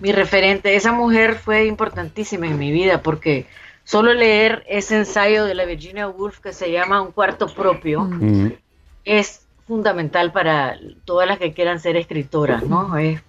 mi 0.00 0.12
referente. 0.12 0.76
Esa 0.76 0.92
mujer 0.92 1.34
fue 1.34 1.66
importantísima 1.66 2.46
en 2.46 2.56
mi 2.56 2.70
vida 2.70 3.02
porque 3.02 3.46
solo 3.82 4.14
leer 4.14 4.64
ese 4.68 4.98
ensayo 4.98 5.46
de 5.46 5.54
la 5.56 5.64
Virginia 5.64 6.06
Woolf 6.08 6.38
que 6.38 6.52
se 6.52 6.70
llama 6.70 7.02
Un 7.02 7.10
cuarto 7.10 7.48
propio 7.48 8.02
Mm. 8.04 8.52
es 9.04 9.42
fundamental 9.66 10.30
para 10.30 10.76
todas 11.04 11.26
las 11.26 11.38
que 11.38 11.52
quieran 11.52 11.80
ser 11.80 11.96
escritoras, 11.96 12.62
¿no? 12.62 12.96
Es- 12.96 13.20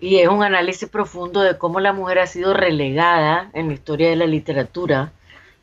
y 0.00 0.16
es 0.16 0.28
un 0.28 0.42
análisis 0.42 0.88
profundo 0.88 1.40
de 1.40 1.56
cómo 1.56 1.80
la 1.80 1.92
mujer 1.92 2.18
ha 2.18 2.26
sido 2.26 2.52
relegada 2.54 3.50
en 3.54 3.68
la 3.68 3.74
historia 3.74 4.10
de 4.10 4.16
la 4.16 4.26
literatura, 4.26 5.12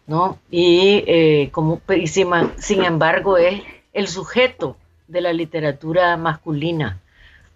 ¿no? 0.08 0.40
Y, 0.50 1.04
eh, 1.08 1.50
como, 1.52 1.82
y 1.96 2.08
sin, 2.08 2.84
embargo 2.84 3.38
es 3.38 3.62
el 3.94 4.08
sujeto 4.08 4.78
de 5.08 5.22
la 5.22 5.34
literatura 5.34 6.18
masculina. 6.18 7.00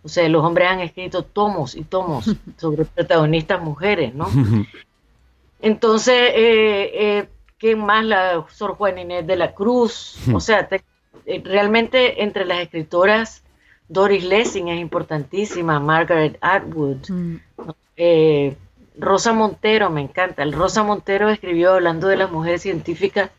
O 0.03 0.07
sea, 0.09 0.29
los 0.29 0.43
hombres 0.43 0.67
han 0.69 0.81
escrito 0.81 1.23
tomos 1.23 1.75
y 1.75 1.83
tomos 1.83 2.35
sobre 2.57 2.85
protagonistas 2.85 3.61
mujeres, 3.61 4.13
¿no? 4.13 4.27
Entonces, 5.61 6.13
eh, 6.35 6.91
eh, 6.93 7.29
¿quién 7.57 7.79
más? 7.79 8.05
La 8.05 8.45
Sor 8.51 8.75
Juana 8.75 9.01
Inés 9.01 9.25
de 9.25 9.35
la 9.35 9.53
Cruz. 9.53 10.17
O 10.33 10.39
sea, 10.41 10.67
te- 10.67 10.83
eh, 11.25 11.41
realmente 11.43 12.21
entre 12.23 12.45
las 12.45 12.59
escritoras, 12.59 13.41
Doris 13.87 14.23
Lessing 14.23 14.69
es 14.69 14.79
importantísima, 14.79 15.79
Margaret 15.79 16.37
Atwood, 16.41 17.09
¿no? 17.09 17.75
Eh, 17.97 18.55
Rosa 18.97 19.33
Montero, 19.33 19.89
me 19.89 20.01
encanta. 20.01 20.43
El 20.43 20.53
Rosa 20.53 20.83
Montero 20.83 21.29
escribió, 21.29 21.73
hablando 21.73 22.07
de 22.07 22.17
las 22.17 22.31
mujeres 22.31 22.61
científicas, 22.61 23.29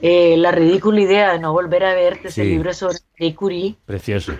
eh, 0.00 0.36
La 0.38 0.50
ridícula 0.52 1.00
idea 1.00 1.32
de 1.32 1.38
no 1.38 1.52
volver 1.52 1.84
a 1.84 1.94
verte, 1.94 2.28
ese 2.28 2.44
libro 2.44 2.72
sobre 2.72 2.98
Marie 3.18 3.34
Curie. 3.34 3.74
Precioso. 3.84 4.32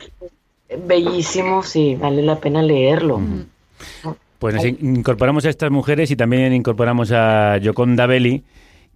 Bellísimo, 0.86 1.62
sí, 1.62 1.96
vale 1.96 2.22
la 2.22 2.36
pena 2.36 2.62
leerlo. 2.62 3.20
Pues 4.38 4.54
nos 4.54 4.64
incorporamos 4.64 5.44
a 5.46 5.50
estas 5.50 5.70
mujeres 5.70 6.10
y 6.10 6.16
también 6.16 6.52
incorporamos 6.52 7.10
a 7.12 7.58
Gioconda 7.60 8.06
Belli, 8.06 8.44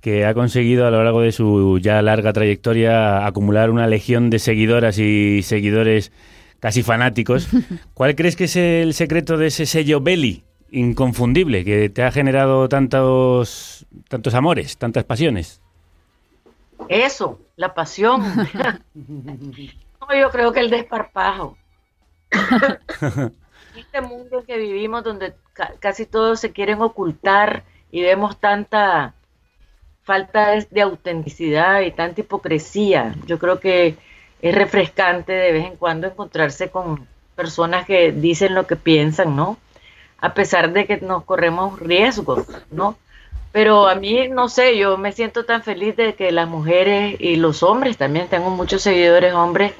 que 0.02 0.26
ha 0.26 0.34
conseguido 0.34 0.84
a 0.86 0.90
lo 0.90 1.02
largo 1.02 1.20
de 1.22 1.30
su 1.30 1.78
ya 1.80 2.02
larga 2.02 2.32
trayectoria 2.32 3.24
acumular 3.24 3.70
una 3.70 3.86
legión 3.86 4.30
de 4.30 4.40
seguidoras 4.40 4.98
y 4.98 5.42
seguidores 5.42 6.10
casi 6.58 6.82
fanáticos. 6.82 7.48
¿Cuál 7.94 8.16
crees 8.16 8.34
que 8.34 8.44
es 8.44 8.56
el 8.56 8.94
secreto 8.94 9.36
de 9.38 9.46
ese 9.46 9.64
sello 9.64 10.00
Belli 10.00 10.42
inconfundible 10.72 11.64
que 11.64 11.88
te 11.88 12.02
ha 12.02 12.10
generado 12.10 12.68
tantos, 12.68 13.86
tantos 14.08 14.34
amores, 14.34 14.76
tantas 14.76 15.04
pasiones? 15.04 15.60
Eso, 16.88 17.38
la 17.54 17.72
pasión. 17.72 18.22
no, 18.94 20.18
yo 20.20 20.30
creo 20.30 20.52
que 20.52 20.60
el 20.60 20.70
desparpajo. 20.70 21.56
este 23.76 24.00
mundo 24.00 24.40
en 24.40 24.46
que 24.46 24.58
vivimos, 24.58 25.04
donde 25.04 25.34
ca- 25.52 25.74
casi 25.78 26.06
todos 26.06 26.40
se 26.40 26.50
quieren 26.50 26.80
ocultar 26.82 27.62
y 27.92 28.02
vemos 28.02 28.40
tanta 28.40 29.14
falta 30.12 30.58
de, 30.70 30.82
autenticidad 30.82 31.80
y 31.80 31.90
tanta 31.90 32.20
hipocresía, 32.20 33.14
yo 33.24 33.38
creo 33.38 33.60
que 33.60 33.96
es 34.42 34.54
refrescante 34.54 35.32
de 35.32 35.52
vez 35.52 35.66
en 35.66 35.76
cuando 35.76 36.06
encontrarse 36.06 36.68
con 36.68 37.08
personas 37.34 37.86
que 37.86 38.12
dicen 38.12 38.54
lo 38.54 38.66
que 38.66 38.76
piensan, 38.76 39.34
¿no? 39.34 39.56
A 40.20 40.34
pesar 40.34 40.74
de 40.74 40.86
que 40.86 40.98
nos 40.98 41.24
corremos 41.24 41.80
riesgos, 41.80 42.46
¿no? 42.70 42.98
Pero 43.52 43.88
a 43.88 43.94
mí, 43.94 44.28
no 44.28 44.50
sé, 44.50 44.76
yo 44.76 44.98
me 44.98 45.12
siento 45.12 45.46
tan 45.46 45.62
feliz 45.62 45.96
de 45.96 46.14
que 46.14 46.30
las 46.30 46.46
mujeres 46.46 47.16
y 47.18 47.36
los 47.36 47.62
hombres 47.62 47.96
también, 47.96 48.28
tengo 48.28 48.50
muchos 48.50 48.82
seguidores 48.82 49.32
hombres, 49.32 49.72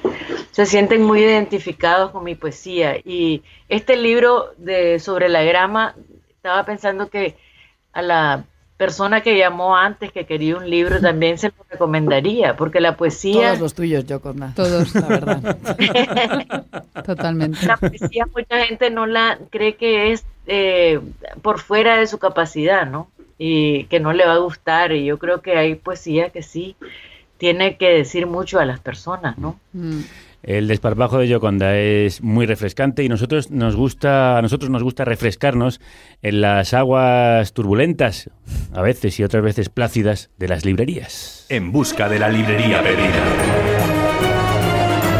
se 0.49 0.65
sienten 0.65 1.03
muy 1.03 1.19
identificados 1.21 2.09
con 2.09 2.23
mi 2.23 2.33
poesía. 2.33 2.97
Y 2.97 3.43
este 3.69 3.97
libro 3.97 4.55
de 4.57 4.97
sobre 4.97 5.29
la 5.29 5.43
grama, 5.43 5.95
estaba 6.29 6.65
pensando 6.65 7.07
que 7.11 7.37
a 7.91 8.01
la 8.01 8.45
persona 8.83 9.21
que 9.21 9.37
llamó 9.37 9.77
antes 9.77 10.11
que 10.11 10.25
quería 10.25 10.57
un 10.57 10.69
libro 10.69 10.99
también 11.01 11.37
se 11.37 11.47
lo 11.47 11.65
recomendaría, 11.69 12.57
porque 12.57 12.81
la 12.81 12.97
poesía... 12.97 13.49
Todos 13.49 13.59
los 13.59 13.73
tuyos, 13.73 14.05
Yoconda. 14.05 14.51
Todos, 14.55 14.93
la 14.93 15.07
verdad. 15.07 15.57
Totalmente. 17.05 17.65
La 17.65 17.77
poesía 17.77 18.25
mucha 18.35 18.65
gente 18.65 18.89
no 18.89 19.05
la 19.05 19.39
cree 19.51 19.75
que 19.75 20.11
es 20.11 20.25
eh, 20.47 20.99
por 21.41 21.59
fuera 21.59 21.95
de 21.95 22.07
su 22.07 22.17
capacidad, 22.17 22.85
¿no? 22.85 23.07
Y 23.37 23.85
que 23.85 24.01
no 24.01 24.11
le 24.11 24.25
va 24.25 24.33
a 24.33 24.39
gustar. 24.39 24.91
Y 24.91 25.05
yo 25.05 25.17
creo 25.17 25.41
que 25.41 25.55
hay 25.55 25.75
poesía 25.75 26.29
que 26.29 26.43
sí 26.43 26.75
tiene 27.37 27.77
que 27.77 27.89
decir 27.89 28.27
mucho 28.27 28.59
a 28.59 28.65
las 28.65 28.81
personas, 28.81 29.37
¿no? 29.37 29.57
El 30.43 30.67
desparpajo 30.67 31.19
de 31.19 31.29
Yoconda 31.29 31.77
es 31.77 32.21
muy 32.21 32.45
refrescante 32.45 33.01
y 33.01 33.09
nosotros 33.09 33.49
nos 33.49 33.77
gusta, 33.77 34.37
a 34.37 34.41
nosotros 34.41 34.69
nos 34.69 34.83
gusta 34.83 35.05
refrescarnos 35.05 35.79
en 36.21 36.41
las 36.41 36.73
aguas 36.73 37.53
turbulentas, 37.53 38.29
a 38.73 38.81
veces 38.81 39.17
y 39.21 39.23
otras 39.23 39.41
veces 39.41 39.69
plácidas, 39.69 40.31
de 40.37 40.49
las 40.49 40.65
librerías. 40.65 41.45
En 41.47 41.71
busca 41.71 42.09
de 42.09 42.19
la 42.19 42.27
librería 42.27 42.83
perdida. 42.83 43.23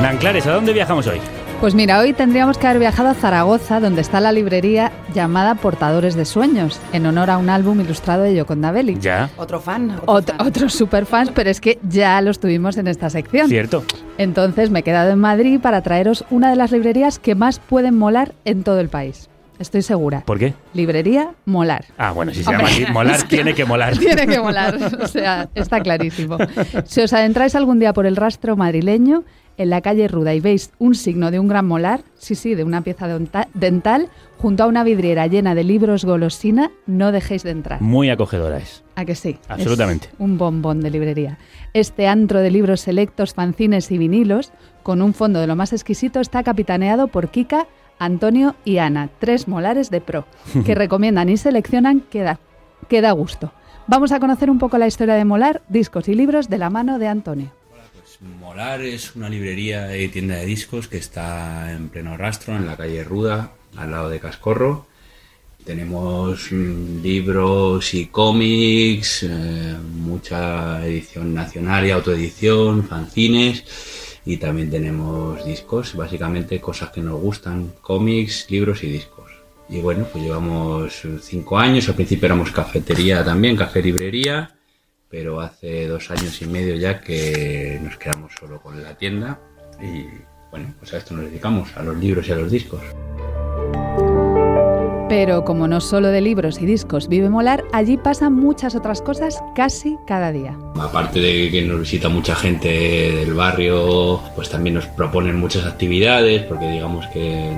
Nanclares, 0.02 0.46
¿a 0.46 0.52
dónde 0.52 0.74
viajamos 0.74 1.08
hoy? 1.08 1.22
Pues 1.64 1.76
mira, 1.76 2.00
hoy 2.00 2.12
tendríamos 2.12 2.58
que 2.58 2.68
haber 2.68 2.80
viajado 2.80 3.08
a 3.08 3.14
Zaragoza, 3.14 3.80
donde 3.80 4.02
está 4.02 4.20
la 4.20 4.34
librería 4.34 4.92
llamada 5.14 5.56
Portadores 5.56 6.14
de 6.14 6.26
Sueños, 6.26 6.78
en 6.92 7.06
honor 7.06 7.30
a 7.30 7.38
un 7.38 7.50
álbum 7.50 7.80
ilustrado 7.80 8.24
de 8.24 8.36
Yoconda 8.36 8.74
Belli. 8.74 8.98
Ya. 9.00 9.30
Otro 9.38 9.62
fan. 9.62 9.96
Ot- 10.06 10.36
otros 10.46 10.74
superfans, 10.74 11.32
pero 11.32 11.50
es 11.50 11.62
que 11.62 11.80
ya 11.88 12.20
los 12.20 12.42
tuvimos 12.42 12.76
en 12.76 12.88
esta 12.88 13.10
sección. 13.10 13.48
Cierto. 13.48 13.86
Entonces 14.18 14.72
me 14.72 14.80
he 14.80 14.84
quedado 14.84 15.12
en 15.12 15.20
Madrid 15.20 15.58
para 15.62 15.82
traeros 15.82 16.26
una 16.32 16.50
de 16.50 16.58
las 16.58 16.74
librerías 16.74 17.18
que 17.18 17.34
más 17.34 17.60
pueden 17.60 17.98
molar 17.98 18.34
en 18.44 18.64
todo 18.64 18.82
el 18.82 18.90
país. 18.90 19.30
Estoy 19.58 19.84
segura. 19.84 20.24
¿Por 20.26 20.40
qué? 20.40 20.56
Librería 20.74 21.30
Molar. 21.46 21.86
Ah, 21.98 22.12
bueno, 22.12 22.34
si 22.34 22.44
se 22.44 22.50
Hombre, 22.50 22.66
llama 22.66 22.84
así, 22.84 22.92
molar, 22.92 23.24
tiene 23.30 23.54
que 23.54 23.64
molar. 23.64 23.98
Tiene 23.98 24.28
que 24.28 24.40
molar, 24.42 24.78
o 25.02 25.08
sea, 25.08 25.48
está 25.56 25.80
clarísimo. 25.80 26.38
Si 26.84 27.00
os 27.00 27.14
adentráis 27.14 27.56
algún 27.56 27.80
día 27.80 27.94
por 27.94 28.06
el 28.06 28.18
rastro 28.18 28.58
madrileño, 28.58 29.24
en 29.58 29.70
la 29.70 29.82
calle 29.82 30.08
Ruda 30.08 30.34
y 30.34 30.40
veis 30.40 30.72
un 30.80 30.96
signo 30.96 31.32
de 31.32 31.40
un 31.40 31.48
gran 31.48 31.66
molar, 31.66 32.02
sí, 32.16 32.36
sí, 32.36 32.56
de 32.56 32.64
una 32.64 32.82
pieza 32.82 33.08
dental, 33.54 34.10
junto 34.38 34.64
a 34.64 34.68
una 34.68 34.84
vidriera 34.84 35.28
llena 35.28 35.56
de 35.56 35.64
libros 35.64 36.06
golosina, 36.06 36.72
no 36.86 37.12
dejéis 37.12 37.44
de 37.44 37.52
entrar. 37.52 37.82
Muy 37.82 38.10
acogedora 38.10 38.58
es. 38.58 38.84
¿A 38.96 39.06
que 39.06 39.16
sí? 39.16 39.38
Absolutamente. 39.48 40.08
Es 40.08 40.14
un 40.20 40.38
bombón 40.38 40.82
de 40.82 40.90
librería. 40.90 41.38
Este 41.74 42.08
antro 42.08 42.40
de 42.40 42.52
libros 42.52 42.82
selectos, 42.82 43.34
fanzines 43.34 43.92
y 43.92 43.98
vinilos, 43.98 44.52
con 44.84 45.02
un 45.02 45.14
fondo 45.14 45.40
de 45.40 45.48
lo 45.48 45.56
más 45.56 45.74
exquisito, 45.74 46.20
está 46.20 46.44
capitaneado 46.44 47.08
por 47.08 47.30
Kika, 47.30 47.68
Antonio 48.00 48.56
y 48.66 48.78
Ana, 48.80 49.10
tres 49.20 49.48
molares 49.48 49.90
de 49.90 50.02
pro, 50.02 50.26
que 50.66 50.76
recomiendan 50.76 51.30
y 51.30 51.38
seleccionan 51.38 52.02
que 52.02 52.22
da, 52.22 52.40
que 52.90 53.02
da 53.02 53.12
gusto. 53.12 53.54
Vamos 53.88 54.12
a 54.12 54.20
conocer 54.20 54.50
un 54.50 54.60
poco 54.60 54.78
la 54.78 54.88
historia 54.88 55.16
de 55.16 55.26
Molar, 55.26 55.62
discos 55.68 56.08
y 56.08 56.16
libros 56.16 56.50
de 56.50 56.58
la 56.58 56.70
mano 56.70 57.00
de 57.00 57.08
Antonio. 57.08 57.52
Molar 58.24 58.82
es 58.82 59.16
una 59.16 59.28
librería 59.28 59.98
y 59.98 60.08
tienda 60.08 60.38
de 60.38 60.46
discos 60.46 60.88
que 60.88 60.98
está 60.98 61.74
en 61.74 61.90
pleno 61.90 62.16
rastro, 62.16 62.56
en 62.56 62.66
la 62.66 62.78
calle 62.78 63.04
Ruda, 63.04 63.52
al 63.76 63.92
lado 63.92 64.10
de 64.10 64.20
Cascorro. 64.22 64.88
Tenemos 65.66 66.52
mm, 66.52 67.02
libros 67.02 67.94
y 67.94 68.08
cómics, 68.08 69.24
eh, 69.24 69.76
mucha 69.94 70.86
edición 70.86 71.34
nacional 71.34 71.86
y 71.86 71.92
autoedición, 71.92 72.88
fanzines 72.88 73.66
y 74.26 74.38
también 74.38 74.72
tenemos 74.72 75.44
discos, 75.46 75.94
básicamente 75.94 76.62
cosas 76.62 76.92
que 76.92 77.02
nos 77.02 77.20
gustan, 77.20 77.74
cómics, 77.82 78.48
libros 78.50 78.84
y 78.84 78.88
discos. 78.88 79.32
Y 79.68 79.82
bueno, 79.82 80.08
pues 80.10 80.24
llevamos 80.24 81.02
cinco 81.22 81.58
años, 81.60 81.90
al 81.90 81.96
principio 81.96 82.28
éramos 82.28 82.52
cafetería 82.52 83.24
también, 83.24 83.58
café 83.58 83.82
librería, 83.82 84.56
pero 85.14 85.42
hace 85.42 85.88
dos 85.88 86.10
años 86.10 86.42
y 86.42 86.48
medio 86.48 86.74
ya 86.74 87.00
que 87.00 87.80
nos 87.84 87.98
quedamos 87.98 88.34
solo 88.34 88.60
con 88.60 88.82
la 88.82 88.98
tienda 88.98 89.40
y 89.80 90.06
bueno, 90.50 90.74
pues 90.80 90.92
a 90.96 90.98
esto 90.98 91.14
nos 91.14 91.26
dedicamos, 91.26 91.70
a 91.78 91.84
los 91.84 91.96
libros 91.98 92.28
y 92.28 92.32
a 92.32 92.36
los 92.36 92.50
discos. 92.50 92.82
Pero 95.10 95.46
como 95.46 95.68
no 95.68 95.82
solo 95.82 96.08
de 96.08 96.20
libros 96.20 96.60
y 96.60 96.66
discos 96.66 97.08
vive 97.08 97.30
Molar, 97.30 97.64
allí 97.74 97.98
pasan 97.98 98.34
muchas 98.34 98.74
otras 98.74 99.04
cosas 99.04 99.40
casi 99.56 99.98
cada 100.08 100.32
día. 100.32 100.58
Aparte 100.80 101.20
de 101.20 101.52
que 101.52 101.62
nos 101.62 101.82
visita 101.82 102.10
mucha 102.10 102.34
gente 102.34 102.70
del 102.70 103.36
barrio, 103.36 104.20
pues 104.36 104.50
también 104.50 104.74
nos 104.74 104.88
proponen 104.88 105.36
muchas 105.36 105.68
actividades, 105.68 106.42
porque 106.46 106.68
digamos 106.72 107.06
que 107.14 107.52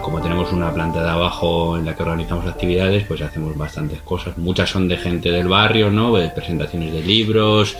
como 0.00 0.20
tenemos 0.20 0.52
una 0.52 0.72
planta 0.72 1.02
de 1.02 1.10
abajo 1.10 1.76
en 1.76 1.84
la 1.84 1.94
que 1.94 2.02
organizamos 2.02 2.46
actividades, 2.46 3.04
pues 3.06 3.20
hacemos 3.20 3.56
bastantes 3.56 4.00
cosas. 4.02 4.38
Muchas 4.38 4.70
son 4.70 4.88
de 4.88 4.96
gente 4.96 5.30
del 5.30 5.48
barrio, 5.48 5.90
¿no? 5.90 6.14
Presentaciones 6.34 6.92
de 6.92 7.02
libros, 7.02 7.76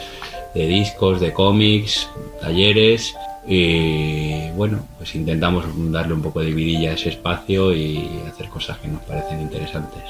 de 0.54 0.66
discos, 0.66 1.20
de 1.20 1.32
cómics, 1.32 2.08
talleres. 2.40 3.14
Y 3.46 4.50
bueno, 4.50 4.86
pues 4.98 5.14
intentamos 5.14 5.64
darle 5.90 6.14
un 6.14 6.22
poco 6.22 6.40
de 6.40 6.52
vidilla 6.52 6.90
a 6.90 6.94
ese 6.94 7.08
espacio 7.10 7.74
y 7.74 8.08
hacer 8.28 8.48
cosas 8.48 8.78
que 8.78 8.88
nos 8.88 9.02
parecen 9.02 9.40
interesantes. 9.40 10.02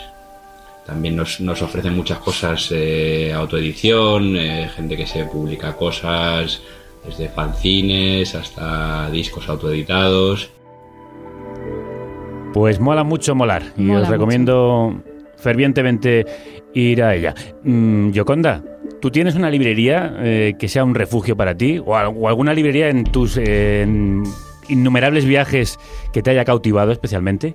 También 0.87 1.15
nos, 1.17 1.41
nos 1.41 1.63
ofrecen 1.63 1.97
muchas 1.97 2.19
cosas, 2.19 2.69
eh, 2.73 3.33
autoedición, 3.33 4.37
eh, 4.37 4.69
gente 4.75 4.97
que 4.97 5.07
se 5.07 5.25
publica 5.27 5.77
cosas, 5.77 6.61
desde 7.05 7.29
fanzines 7.29 8.35
hasta 8.35 9.09
discos 9.11 9.49
autoeditados. 9.49 10.51
Pues 12.53 12.81
mola 12.81 13.03
mucho 13.05 13.35
molar 13.35 13.63
y 13.77 13.83
Mola 13.83 14.03
os 14.03 14.09
recomiendo 14.09 15.01
fervientemente 15.37 16.27
ir 16.75 17.03
a 17.03 17.15
ella. 17.15 17.35
Mm, 17.65 18.11
Yoconda, 18.11 18.63
¿tú 19.01 19.11
tienes 19.11 19.35
una 19.35 19.51
librería 19.51 20.15
eh, 20.19 20.55
que 20.59 20.69
sea 20.69 20.85
un 20.85 20.95
refugio 20.95 21.37
para 21.37 21.57
ti? 21.57 21.81
¿O, 21.85 21.97
al- 21.97 22.13
o 22.15 22.29
alguna 22.29 22.53
librería 22.55 22.89
en 22.89 23.05
tus 23.05 23.37
eh, 23.39 23.83
en 23.83 24.23
innumerables 24.69 25.25
viajes 25.25 25.79
que 26.13 26.23
te 26.23 26.31
haya 26.31 26.45
cautivado 26.45 26.93
especialmente? 26.93 27.55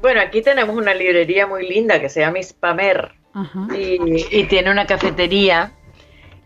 Bueno, 0.00 0.20
aquí 0.20 0.40
tenemos 0.40 0.76
una 0.76 0.94
librería 0.94 1.46
muy 1.46 1.68
linda 1.68 2.00
que 2.00 2.08
se 2.08 2.20
llama 2.20 2.38
Ispamer 2.38 3.12
y, 3.76 3.98
y 4.38 4.44
tiene 4.44 4.70
una 4.70 4.86
cafetería 4.86 5.72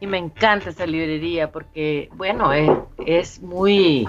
y 0.01 0.07
me 0.07 0.19
encanta 0.19 0.71
esa 0.71 0.87
librería 0.87 1.53
porque, 1.53 2.09
bueno, 2.15 2.53
es, 2.53 2.69
es 3.07 3.41
muy 3.43 4.09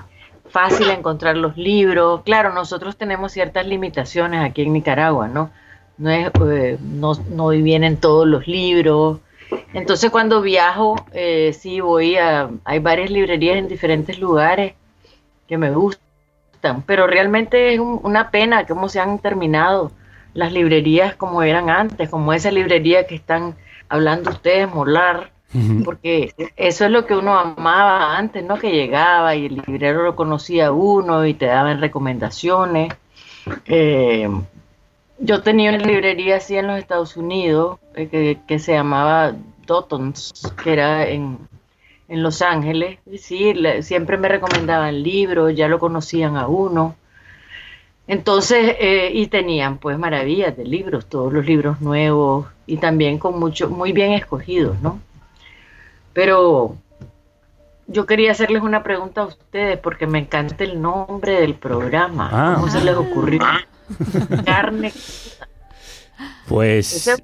fácil 0.58 0.89
encontrar 0.89 1.36
los 1.45 1.56
libros. 1.58 2.22
Claro, 2.24 2.53
nosotros 2.53 2.95
tenemos 2.97 3.32
ciertas 3.38 3.66
limitaciones 3.68 4.39
aquí 4.43 4.62
en 4.64 4.74
Nicaragua, 4.74 5.28
¿no? 5.28 5.49
No, 5.97 6.10
es, 6.10 6.32
eh, 6.49 6.78
no, 6.82 7.14
no 7.30 7.47
vienen 7.49 7.97
todos 7.97 8.26
los 8.28 8.47
libros. 8.47 9.20
Entonces 9.74 10.10
cuando 10.12 10.41
viajo, 10.41 10.95
eh, 11.14 11.51
sí 11.53 11.80
voy 11.82 12.18
a... 12.18 12.49
Hay 12.64 12.80
varias 12.80 13.10
librerías 13.12 13.58
en 13.58 13.68
diferentes 13.68 14.18
lugares 14.20 14.74
que 15.47 15.58
me 15.58 15.72
gustan 15.72 16.06
pero 16.88 17.06
realmente 17.06 17.74
es 17.74 17.80
un- 17.80 17.99
una 18.03 18.32
pena 18.32 18.66
cómo 18.66 18.89
se 18.89 18.99
han 18.99 19.20
terminado 19.20 19.91
las 20.34 20.51
librerías 20.51 21.16
como 21.16 21.43
eran 21.43 21.70
antes, 21.70 22.10
como 22.10 22.34
esa 22.34 22.49
librería 22.51 23.06
que 23.08 23.16
están 23.16 23.56
hablando 23.88 24.32
ustedes, 24.32 24.68
Molar, 24.74 25.32
porque 25.84 26.34
eso 26.56 26.86
es 26.86 26.91
lo 26.91 27.06
que 27.06 27.16
uno 27.16 27.38
amaba 27.38 28.18
antes, 28.18 28.43
¿no? 28.43 28.58
Que 28.58 28.72
llegaba 28.72 29.36
y 29.36 29.45
el 29.45 29.62
librero 29.66 30.03
lo 30.03 30.16
conocía 30.16 30.68
a 30.68 30.72
uno 30.72 31.26
y 31.26 31.34
te 31.34 31.45
daban 31.45 31.82
recomendaciones. 31.82 32.93
Eh, 33.66 34.30
yo 35.20 35.41
tenía 35.41 35.70
una 35.70 35.80
librería 35.80 36.38
así 36.38 36.58
en 36.58 36.68
los 36.68 36.80
Estados 36.80 37.16
Unidos 37.16 37.80
eh, 37.95 38.38
que, 38.47 38.60
se 38.60 38.74
llamaba 38.74 39.34
Dotton's, 39.66 40.34
que 40.64 40.74
era 40.74 41.08
en, 41.08 41.38
en 42.10 42.24
Los 42.24 42.41
Ángeles. 42.41 42.99
Sí, 43.18 43.53
siempre 43.82 44.18
me 44.18 44.28
recomendaban 44.28 45.03
libros, 45.03 45.56
ya 45.56 45.68
lo 45.68 45.80
conocían 45.80 46.38
a 46.38 46.47
uno. 46.47 46.95
Entonces, 48.08 48.76
eh, 48.80 49.10
y 49.14 49.28
tenían 49.28 49.78
pues 49.80 49.97
maravillas 49.97 50.56
de 50.56 50.66
libros, 50.66 51.08
todos 51.08 51.34
los 51.34 51.45
libros 51.45 51.82
nuevos 51.82 52.45
y 52.68 52.78
también 52.78 53.18
con 53.18 53.39
mucho, 53.39 53.70
muy 53.70 53.93
bien 53.93 54.12
escogidos, 54.12 54.80
¿no? 54.82 54.99
Pero 56.16 56.78
yo 57.88 58.05
quería 58.05 58.32
hacerles 58.32 58.63
una 58.63 58.84
pregunta 58.84 59.22
a 59.22 59.26
ustedes 59.26 59.78
porque 59.78 60.07
me 60.07 60.20
encanta 60.20 60.63
el 60.63 60.82
nombre 60.82 61.41
del 61.41 61.55
programa. 61.55 62.30
Ah. 62.32 62.55
¿Cómo 62.55 62.72
se 62.72 62.82
les 62.82 62.95
ocurrió? 62.95 63.41
Carne. 64.45 64.93
Pues 66.47 66.95
Ese 66.95 67.22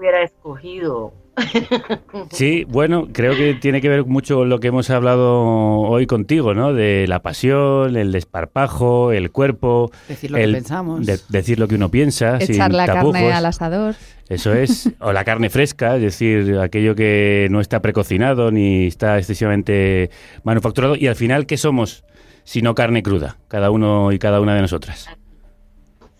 hubiera 0.00 0.22
escogido. 0.22 1.12
sí, 2.32 2.64
bueno, 2.64 3.08
creo 3.12 3.34
que 3.36 3.54
tiene 3.54 3.80
que 3.80 3.88
ver 3.88 4.04
mucho 4.04 4.36
con 4.38 4.48
lo 4.48 4.58
que 4.60 4.68
hemos 4.68 4.90
hablado 4.90 5.42
hoy 5.80 6.06
contigo, 6.06 6.54
¿no? 6.54 6.72
De 6.74 7.06
la 7.08 7.20
pasión, 7.22 7.96
el 7.96 8.12
desparpajo, 8.12 9.12
el 9.12 9.30
cuerpo. 9.30 9.90
Decir 10.08 10.30
lo 10.32 10.38
que 10.38 10.48
pensamos. 10.48 11.06
de- 11.06 11.18
decir 11.28 11.58
lo 11.58 11.68
que 11.68 11.76
uno 11.76 11.88
piensa, 11.90 12.36
Echar 12.36 12.70
sin 12.70 12.76
la 12.76 12.86
tapujos. 12.86 13.12
carne 13.14 13.32
al 13.32 13.46
asador. 13.46 13.94
Eso 14.28 14.52
es, 14.54 14.90
o 15.00 15.12
la 15.12 15.24
carne 15.24 15.50
fresca, 15.50 15.96
es 15.96 16.02
decir, 16.02 16.58
aquello 16.58 16.94
que 16.94 17.48
no 17.50 17.60
está 17.60 17.80
precocinado 17.80 18.50
ni 18.50 18.86
está 18.86 19.18
excesivamente 19.18 20.10
manufacturado. 20.44 20.96
Y 20.96 21.06
al 21.06 21.16
final, 21.16 21.46
¿qué 21.46 21.56
somos 21.56 22.04
si 22.44 22.60
no 22.62 22.74
carne 22.74 23.02
cruda? 23.02 23.38
Cada 23.48 23.70
uno 23.70 24.12
y 24.12 24.18
cada 24.18 24.40
una 24.40 24.54
de 24.54 24.60
nosotras. 24.62 25.08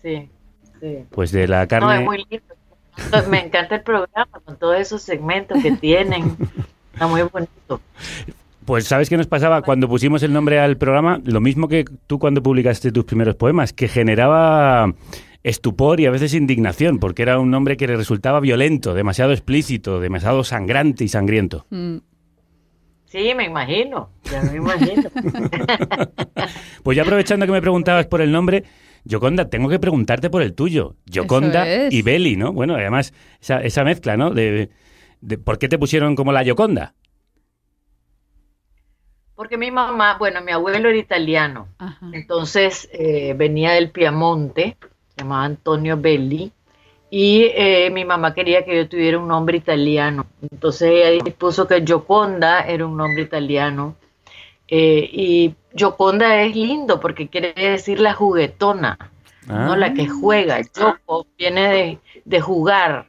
Sí, 0.01 0.29
sí. 0.79 0.97
Pues 1.11 1.31
de 1.31 1.47
la 1.47 1.61
No, 1.63 1.67
carne... 1.67 1.95
es 1.99 2.05
muy 2.05 2.17
lindo. 2.29 2.45
Me 3.29 3.45
encanta 3.45 3.75
el 3.75 3.81
programa 3.81 4.39
con 4.45 4.57
todos 4.57 4.77
esos 4.77 5.01
segmentos 5.01 5.61
que 5.61 5.71
tienen. 5.71 6.35
Está 6.93 7.07
muy 7.07 7.21
bonito. 7.23 7.81
Pues 8.65 8.85
sabes 8.85 9.09
qué 9.09 9.17
nos 9.17 9.27
pasaba 9.27 9.61
cuando 9.63 9.87
pusimos 9.87 10.21
el 10.23 10.33
nombre 10.33 10.59
al 10.59 10.77
programa, 10.77 11.19
lo 11.25 11.41
mismo 11.41 11.67
que 11.67 11.85
tú 12.07 12.19
cuando 12.19 12.43
publicaste 12.43 12.91
tus 12.91 13.05
primeros 13.05 13.35
poemas, 13.35 13.73
que 13.73 13.87
generaba 13.87 14.93
estupor 15.43 15.99
y 15.99 16.05
a 16.05 16.11
veces 16.11 16.33
indignación, 16.33 16.99
porque 16.99 17.23
era 17.23 17.39
un 17.39 17.49
nombre 17.49 17.75
que 17.75 17.87
le 17.87 17.95
resultaba 17.95 18.39
violento, 18.39 18.93
demasiado 18.93 19.31
explícito, 19.31 19.99
demasiado 19.99 20.43
sangrante 20.43 21.03
y 21.03 21.07
sangriento. 21.07 21.65
Mm. 21.71 21.97
Sí, 23.05 23.33
me 23.35 23.45
imagino. 23.45 24.09
Ya 24.31 24.41
me 24.43 24.57
imagino. 24.57 25.09
Pues 26.83 26.95
ya 26.95 27.03
aprovechando 27.03 27.45
que 27.45 27.51
me 27.51 27.61
preguntabas 27.61 28.07
por 28.07 28.21
el 28.21 28.31
nombre, 28.31 28.63
Yoconda, 29.03 29.49
tengo 29.49 29.69
que 29.69 29.79
preguntarte 29.79 30.29
por 30.29 30.41
el 30.41 30.53
tuyo. 30.53 30.95
Yoconda 31.05 31.67
es. 31.67 31.93
y 31.93 32.01
Beli, 32.01 32.35
¿no? 32.37 32.53
Bueno, 32.53 32.75
además, 32.75 33.13
esa, 33.41 33.61
esa 33.61 33.83
mezcla, 33.83 34.17
¿no? 34.17 34.31
De, 34.31 34.69
de- 35.21 35.37
¿Por 35.37 35.57
qué 35.59 35.67
te 35.69 35.79
pusieron 35.79 36.15
como 36.15 36.31
la 36.31 36.43
Yoconda? 36.43 36.95
Porque 39.35 39.57
mi 39.57 39.71
mamá, 39.71 40.17
bueno, 40.19 40.41
mi 40.41 40.51
abuelo 40.51 40.89
era 40.89 40.97
italiano. 40.97 41.67
Entonces 42.11 42.89
eh, 42.93 43.33
venía 43.35 43.71
del 43.71 43.89
Piamonte, 43.89 44.77
se 45.15 45.21
llamaba 45.23 45.45
Antonio 45.45 45.97
Belli. 45.97 46.51
Y 47.09 47.43
eh, 47.55 47.89
mi 47.91 48.05
mamá 48.05 48.33
quería 48.33 48.63
que 48.63 48.75
yo 48.77 48.87
tuviera 48.87 49.17
un 49.19 49.27
nombre 49.27 49.57
italiano. 49.57 50.27
Entonces 50.49 50.91
ella 50.91 51.23
dispuso 51.23 51.67
que 51.67 51.83
Gioconda 51.85 52.61
era 52.61 52.85
un 52.85 52.95
nombre 52.95 53.23
italiano. 53.23 53.95
Eh, 54.67 55.09
y 55.11 55.55
Gioconda 55.75 56.41
es 56.41 56.55
lindo 56.55 56.99
porque 56.99 57.27
quiere 57.29 57.53
decir 57.53 57.99
la 57.99 58.13
juguetona, 58.13 58.97
no 59.47 59.75
la 59.75 59.93
que 59.93 60.07
juega. 60.07 60.57
Gioco 60.63 61.25
viene 61.37 61.61
de, 61.69 61.99
de 62.25 62.41
jugar, 62.41 63.07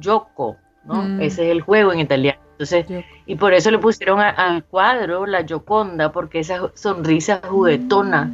Gioco, 0.00 0.56
¿no? 0.84 1.02
Mm. 1.02 1.20
Ese 1.22 1.44
es 1.46 1.50
el 1.52 1.60
juego 1.62 1.92
en 1.92 2.00
italiano. 2.00 2.38
Entonces, 2.52 2.84
y 3.26 3.36
por 3.36 3.54
eso 3.54 3.70
le 3.70 3.78
pusieron 3.78 4.20
a- 4.20 4.28
al 4.30 4.64
cuadro 4.64 5.24
la 5.26 5.44
Gioconda, 5.44 6.12
porque 6.12 6.40
esa 6.40 6.70
sonrisa 6.74 7.40
juguetona 7.48 8.30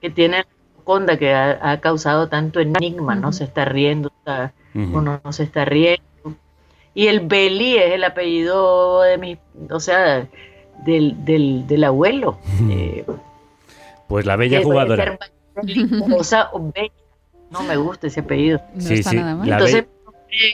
que 0.00 0.10
tiene 0.10 0.38
la 0.38 0.46
Gioconda 0.74 1.16
que 1.16 1.32
ha, 1.32 1.58
ha 1.70 1.80
causado 1.80 2.28
tanto 2.28 2.58
enigma, 2.60 3.14
¿no? 3.14 3.32
Se 3.32 3.44
está 3.44 3.64
riendo, 3.64 4.10
está- 4.18 4.52
uno 4.74 5.20
no 5.22 5.32
se 5.32 5.44
está 5.44 5.64
riendo. 5.64 6.02
Y 6.94 7.06
el 7.06 7.20
Beli 7.20 7.76
es 7.76 7.92
el 7.92 8.02
apellido 8.02 9.02
de 9.02 9.16
mi, 9.18 9.38
o 9.70 9.78
sea, 9.78 10.26
del, 10.84 11.24
del, 11.24 11.66
del 11.66 11.84
abuelo. 11.84 12.38
Eh, 12.70 13.04
Pues 14.08 14.26
la 14.26 14.36
bella 14.36 14.60
puede 14.62 14.64
jugadora. 14.64 15.18
Bella. 16.74 16.92
No 17.50 17.62
me 17.64 17.76
gusta 17.76 18.06
ese 18.06 18.20
apellido. 18.20 18.60
Sí, 18.78 19.02
sí, 19.02 19.16
la 19.16 19.32
Entonces, 19.42 19.84
be- 19.84 19.88
eh, 20.30 20.52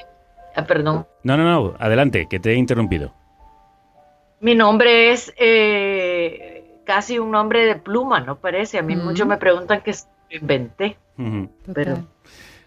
ah, 0.54 0.64
perdón. 0.64 1.06
No, 1.22 1.36
no, 1.36 1.44
no, 1.44 1.74
adelante, 1.78 2.26
que 2.28 2.40
te 2.40 2.52
he 2.52 2.54
interrumpido. 2.54 3.12
Mi 4.40 4.54
nombre 4.54 5.12
es 5.12 5.32
eh, 5.38 6.80
casi 6.84 7.18
un 7.18 7.30
nombre 7.30 7.64
de 7.66 7.76
pluma, 7.76 8.20
¿no 8.20 8.36
parece? 8.36 8.78
A 8.78 8.82
mí 8.82 8.96
muchos 8.96 9.26
me 9.26 9.36
preguntan 9.36 9.80
que 9.82 9.94
inventé, 10.30 10.96
pero 11.72 11.98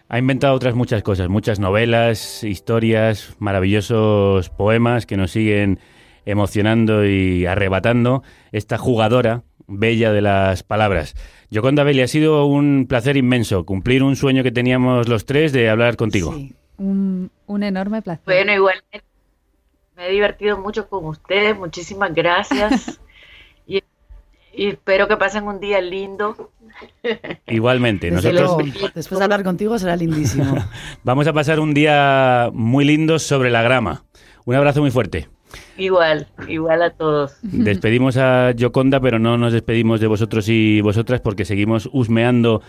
Ha 0.08 0.18
inventado 0.18 0.54
otras 0.54 0.74
muchas 0.74 1.02
cosas, 1.02 1.28
muchas 1.28 1.60
novelas, 1.60 2.42
historias, 2.42 3.34
maravillosos 3.38 4.48
poemas 4.50 5.06
que 5.06 5.16
nos 5.16 5.30
siguen 5.30 5.78
emocionando 6.24 7.06
y 7.06 7.46
arrebatando 7.46 8.22
esta 8.52 8.78
jugadora 8.78 9.42
bella 9.66 10.12
de 10.12 10.20
las 10.20 10.62
palabras. 10.62 11.14
Yoconda 11.50 11.84
Belli, 11.84 12.02
ha 12.02 12.08
sido 12.08 12.46
un 12.46 12.86
placer 12.88 13.16
inmenso 13.16 13.64
cumplir 13.64 14.02
un 14.02 14.16
sueño 14.16 14.42
que 14.42 14.52
teníamos 14.52 15.08
los 15.08 15.24
tres 15.26 15.52
de 15.52 15.70
hablar 15.70 15.96
contigo. 15.96 16.34
Un, 16.76 17.30
un 17.46 17.62
enorme 17.62 18.02
placer. 18.02 18.24
bueno, 18.24 18.52
igualmente 18.52 19.02
me 19.96 20.08
he 20.08 20.12
divertido 20.12 20.58
mucho 20.58 20.88
con 20.88 21.04
ustedes, 21.04 21.56
muchísimas 21.56 22.14
gracias 22.14 23.00
y, 23.66 23.82
y 24.52 24.68
espero 24.68 25.06
que 25.08 25.16
pasen 25.16 25.44
un 25.44 25.60
día 25.60 25.80
lindo. 25.80 26.52
Igualmente, 27.46 28.10
Desde 28.10 28.32
nosotros 28.32 28.66
luego, 28.66 28.90
después 28.94 29.18
de 29.18 29.24
hablar 29.24 29.44
contigo 29.44 29.78
será 29.78 29.96
lindísimo. 29.96 30.56
vamos 31.04 31.26
a 31.26 31.32
pasar 31.32 31.60
un 31.60 31.74
día 31.74 32.50
muy 32.52 32.84
lindo 32.84 33.18
sobre 33.18 33.50
la 33.50 33.62
grama. 33.62 34.04
Un 34.46 34.54
abrazo 34.54 34.80
muy 34.80 34.90
fuerte. 34.90 35.28
Igual, 35.76 36.28
igual 36.48 36.82
a 36.82 36.90
todos. 36.90 37.38
Despedimos 37.42 38.16
a 38.16 38.52
Yoconda, 38.52 39.00
pero 39.00 39.18
no 39.18 39.38
nos 39.38 39.52
despedimos 39.52 40.00
de 40.00 40.06
vosotros 40.06 40.48
y 40.48 40.80
vosotras 40.80 41.20
porque 41.20 41.44
seguimos 41.44 41.88
husmeando 41.92 42.62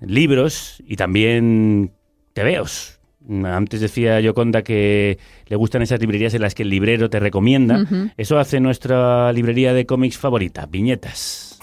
libros 0.00 0.82
y 0.86 0.96
también 0.96 1.92
tebeos. 2.32 3.00
Antes 3.44 3.80
decía 3.80 4.18
Yoconda 4.20 4.62
que 4.62 5.18
le 5.46 5.56
gustan 5.56 5.82
esas 5.82 6.00
librerías 6.00 6.34
en 6.34 6.42
las 6.42 6.54
que 6.54 6.62
el 6.62 6.70
librero 6.70 7.10
te 7.10 7.20
recomienda. 7.20 7.84
Eso 8.16 8.38
hace 8.38 8.60
nuestra 8.60 9.32
librería 9.32 9.74
de 9.74 9.86
cómics 9.86 10.18
favorita, 10.18 10.66
Viñetas. 10.66 11.58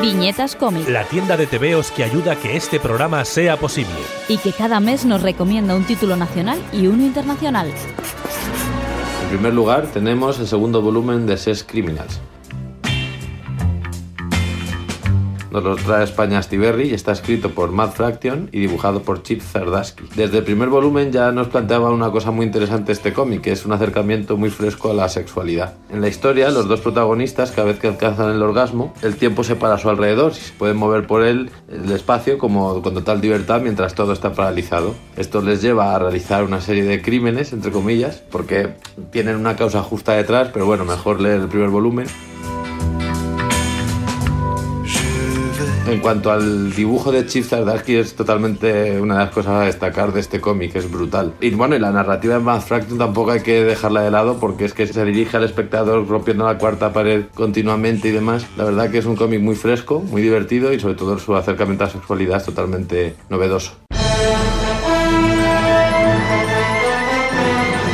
Viñetas 0.00 0.54
Cómic. 0.54 0.88
La 0.88 1.04
tienda 1.04 1.36
de 1.36 1.46
tebeos 1.46 1.90
que 1.90 2.04
ayuda 2.04 2.32
a 2.32 2.36
que 2.36 2.56
este 2.56 2.78
programa 2.78 3.24
sea 3.24 3.56
posible. 3.56 3.94
Y 4.28 4.38
que 4.38 4.52
cada 4.52 4.78
mes 4.80 5.04
nos 5.04 5.22
recomienda 5.22 5.74
un 5.74 5.84
título 5.84 6.16
nacional 6.16 6.60
y 6.72 6.86
uno 6.86 7.02
internacional. 7.02 7.72
En 9.24 9.28
primer 9.28 9.54
lugar, 9.54 9.88
tenemos 9.88 10.38
el 10.38 10.46
segundo 10.46 10.80
volumen 10.82 11.26
de 11.26 11.36
Sex 11.36 11.64
Criminals. 11.64 12.20
Nos 15.50 15.64
lo 15.64 15.76
trae 15.76 16.04
España 16.04 16.42
Stiberri 16.42 16.90
y 16.90 16.94
está 16.94 17.12
escrito 17.12 17.50
por 17.50 17.72
Matt 17.72 17.94
Fraction 17.94 18.50
y 18.52 18.60
dibujado 18.60 19.02
por 19.02 19.22
Chip 19.22 19.40
Zdarsky. 19.40 20.04
Desde 20.14 20.38
el 20.38 20.44
primer 20.44 20.68
volumen 20.68 21.10
ya 21.10 21.32
nos 21.32 21.48
planteaba 21.48 21.90
una 21.90 22.10
cosa 22.10 22.30
muy 22.30 22.44
interesante 22.44 22.92
este 22.92 23.12
cómic, 23.12 23.40
que 23.40 23.52
es 23.52 23.64
un 23.64 23.72
acercamiento 23.72 24.36
muy 24.36 24.50
fresco 24.50 24.90
a 24.90 24.94
la 24.94 25.08
sexualidad. 25.08 25.74
En 25.90 26.00
la 26.00 26.08
historia, 26.08 26.50
los 26.50 26.68
dos 26.68 26.80
protagonistas, 26.80 27.50
cada 27.52 27.68
vez 27.68 27.78
que 27.78 27.88
alcanzan 27.88 28.30
el 28.30 28.42
orgasmo, 28.42 28.92
el 29.02 29.16
tiempo 29.16 29.42
se 29.42 29.56
para 29.56 29.74
a 29.74 29.78
su 29.78 29.88
alrededor 29.88 30.32
y 30.32 30.40
se 30.40 30.52
pueden 30.52 30.76
mover 30.76 31.06
por 31.06 31.22
él 31.22 31.50
el 31.70 31.90
espacio 31.92 32.38
como 32.38 32.82
con 32.82 32.94
total 32.94 33.20
libertad 33.20 33.60
mientras 33.62 33.94
todo 33.94 34.12
está 34.12 34.32
paralizado. 34.32 34.94
Esto 35.16 35.40
les 35.40 35.62
lleva 35.62 35.94
a 35.94 35.98
realizar 35.98 36.44
una 36.44 36.60
serie 36.60 36.84
de 36.84 37.00
crímenes, 37.00 37.52
entre 37.52 37.70
comillas, 37.70 38.22
porque 38.30 38.74
tienen 39.10 39.36
una 39.36 39.56
causa 39.56 39.82
justa 39.82 40.12
detrás, 40.12 40.50
pero 40.52 40.66
bueno, 40.66 40.84
mejor 40.84 41.20
leer 41.20 41.40
el 41.40 41.48
primer 41.48 41.70
volumen. 41.70 42.06
En 45.88 46.00
cuanto 46.00 46.30
al 46.30 46.74
dibujo 46.74 47.10
de 47.10 47.24
Chip 47.24 47.44
Zdarsky 47.44 47.96
es 47.96 48.14
totalmente 48.14 49.00
una 49.00 49.14
de 49.14 49.24
las 49.24 49.30
cosas 49.30 49.52
a 49.54 49.60
destacar 49.62 50.12
de 50.12 50.20
este 50.20 50.38
cómic, 50.38 50.76
es 50.76 50.90
brutal. 50.90 51.32
Y 51.40 51.50
bueno, 51.52 51.76
y 51.76 51.78
la 51.78 51.90
narrativa 51.90 52.34
de 52.34 52.40
Matt 52.40 52.60
Fraction 52.62 52.98
tampoco 52.98 53.30
hay 53.30 53.40
que 53.40 53.64
dejarla 53.64 54.02
de 54.02 54.10
lado 54.10 54.38
porque 54.38 54.66
es 54.66 54.74
que 54.74 54.86
se 54.86 55.02
dirige 55.06 55.38
al 55.38 55.44
espectador 55.44 56.06
rompiendo 56.06 56.44
la 56.44 56.58
cuarta 56.58 56.92
pared 56.92 57.24
continuamente 57.32 58.08
y 58.08 58.10
demás. 58.10 58.46
La 58.58 58.64
verdad 58.64 58.90
que 58.90 58.98
es 58.98 59.06
un 59.06 59.16
cómic 59.16 59.40
muy 59.40 59.56
fresco, 59.56 60.00
muy 60.00 60.20
divertido 60.20 60.74
y 60.74 60.78
sobre 60.78 60.94
todo 60.94 61.18
su 61.18 61.34
acercamiento 61.34 61.84
a 61.84 61.86
la 61.86 61.92
sexualidad 61.94 62.36
es 62.36 62.44
totalmente 62.44 63.16
novedoso. 63.30 63.72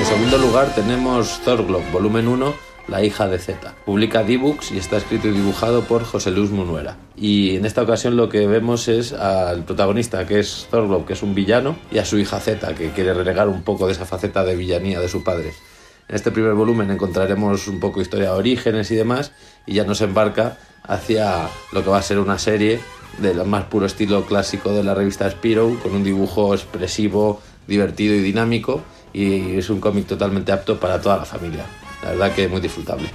En 0.01 0.05
segundo 0.05 0.38
lugar 0.38 0.74
tenemos 0.74 1.40
Thorglove, 1.45 1.92
volumen 1.92 2.26
1, 2.26 2.55
la 2.89 3.03
hija 3.03 3.28
de 3.28 3.39
Z. 3.39 3.74
Publica 3.85 4.22
D-Books 4.22 4.72
y 4.72 4.78
está 4.78 4.97
escrito 4.97 5.28
y 5.28 5.32
dibujado 5.32 5.85
por 5.85 6.05
José 6.05 6.30
Luis 6.30 6.51
Munuera. 6.51 6.97
Y 7.16 7.57
en 7.57 7.64
esta 7.64 7.82
ocasión 7.82 8.16
lo 8.16 8.28
que 8.28 8.47
vemos 8.47 8.89
es 8.89 9.12
al 9.12 9.64
protagonista, 9.64 10.26
que 10.26 10.41
es 10.41 10.66
Thorglove, 10.70 11.07
que 11.07 11.12
es 11.14 11.22
un 11.22 11.35
villano, 11.35 11.76
y 11.91 11.99
a 11.99 12.05
su 12.05 12.18
hija 12.18 12.41
Z, 12.41 12.74
que 12.74 12.91
quiere 12.91 13.14
renegar 13.14 13.49
un 13.49 13.62
poco 13.62 13.87
de 13.87 13.93
esa 13.93 14.05
faceta 14.05 14.45
de 14.45 14.57
villanía 14.57 15.01
de 15.01 15.09
su 15.09 15.24
padre. 15.24 15.53
En 16.09 16.16
este 16.16 16.30
primer 16.30 16.53
volumen 16.53 16.91
encontraremos 16.91 17.66
un 17.66 17.80
poco 17.80 18.03
historia 18.03 18.32
de 18.32 18.37
orígenes 18.37 18.91
y 18.91 18.97
demás, 18.97 19.32
y 19.66 19.74
ya 19.74 19.85
nos 19.85 20.01
embarca 20.03 20.59
hacia 20.82 21.49
lo 21.72 21.82
que 21.82 21.91
va 21.91 21.99
a 21.99 22.03
ser 22.03 22.18
una 22.18 22.39
serie 22.39 22.80
del 23.18 23.45
más 23.45 23.64
puro 23.64 23.87
estilo 23.87 24.26
clásico 24.26 24.72
de 24.72 24.85
la 24.85 24.95
revista 24.95 25.30
Spiro, 25.30 25.78
con 25.82 25.95
un 25.95 26.05
dibujo 26.05 26.55
expresivo, 26.55 27.41
divertido 27.66 28.14
y 28.14 28.18
dinámico, 28.18 28.82
y 29.14 29.57
es 29.57 29.70
un 29.70 29.80
cómic 29.80 30.07
totalmente 30.07 30.53
apto 30.53 30.78
para 30.78 31.01
toda 31.01 31.16
la 31.16 31.24
familia. 31.24 31.64
La 32.05 32.11
verdad 32.11 32.32
que 32.32 32.44
es 32.44 32.50
muy 32.50 32.61
disfrutable. 32.61 33.09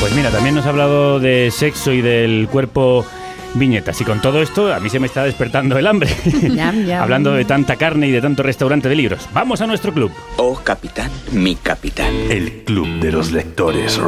Pues 0.00 0.14
mira, 0.14 0.30
también 0.30 0.54
nos 0.54 0.66
ha 0.66 0.68
hablado 0.68 1.18
de 1.18 1.50
sexo 1.50 1.90
y 1.90 2.02
del 2.02 2.46
cuerpo 2.50 3.06
viñetas. 3.54 3.98
Y 4.00 4.04
con 4.04 4.20
todo 4.20 4.42
esto, 4.42 4.72
a 4.74 4.80
mí 4.80 4.90
se 4.90 5.00
me 5.00 5.06
está 5.06 5.24
despertando 5.24 5.78
el 5.78 5.86
hambre. 5.86 6.10
Hablando 7.00 7.32
de 7.32 7.46
tanta 7.46 7.76
carne 7.76 8.08
y 8.08 8.10
de 8.10 8.20
tanto 8.20 8.42
restaurante 8.42 8.88
de 8.90 8.96
libros. 8.96 9.26
Vamos 9.32 9.62
a 9.62 9.66
nuestro 9.66 9.94
club. 9.94 10.10
Oh, 10.36 10.60
capitán, 10.62 11.10
mi 11.32 11.54
capitán. 11.56 12.12
El 12.30 12.64
club 12.64 12.86
de 13.00 13.12
los 13.12 13.32
lectores. 13.32 13.98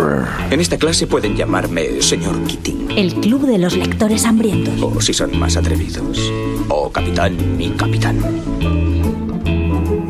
En 0.51 0.61
esta 0.61 0.76
clase 0.76 1.07
pueden 1.07 1.34
llamarme 1.34 2.03
señor 2.03 2.42
Keating. 2.44 2.90
El 2.97 3.14
club 3.14 3.47
de 3.47 3.59
los 3.59 3.74
lectores 3.74 4.26
hambrientos. 4.26 4.74
O 4.82 5.01
si 5.01 5.14
son 5.14 5.38
más 5.38 5.57
atrevidos. 5.57 6.30
Oh, 6.68 6.90
capitán, 6.92 7.57
mi 7.57 7.70
capitán. 7.70 8.95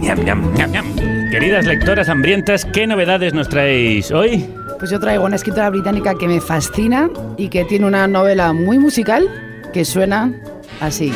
Ñam, 0.06 0.24
ñam, 0.24 0.54
ñam, 0.54 0.70
ñam. 0.70 0.86
Queridas 1.32 1.66
lectoras 1.66 2.08
hambrientas, 2.08 2.64
¿qué 2.64 2.86
novedades 2.86 3.34
nos 3.34 3.48
traéis 3.48 4.12
hoy? 4.12 4.48
Pues 4.78 4.88
yo 4.92 5.00
traigo 5.00 5.24
una 5.24 5.34
escritora 5.34 5.68
británica 5.68 6.14
que 6.14 6.28
me 6.28 6.40
fascina 6.40 7.10
y 7.36 7.48
que 7.48 7.64
tiene 7.64 7.86
una 7.86 8.06
novela 8.06 8.52
muy 8.52 8.78
musical 8.78 9.28
que 9.72 9.84
suena 9.84 10.32
así. 10.80 11.12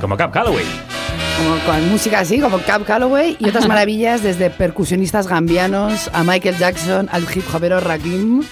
Como 0.00 0.16
Cap 0.16 0.32
Calloway. 0.32 0.64
Como 1.38 1.58
con 1.64 1.88
música 1.90 2.18
así, 2.18 2.40
como 2.40 2.58
Cab 2.58 2.84
Calloway 2.84 3.36
y 3.38 3.48
otras 3.48 3.68
maravillas 3.68 4.20
desde 4.24 4.50
percusionistas 4.50 5.28
gambianos 5.28 6.10
a 6.12 6.24
Michael 6.24 6.56
Jackson 6.58 7.08
al 7.12 7.22
hip 7.22 7.44
hopero 7.54 7.78
Rakim. 7.78 8.42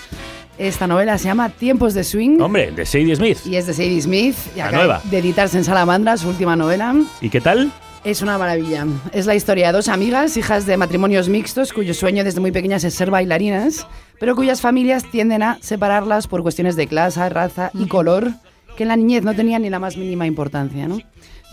Esta 0.58 0.86
novela 0.88 1.16
se 1.18 1.24
llama 1.26 1.50
Tiempos 1.50 1.94
de 1.94 2.02
Swing 2.02 2.40
Hombre, 2.40 2.72
de 2.72 2.84
Sadie 2.84 3.14
Smith. 3.14 3.38
y 3.46 3.54
es 3.56 3.66
de 3.66 3.74
Sadie 3.74 4.02
Smith 4.02 4.34
y 4.54 4.58
La 4.58 4.66
acaba 4.66 4.82
nueva. 4.84 5.00
de 5.04 5.18
editarse 5.18 5.56
en 5.56 5.64
Salamandra, 5.64 6.16
su 6.16 6.28
última 6.28 6.56
novela. 6.56 6.94
¿Y 7.20 7.28
qué 7.30 7.40
tal? 7.40 7.70
Es 8.04 8.22
una 8.22 8.38
maravilla. 8.38 8.84
Es 9.12 9.26
la 9.26 9.34
historia 9.36 9.68
de 9.68 9.72
dos 9.74 9.88
amigas, 9.88 10.36
hijas 10.36 10.66
de 10.66 10.76
matrimonios 10.76 11.28
mixtos, 11.28 11.72
cuyo 11.72 11.94
sueño 11.94 12.24
desde 12.24 12.40
muy 12.40 12.50
pequeñas 12.50 12.82
es 12.82 12.94
ser 12.94 13.10
bailarinas, 13.10 13.86
pero 14.18 14.34
cuyas 14.34 14.60
familias 14.60 15.04
tienden 15.04 15.42
a 15.44 15.58
separarlas 15.60 16.26
por 16.26 16.42
cuestiones 16.42 16.74
de 16.74 16.86
clase, 16.88 17.28
raza 17.28 17.70
y 17.74 17.86
color, 17.86 18.32
que 18.76 18.82
en 18.84 18.88
la 18.88 18.96
niñez 18.96 19.22
no 19.22 19.34
tenían 19.34 19.62
ni 19.62 19.70
la 19.70 19.78
más 19.78 19.96
mínima 19.96 20.26
importancia. 20.26 20.88
¿no? 20.88 20.98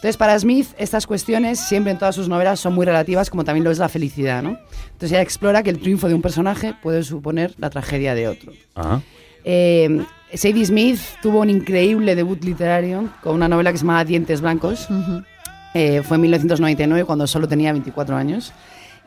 Entonces, 0.06 0.18
para 0.18 0.38
Smith, 0.38 0.68
estas 0.78 1.08
cuestiones, 1.08 1.60
siempre 1.60 1.92
en 1.92 1.98
todas 1.98 2.14
sus 2.14 2.30
novelas, 2.30 2.60
son 2.60 2.76
muy 2.76 2.86
relativas, 2.86 3.32
como 3.32 3.44
también 3.44 3.64
lo 3.64 3.72
es 3.72 3.80
la 3.80 3.90
felicidad. 3.90 4.44
¿no? 4.44 4.50
Entonces, 4.50 5.14
ella 5.14 5.24
explora 5.24 5.64
que 5.64 5.72
el 5.72 5.80
triunfo 5.80 6.08
de 6.08 6.14
un 6.14 6.22
personaje 6.22 6.76
puede 6.84 7.02
suponer 7.02 7.56
la 7.58 7.72
tragedia 7.72 8.14
de 8.14 8.28
otro. 8.28 8.54
Ajá. 8.76 9.02
Eh, 9.44 10.06
Sadie 10.32 10.64
Smith 10.64 11.00
tuvo 11.24 11.40
un 11.40 11.50
increíble 11.50 12.14
debut 12.14 12.44
literario 12.44 13.10
con 13.24 13.34
una 13.34 13.48
novela 13.48 13.72
que 13.72 13.80
se 13.80 13.84
llamaba 13.84 14.06
Dientes 14.06 14.42
Blancos. 14.42 14.88
Eh, 15.74 16.04
fue 16.04 16.18
en 16.18 16.22
1999 16.22 17.04
cuando 17.06 17.26
solo 17.26 17.48
tenía 17.48 17.72
24 17.72 18.16
años. 18.16 18.54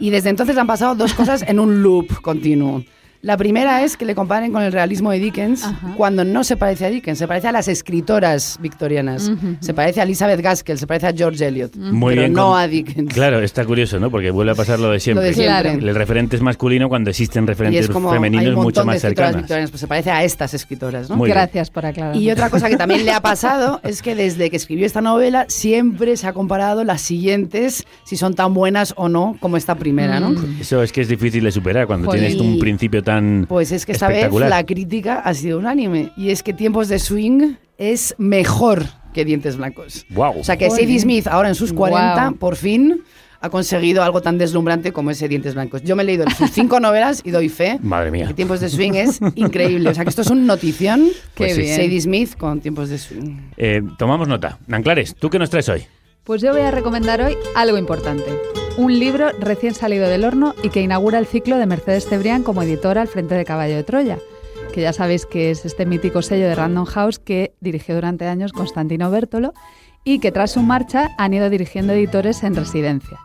Y 0.01 0.11
desde 0.11 0.30
entonces 0.30 0.59
han 0.59 0.66
pasado 0.66 0.96
dos 0.96 1.14
cosas 1.14 1.42
en 1.46 1.61
un 1.61 1.80
loop 1.80 2.20
continuo. 2.22 2.82
La 3.21 3.37
primera 3.37 3.83
es 3.83 3.97
que 3.97 4.05
le 4.05 4.14
comparen 4.14 4.53
con 4.53 4.62
el 4.62 4.73
realismo 4.73 5.11
de 5.11 5.19
Dickens 5.19 5.66
cuando 5.97 6.25
no 6.25 6.45
se 6.45 6.57
parece 6.57 6.87
a 6.87 6.89
Dickens, 6.91 7.19
se 7.19 7.27
parece 7.27 7.49
a 7.49 7.53
las 7.53 7.66
escritoras 7.66 8.59
victorianas. 8.62 9.33
Se 9.61 9.75
parece 9.75 10.01
a 10.01 10.05
Elizabeth 10.05 10.41
Gaskell, 10.41 10.79
se 10.79 10.87
parece 10.87 11.09
a 11.09 11.12
George 11.12 11.45
Eliot, 11.45 11.75
Muy 11.77 12.12
pero 12.12 12.23
bien. 12.23 12.33
no 12.33 12.51
con- 12.51 12.59
a 12.61 12.69
Dickens. 12.69 13.12
Claro, 13.12 13.41
está 13.41 13.64
curioso, 13.64 13.99
¿no? 13.99 14.09
Porque 14.11 14.31
vuelve 14.31 14.53
a 14.53 14.55
pasar 14.55 14.79
lo 14.79 14.91
de 14.93 15.01
siempre. 15.01 15.25
Lo 15.25 15.29
de 15.29 15.35
siempre. 15.35 15.73
El 15.89 15.95
referente 15.97 16.37
es 16.37 16.43
masculino 16.43 16.89
cuando 16.89 17.11
existen 17.11 17.43
Y 17.43 17.47
referentes 17.49 17.85
es 17.87 17.91
como 17.91 18.11
hay 18.11 18.16
femeninos 18.16 18.55
un 18.55 18.62
mucho 18.62 18.85
más 18.85 19.03
victorianas, 19.03 19.71
pues 19.71 19.81
se 19.81 19.89
parece 19.89 20.11
a 20.12 20.23
estas 20.23 20.55
escritoras, 20.55 21.11
¿no? 21.11 21.16
Muy 21.16 21.27
bien. 21.27 21.35
Gracias 21.39 21.71
por 21.71 21.87
aclarar. 21.87 22.14
Y 22.14 22.31
otra 22.31 22.51
cosa 22.51 22.69
que 22.69 22.77
también 22.77 23.05
le 23.05 23.11
ha 23.11 23.21
pasado 23.21 23.81
es 23.85 24.01
que 24.01 24.14
desde 24.14 24.49
que 24.49 24.57
escribió 24.57 24.87
esta 24.87 25.01
novela 25.01 25.45
siempre 25.49 26.16
se 26.16 26.27
ha 26.29 26.33
comparado 26.33 26.85
las 26.85 27.01
siguientes, 27.03 27.85
si 28.05 28.16
son 28.16 28.35
tan 28.35 28.55
buenas 28.55 28.95
o 28.97 29.09
no 29.09 29.37
como 29.41 29.57
esta 29.57 29.75
primera, 29.75 30.21
¿no? 30.21 30.35
Eso 30.61 30.85
es 30.85 30.93
que 30.93 31.01
es 31.01 31.09
difícil 31.09 31.43
de 31.43 31.51
superar 31.51 31.89
cuando 31.89 32.07
Joder. 32.07 32.21
tienes 32.21 32.41
un 32.41 32.61
principio 32.61 33.03
tan 33.09 33.46
Pues 33.48 33.72
es 33.72 33.86
que 33.86 33.92
esta 33.92 34.09
vez 34.09 34.30
la 34.32 34.64
crítica 34.66 35.20
ha 35.20 35.32
sido 35.32 35.59
unánime 35.59 36.12
y 36.16 36.28
es 36.30 36.42
que 36.42 36.52
Tiempos 36.52 36.88
de 36.88 36.98
Swing 36.98 37.54
es 37.78 38.14
mejor 38.18 38.84
que 39.14 39.24
Dientes 39.24 39.56
Blancos. 39.56 40.04
Guau. 40.11 40.40
O 40.40 40.44
sea 40.44 40.59
que. 40.59 40.68
Sadie 40.68 40.98
Smith 41.00 41.26
ahora 41.26 41.48
en 41.48 41.54
sus 41.54 41.72
40 41.72 42.14
Guau. 42.14 42.34
por 42.36 42.56
fin 42.56 43.00
ha 43.40 43.48
conseguido 43.48 44.02
algo 44.02 44.20
tan 44.20 44.36
deslumbrante 44.36 44.92
como 44.92 45.11
ese 45.11 45.26
Dientes 45.26 45.54
Blancos. 45.54 45.82
Yo 45.82 45.96
me 45.96 46.02
he 46.02 46.06
leído 46.06 46.26
sus 46.36 46.50
cinco 46.52 46.80
novelas 46.80 47.22
y 47.24 47.30
doy 47.30 47.48
fe 47.48 47.78
Madre 47.82 48.11
mía. 48.11 48.26
que 48.26 48.34
Tiempos 48.34 48.61
de 48.61 48.68
Swing 48.68 48.92
es 48.92 49.20
increíble. 49.36 49.88
O 49.88 49.94
sea 49.94 50.04
que 50.04 50.11
esto 50.11 50.20
es 50.22 50.28
un 50.30 50.46
notición. 50.46 51.09
Pues 51.34 51.54
sí. 51.54 51.66
Sadie 51.66 52.00
Smith 52.02 52.36
con 52.36 52.61
Tiempos 52.61 52.90
de 52.90 52.98
Swing. 52.98 53.38
Eh, 53.56 53.80
tomamos 53.96 54.28
nota. 54.28 54.59
Nanclares, 54.66 55.14
¿tú 55.14 55.30
qué 55.30 55.38
nos 55.38 55.48
traes 55.48 55.68
hoy? 55.70 55.84
Pues 56.24 56.42
yo 56.42 56.52
voy 56.52 56.61
a 56.61 56.70
recomendar 56.70 57.22
hoy 57.22 57.36
algo 57.56 57.78
importante. 57.78 58.68
Un 58.79 58.97
libro 58.97 59.33
recién 59.41 59.74
salido 59.74 60.09
del 60.09 60.24
horno 60.24 60.55
y 60.62 60.68
que 60.68 60.81
inaugura 60.81 61.18
el 61.18 61.26
ciclo 61.26 61.59
de 61.59 61.66
Mercedes 61.66 62.07
Cebrián 62.07 62.45
como 62.45 62.62
editora 62.62 63.01
al 63.01 63.09
frente 63.09 63.35
de 63.35 63.45
Caballo 63.45 63.74
de 63.74 63.83
Troya, 63.83 64.18
que 64.72 64.83
ya 64.83 64.93
sabéis 64.93 65.26
que 65.26 65.51
es 65.51 65.64
este 65.64 65.85
mítico 65.85 66.22
sello 66.22 66.47
de 66.47 66.55
Random 66.55 66.85
House 66.85 67.18
que 67.18 67.57
dirigió 67.59 67.97
durante 67.97 68.29
años 68.29 68.53
Constantino 68.53 69.11
Bertolo 69.11 69.53
y 70.05 70.20
que 70.20 70.31
tras 70.31 70.53
su 70.53 70.62
marcha 70.62 71.09
han 71.19 71.35
ido 71.35 71.51
dirigiendo 71.51 71.93
editores 71.93 72.44
en 72.44 72.55
residencia. 72.55 73.19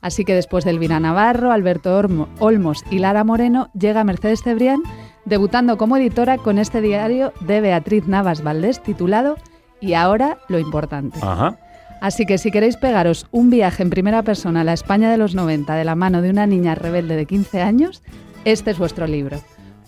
Así 0.00 0.24
que 0.24 0.36
después 0.36 0.64
de 0.64 0.70
Elvira 0.70 1.00
Navarro, 1.00 1.50
Alberto 1.50 2.00
Olmos 2.38 2.84
y 2.88 3.00
Lara 3.00 3.24
Moreno, 3.24 3.68
llega 3.74 4.04
Mercedes 4.04 4.44
Cebrián 4.44 4.80
debutando 5.24 5.76
como 5.76 5.96
editora 5.96 6.38
con 6.38 6.56
este 6.56 6.80
diario 6.80 7.32
de 7.40 7.60
Beatriz 7.60 8.06
Navas 8.06 8.44
Valdés 8.44 8.80
titulado 8.80 9.38
Y 9.80 9.94
ahora 9.94 10.38
lo 10.46 10.60
importante. 10.60 11.18
Ajá. 11.20 11.58
Así 12.00 12.24
que 12.26 12.38
si 12.38 12.50
queréis 12.50 12.76
pegaros 12.76 13.26
un 13.30 13.50
viaje 13.50 13.82
en 13.82 13.90
primera 13.90 14.22
persona 14.22 14.62
a 14.62 14.64
la 14.64 14.72
España 14.72 15.10
de 15.10 15.18
los 15.18 15.34
90 15.34 15.74
de 15.74 15.84
la 15.84 15.94
mano 15.94 16.22
de 16.22 16.30
una 16.30 16.46
niña 16.46 16.74
rebelde 16.74 17.16
de 17.16 17.26
15 17.26 17.60
años, 17.60 18.02
este 18.44 18.70
es 18.70 18.78
vuestro 18.78 19.06
libro. 19.06 19.38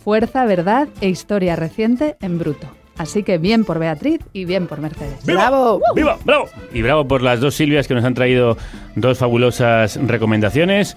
Fuerza, 0.04 0.44
verdad 0.44 0.88
e 1.00 1.08
historia 1.08 1.56
reciente 1.56 2.16
en 2.20 2.38
bruto. 2.38 2.66
Así 2.98 3.22
que 3.22 3.38
bien 3.38 3.64
por 3.64 3.78
Beatriz 3.78 4.20
y 4.34 4.44
bien 4.44 4.66
por 4.66 4.80
Mercedes. 4.80 5.24
¡Bravo! 5.24 5.80
¡Viva! 5.94 6.18
¡Bravo! 6.24 6.46
Y 6.74 6.82
bravo 6.82 7.08
por 7.08 7.22
las 7.22 7.40
dos 7.40 7.54
Silvias 7.54 7.88
que 7.88 7.94
nos 7.94 8.04
han 8.04 8.12
traído 8.14 8.58
dos 8.96 9.16
fabulosas 9.18 9.98
recomendaciones 10.06 10.96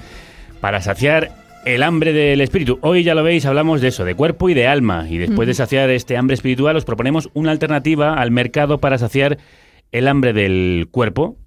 para 0.60 0.82
saciar 0.82 1.32
el 1.66 1.82
hambre 1.84 2.12
del 2.12 2.42
espíritu. 2.42 2.78
Hoy 2.82 3.04
ya 3.04 3.16
lo 3.16 3.24
veis, 3.24 3.46
hablamos 3.46 3.80
de 3.80 3.88
eso, 3.88 4.04
de 4.04 4.14
cuerpo 4.14 4.50
y 4.50 4.54
de 4.54 4.68
alma. 4.68 5.08
Y 5.10 5.18
después 5.18 5.48
de 5.48 5.52
Ujú. 5.54 5.58
saciar 5.58 5.90
este 5.90 6.18
hambre 6.18 6.34
espiritual, 6.34 6.76
os 6.76 6.84
proponemos 6.86 7.30
una 7.34 7.52
alternativa 7.52 8.16
al 8.16 8.30
mercado 8.32 8.80
para 8.80 8.98
saciar 8.98 9.38
el 9.98 10.08
hambre 10.10 10.34
del 10.34 10.88
cuerpo. 10.92 11.38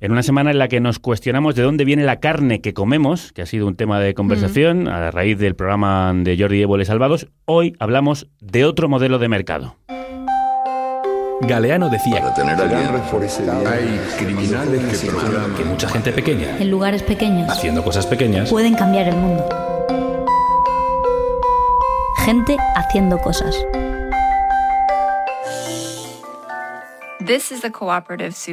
En 0.00 0.12
una 0.12 0.22
semana 0.22 0.50
en 0.50 0.58
la 0.58 0.68
que 0.68 0.80
nos 0.80 0.98
cuestionamos 0.98 1.54
de 1.54 1.62
dónde 1.62 1.84
viene 1.84 2.04
la 2.04 2.20
carne 2.20 2.60
que 2.60 2.72
comemos, 2.72 3.32
que 3.32 3.42
ha 3.42 3.46
sido 3.46 3.66
un 3.66 3.76
tema 3.76 4.00
de 4.00 4.14
conversación 4.14 4.88
a 4.88 5.10
raíz 5.10 5.38
del 5.38 5.54
programa 5.54 6.12
de 6.14 6.38
Jordi 6.38 6.62
Évole 6.62 6.84
Salvados, 6.84 7.28
hoy 7.44 7.74
hablamos 7.78 8.28
de 8.40 8.64
otro 8.64 8.88
modelo 8.88 9.18
de 9.18 9.28
mercado. 9.28 9.76
Galeano 11.42 11.88
decía 11.88 12.34
Hay 12.36 14.00
criminales 14.18 15.00
que 15.00 15.06
programan. 15.10 15.54
que 15.54 15.64
mucha 15.64 15.88
gente 15.88 16.12
pequeña, 16.12 16.58
En 16.58 16.70
lugares 16.70 17.02
pequeños 17.02 17.48
haciendo 17.50 17.82
cosas 17.82 18.06
pequeñas, 18.06 18.50
pueden 18.50 18.74
cambiar 18.74 19.08
el 19.08 19.16
mundo. 19.16 19.48
Gente 22.24 22.56
haciendo 22.76 23.18
cosas. 23.18 23.56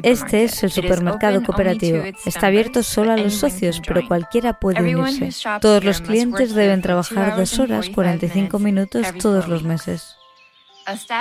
Este 0.04 0.44
es 0.44 0.64
el 0.64 0.72
supermercado 0.72 1.44
cooperativo. 1.44 2.04
Está 2.26 2.48
abierto 2.48 2.84
solo 2.84 3.14
a 3.14 3.18
los 3.18 3.36
socios, 3.36 3.82
pero 3.86 4.08
cualquiera 4.08 4.54
puede 4.54 4.96
unirse. 4.96 5.30
Todos 5.62 5.84
los 5.84 6.02
clientes 6.02 6.54
deben 6.54 6.82
trabajar 6.82 7.36
dos 7.36 7.60
horas, 7.60 7.90
45 7.90 8.60
minutos 8.60 9.08
todos 9.20 9.48
los 9.48 9.64
meses. 9.64 10.16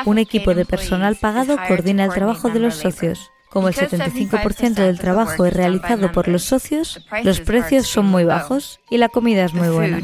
Un 0.04 0.18
equipo 0.18 0.54
de 0.54 0.64
personal 0.64 1.16
pagado 1.16 1.56
coordina 1.68 2.04
el 2.04 2.12
trabajo 2.12 2.50
de 2.50 2.60
los 2.60 2.76
socios. 2.76 3.32
Como 3.50 3.68
el 3.68 3.74
75% 3.74 4.74
del 4.74 4.98
trabajo 4.98 5.46
es 5.46 5.52
realizado 5.52 6.12
por 6.12 6.28
los 6.28 6.42
socios, 6.42 7.00
los 7.22 7.40
precios 7.40 7.86
son 7.86 8.06
muy 8.06 8.24
bajos 8.24 8.80
y 8.90 8.98
la 8.98 9.08
comida 9.08 9.44
es 9.44 9.54
muy 9.54 9.68
buena. 9.68 10.02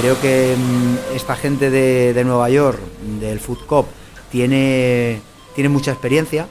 Creo 0.00 0.18
que 0.18 0.56
mm, 0.56 1.14
esta 1.14 1.36
gente 1.36 1.68
de, 1.68 2.14
de 2.14 2.24
Nueva 2.24 2.48
York, 2.48 2.78
del 3.20 3.38
Food 3.38 3.66
Cop, 3.66 3.86
tiene, 4.30 5.20
tiene 5.54 5.68
mucha 5.68 5.90
experiencia, 5.90 6.46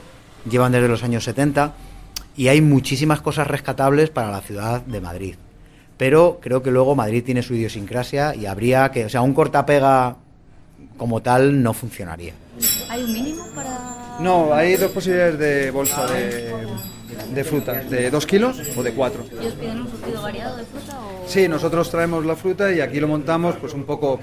llevan 0.48 0.70
desde 0.70 0.86
los 0.86 1.02
años 1.02 1.24
70 1.24 1.74
y 2.36 2.46
hay 2.46 2.60
muchísimas 2.60 3.20
cosas 3.20 3.48
rescatables 3.48 4.08
para 4.10 4.30
la 4.30 4.40
ciudad 4.40 4.82
de 4.82 5.00
Madrid. 5.00 5.34
Pero 5.96 6.38
creo 6.40 6.62
que 6.62 6.70
luego 6.70 6.94
Madrid 6.94 7.24
tiene 7.24 7.42
su 7.42 7.54
idiosincrasia 7.54 8.36
y 8.36 8.46
habría 8.46 8.92
que, 8.92 9.06
o 9.06 9.08
sea, 9.08 9.20
un 9.20 9.34
cortapega 9.34 10.16
como 10.96 11.20
tal 11.20 11.60
no 11.60 11.74
funcionaría. 11.74 12.34
¿Hay 12.88 13.02
un 13.02 13.12
mínimo 13.12 13.44
para...? 13.52 14.16
No, 14.20 14.54
hay 14.54 14.76
dos 14.76 14.92
posibilidades 14.92 15.40
de 15.40 15.70
bolsa 15.72 16.06
de, 16.06 16.54
de 17.34 17.44
fruta, 17.44 17.72
de 17.72 18.10
dos 18.10 18.26
kilos 18.26 18.60
o 18.76 18.82
de 18.82 18.92
cuatro. 18.92 19.24
¿Y 19.42 19.46
os 19.46 19.54
piden 19.54 19.82
un 19.82 19.88
surtido 19.88 20.22
variado 20.22 20.56
de 20.56 20.64
fruta 20.64 20.98
o...? 20.98 21.28
Sí, 21.28 21.48
nosotros 21.48 21.90
traemos 21.90 22.24
la 22.26 22.36
fruta 22.36 22.72
y 22.72 22.80
aquí 22.80 23.00
lo 23.00 23.08
montamos 23.08 23.56
pues 23.56 23.74
un 23.74 23.84
poco 23.84 24.20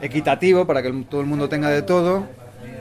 equitativo 0.00 0.66
para 0.66 0.82
que 0.82 0.92
todo 1.08 1.20
el 1.20 1.26
mundo 1.26 1.48
tenga 1.48 1.70
de 1.70 1.82
todo, 1.82 2.24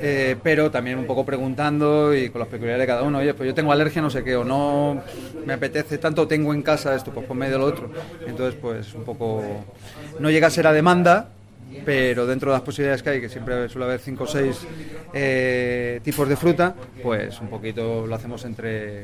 eh, 0.02 0.36
pero 0.44 0.70
también 0.70 1.00
un 1.00 1.06
poco 1.06 1.26
preguntando 1.26 2.14
y 2.14 2.30
con 2.30 2.40
las 2.40 2.48
peculiaridades 2.48 2.88
de 2.88 2.94
cada 2.94 3.04
uno. 3.04 3.20
Oye, 3.20 3.34
pues 3.34 3.48
yo 3.48 3.56
tengo 3.56 3.72
alergia, 3.72 4.02
no 4.02 4.10
sé 4.10 4.24
qué, 4.24 4.36
o 4.36 4.44
no 4.44 5.02
me 5.46 5.54
apetece 5.54 5.98
tanto, 5.98 6.28
tengo 6.28 6.54
en 6.54 6.62
casa 6.62 6.94
esto, 6.96 7.12
pues 7.12 7.26
ponme 7.26 7.50
de 7.50 7.58
lo 7.58 7.66
otro. 7.66 7.90
Entonces, 8.26 8.60
pues 8.62 8.94
un 8.94 9.04
poco... 9.04 9.42
No 10.20 10.30
llega 10.30 10.48
a 10.48 10.52
ser 10.52 10.68
a 10.68 10.74
demanda, 10.74 11.30
pero 11.86 12.26
dentro 12.26 12.52
de 12.52 12.58
las 12.58 12.64
posibilidades 12.64 13.04
que 13.04 13.10
hay, 13.10 13.22
que 13.22 13.30
siempre 13.30 13.70
suele 13.70 13.86
haber 13.86 14.00
cinco 14.00 14.26
o 14.26 14.28
seis 14.28 14.66
eh, 15.14 16.00
tipos 16.04 16.28
de 16.28 16.36
fruta, 16.36 16.76
pues 17.02 17.40
un 17.40 17.48
poquito 17.48 18.06
lo 18.06 18.16
hacemos 18.16 18.44
entre, 18.46 19.04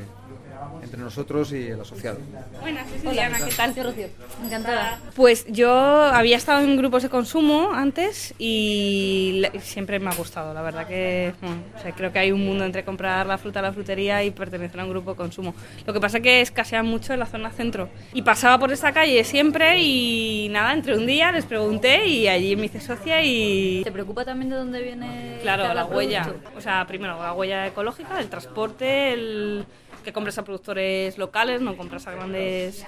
entre 0.83 0.99
nosotros 0.99 1.51
y 1.53 1.67
el 1.67 1.79
asociado. 1.81 2.17
Buenas, 2.61 2.85
soy 3.01 3.11
Diana, 3.13 3.37
¿qué 3.43 3.51
tal? 3.55 3.73
Rocío. 3.75 4.07
Encantada. 4.45 4.99
Pues 5.15 5.45
yo 5.47 5.71
había 5.71 6.37
estado 6.37 6.61
en 6.63 6.77
grupos 6.77 7.03
de 7.03 7.09
consumo 7.09 7.71
antes 7.73 8.33
y 8.37 9.43
siempre 9.61 9.99
me 9.99 10.09
ha 10.09 10.13
gustado, 10.15 10.53
la 10.53 10.61
verdad 10.61 10.87
que 10.87 11.33
bueno, 11.41 11.57
o 11.77 11.81
sea, 11.81 11.91
creo 11.93 12.11
que 12.11 12.19
hay 12.19 12.31
un 12.31 12.45
mundo 12.45 12.65
entre 12.65 12.83
comprar 12.83 13.25
la 13.25 13.37
fruta 13.37 13.59
a 13.59 13.63
la 13.63 13.73
frutería 13.73 14.23
y 14.23 14.31
pertenecer 14.31 14.79
a 14.79 14.83
un 14.83 14.89
grupo 14.91 15.11
de 15.11 15.17
consumo. 15.17 15.53
Lo 15.85 15.93
que 15.93 15.99
pasa 15.99 16.17
es 16.17 16.23
que 16.23 16.41
escasean 16.41 16.85
mucho 16.85 17.13
en 17.13 17.19
la 17.19 17.25
zona 17.25 17.49
centro. 17.51 17.89
Y 18.13 18.21
pasaba 18.21 18.59
por 18.59 18.71
esta 18.71 18.91
calle 18.91 19.23
siempre 19.23 19.81
y 19.81 20.47
nada, 20.51 20.73
entre 20.73 20.97
un 20.97 21.05
día 21.05 21.31
les 21.31 21.45
pregunté 21.45 22.05
y 22.07 22.27
allí 22.27 22.55
me 22.55 22.65
hice 22.65 22.79
socia 22.79 23.21
y... 23.23 23.81
¿Te 23.83 23.91
preocupa 23.91 24.25
también 24.25 24.49
de 24.49 24.55
dónde 24.57 24.81
viene 24.81 25.39
Claro, 25.41 25.63
cada 25.63 25.73
la 25.73 25.85
huella. 25.85 26.23
producto? 26.23 26.49
O 26.57 26.61
sea, 26.61 26.85
primero 26.87 27.17
la 27.21 27.33
huella 27.33 27.67
ecológica, 27.67 28.19
el 28.19 28.29
transporte, 28.29 29.13
el 29.13 29.65
que 30.03 30.13
compres 30.13 30.37
a 30.37 30.43
productores 30.43 31.17
locales, 31.17 31.61
no 31.61 31.75
compras 31.75 32.07
a 32.07 32.11
grandes 32.11 32.85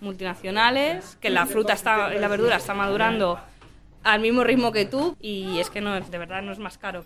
multinacionales, 0.00 1.16
que 1.20 1.30
la 1.30 1.46
fruta 1.46 1.72
está, 1.72 2.10
la 2.10 2.28
verdura 2.28 2.56
está 2.56 2.74
madurando 2.74 3.38
al 4.02 4.20
mismo 4.20 4.44
ritmo 4.44 4.72
que 4.72 4.84
tú 4.84 5.16
y 5.20 5.58
es 5.58 5.70
que 5.70 5.80
no, 5.80 6.00
de 6.00 6.18
verdad 6.18 6.42
no 6.42 6.52
es 6.52 6.58
más 6.58 6.78
caro. 6.78 7.04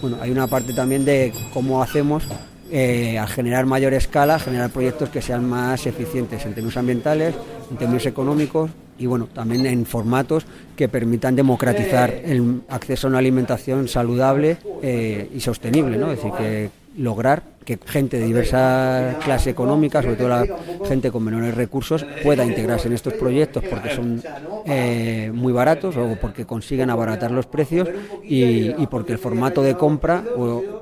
Bueno, 0.00 0.18
hay 0.20 0.30
una 0.30 0.46
parte 0.46 0.72
también 0.72 1.04
de 1.04 1.32
cómo 1.52 1.82
hacemos 1.82 2.24
eh, 2.70 3.18
al 3.18 3.28
generar 3.28 3.64
mayor 3.64 3.94
escala, 3.94 4.38
generar 4.38 4.70
proyectos 4.70 5.08
que 5.08 5.22
sean 5.22 5.48
más 5.48 5.86
eficientes 5.86 6.44
en 6.44 6.54
términos 6.54 6.76
ambientales, 6.76 7.34
en 7.70 7.76
términos 7.78 8.04
económicos 8.04 8.70
y 8.98 9.06
bueno, 9.06 9.26
también 9.32 9.64
en 9.64 9.86
formatos 9.86 10.44
que 10.76 10.88
permitan 10.88 11.34
democratizar 11.34 12.10
el 12.10 12.62
acceso 12.68 13.06
a 13.06 13.10
una 13.10 13.18
alimentación 13.20 13.88
saludable 13.88 14.58
eh, 14.82 15.30
y 15.34 15.40
sostenible, 15.40 15.96
¿no? 15.96 16.10
Es 16.12 16.18
decir, 16.18 16.32
que 16.36 16.70
lograr 16.98 17.58
que 17.64 17.78
gente 17.84 18.18
de 18.18 18.24
diversa 18.24 19.18
clase 19.22 19.50
económica, 19.50 20.02
sobre 20.02 20.16
todo 20.16 20.28
la 20.28 20.46
gente 20.86 21.10
con 21.10 21.22
menores 21.22 21.54
recursos, 21.54 22.04
pueda 22.22 22.44
integrarse 22.44 22.88
en 22.88 22.94
estos 22.94 23.12
proyectos 23.12 23.62
porque 23.68 23.90
son 23.94 24.22
eh, 24.64 25.30
muy 25.34 25.52
baratos 25.52 25.96
o 25.96 26.16
porque 26.20 26.46
consiguen 26.46 26.88
abaratar 26.88 27.30
los 27.30 27.46
precios 27.46 27.88
y, 28.22 28.86
porque 28.86 29.12
el 29.12 29.18
formato 29.18 29.62
de 29.62 29.76
compra 29.76 30.24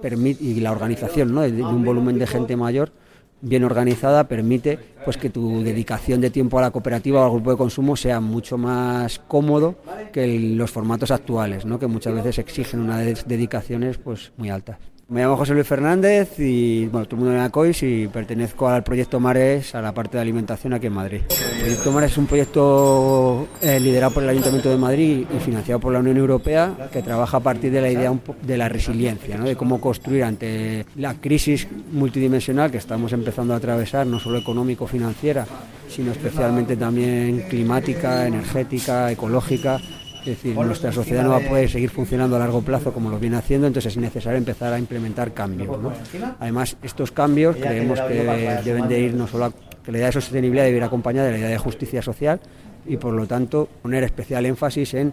permite, 0.01 0.45
y 0.45 0.61
la 0.61 0.71
organización 0.71 1.35
¿no? 1.35 1.43
de, 1.43 1.61
un 1.61 1.85
volumen 1.85 2.19
de 2.19 2.27
gente 2.27 2.57
mayor 2.57 2.93
bien 3.41 3.65
organizada 3.65 4.29
permite 4.29 4.79
pues 5.05 5.17
que 5.17 5.29
tu 5.29 5.63
dedicación 5.63 6.21
de 6.21 6.31
tiempo 6.31 6.59
a 6.59 6.63
la 6.63 6.71
cooperativa 6.71 7.21
o 7.21 7.25
al 7.25 7.33
grupo 7.33 7.51
de 7.51 7.57
consumo 7.57 7.97
sea 7.97 8.21
mucho 8.21 8.59
más 8.59 9.19
cómodo 9.19 9.75
que 10.13 10.39
los 10.55 10.71
formatos 10.71 11.11
actuales, 11.11 11.65
¿no? 11.65 11.79
que 11.79 11.87
muchas 11.87 12.15
veces 12.15 12.39
exigen 12.39 12.81
unas 12.81 13.27
dedicaciones 13.27 13.99
pues 13.99 14.33
muy 14.37 14.51
altas. 14.51 14.79
Me 15.09 15.21
llamo 15.21 15.37
José 15.37 15.55
Luis 15.55 15.69
Fernández 15.69 16.37
y 16.41 16.87
bueno, 16.87 17.07
todo 17.07 17.15
el 17.15 17.19
mundo 17.19 17.31
me 17.31 17.39
llama 17.39 17.51
COIS 17.51 17.81
y 17.85 18.09
pertenezco 18.09 18.67
al 18.67 18.83
proyecto 18.83 19.21
Mares, 19.21 19.73
a 19.77 19.81
la 19.81 19.95
parte 19.95 20.17
de 20.17 20.23
alimentación 20.23 20.73
aquí 20.73 20.89
en 20.89 20.95
Madrid. 20.95 21.21
El 21.31 21.61
proyecto 21.61 21.93
Mares 21.93 22.11
es 22.11 22.19
un 22.19 22.27
proyecto 22.27 23.47
eh, 23.63 23.79
liderado 23.79 24.15
por 24.15 24.25
el 24.25 24.31
Ayuntamiento 24.31 24.69
de 24.69 24.77
Madrid 24.77 25.25
y 25.33 25.39
financiado 25.39 25.79
por 25.79 25.93
la 25.93 26.01
Unión 26.01 26.17
Europea 26.17 26.91
que 26.93 27.03
trabaja 27.03 27.37
a 27.37 27.41
partir 27.41 27.71
de 27.71 27.83
la 27.83 27.89
idea 27.89 28.13
de 28.43 28.59
la 28.59 28.69
resiliencia, 28.69 29.39
de 29.39 29.55
cómo 29.55 29.81
construir 29.81 30.25
ante 30.25 30.85
la 30.97 31.15
crisis 31.15 31.69
multidimensional 31.93 32.73
que 32.73 32.79
estamos 32.79 33.13
empezando 33.13 33.55
a 33.55 33.59
atravesar, 33.59 34.09
no 34.09 34.19
solo 34.19 34.39
económico-financiera, 34.39 35.47
sino 35.89 36.11
especialmente 36.11 36.77
también 36.77 37.45
climática, 37.49 38.27
energética, 38.27 39.13
ecológica. 39.13 39.79
Es 40.27 40.43
decir, 40.43 40.57
nuestra 40.57 40.91
sociedad 40.91 41.23
no 41.23 41.31
va 41.31 41.37
a 41.37 41.49
poder 41.49 41.71
seguir 41.71 41.89
funcionando 41.89 42.35
a 42.35 42.41
largo 42.41 42.61
plazo 42.61 42.93
como 42.93 43.11
lo 43.11 43.19
viene 43.21 43.37
haciendo, 43.37 43.69
entonces 43.69 43.93
es 43.93 43.97
necesario 43.97 44.37
empezar 44.37 44.73
a 44.73 44.79
implementar 44.79 45.33
cambios. 45.33 45.81
¿no? 45.81 45.93
Además, 46.41 46.77
estos 46.83 47.13
cambios 47.13 47.55
creemos 47.55 48.01
que 48.01 48.59
deben 48.65 48.89
de 48.89 48.99
ir 48.99 49.15
no 49.15 49.29
solo 49.29 49.45
a 49.47 49.53
que 49.53 49.93
la 49.93 49.99
idea 49.99 50.07
de 50.09 50.13
sostenibilidad 50.13 50.65
debe 50.65 50.79
ir 50.79 50.83
acompañada 50.83 51.27
de 51.27 51.33
la 51.35 51.39
idea 51.39 51.51
de 51.51 51.59
justicia 51.59 52.03
social 52.03 52.41
y 52.87 52.97
por 52.97 53.13
lo 53.13 53.27
tanto 53.29 53.69
poner 53.83 54.03
especial 54.03 54.47
énfasis 54.47 54.95
en 54.95 55.13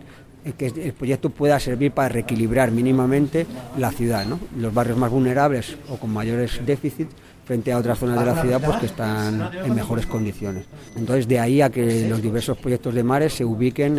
que 0.57 0.65
el 0.65 0.93
proyecto 0.93 1.29
pueda 1.29 1.59
servir 1.59 1.91
para 1.91 2.09
reequilibrar 2.09 2.71
mínimamente 2.71 3.45
la 3.77 3.91
ciudad, 3.91 4.25
¿no? 4.25 4.39
los 4.57 4.73
barrios 4.73 4.97
más 4.97 5.11
vulnerables 5.11 5.77
o 5.89 5.97
con 5.97 6.11
mayores 6.11 6.59
déficits 6.65 7.13
frente 7.45 7.71
a 7.71 7.77
otras 7.77 7.99
zonas 7.99 8.19
de 8.19 8.25
la 8.25 8.41
ciudad 8.41 8.61
pues 8.63 8.77
que 8.77 8.85
están 8.85 9.49
en 9.63 9.75
mejores 9.75 10.05
condiciones. 10.05 10.65
Entonces 10.95 11.27
de 11.27 11.39
ahí 11.39 11.61
a 11.61 11.69
que 11.69 12.07
los 12.07 12.21
diversos 12.21 12.57
proyectos 12.57 12.93
de 12.93 13.03
mares 13.03 13.33
se 13.33 13.45
ubiquen 13.45 13.97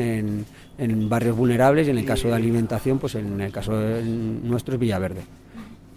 en, 0.79 1.09
barrios 1.09 1.37
vulnerables 1.37 1.87
y 1.87 1.91
en 1.91 1.99
el 1.99 2.05
caso 2.05 2.29
de 2.29 2.35
alimentación, 2.35 2.99
pues 2.99 3.15
en 3.15 3.41
el 3.41 3.53
caso 3.53 3.79
de- 3.79 4.03
nuestro 4.03 4.75
es 4.75 4.81
Villaverde. 4.81 5.23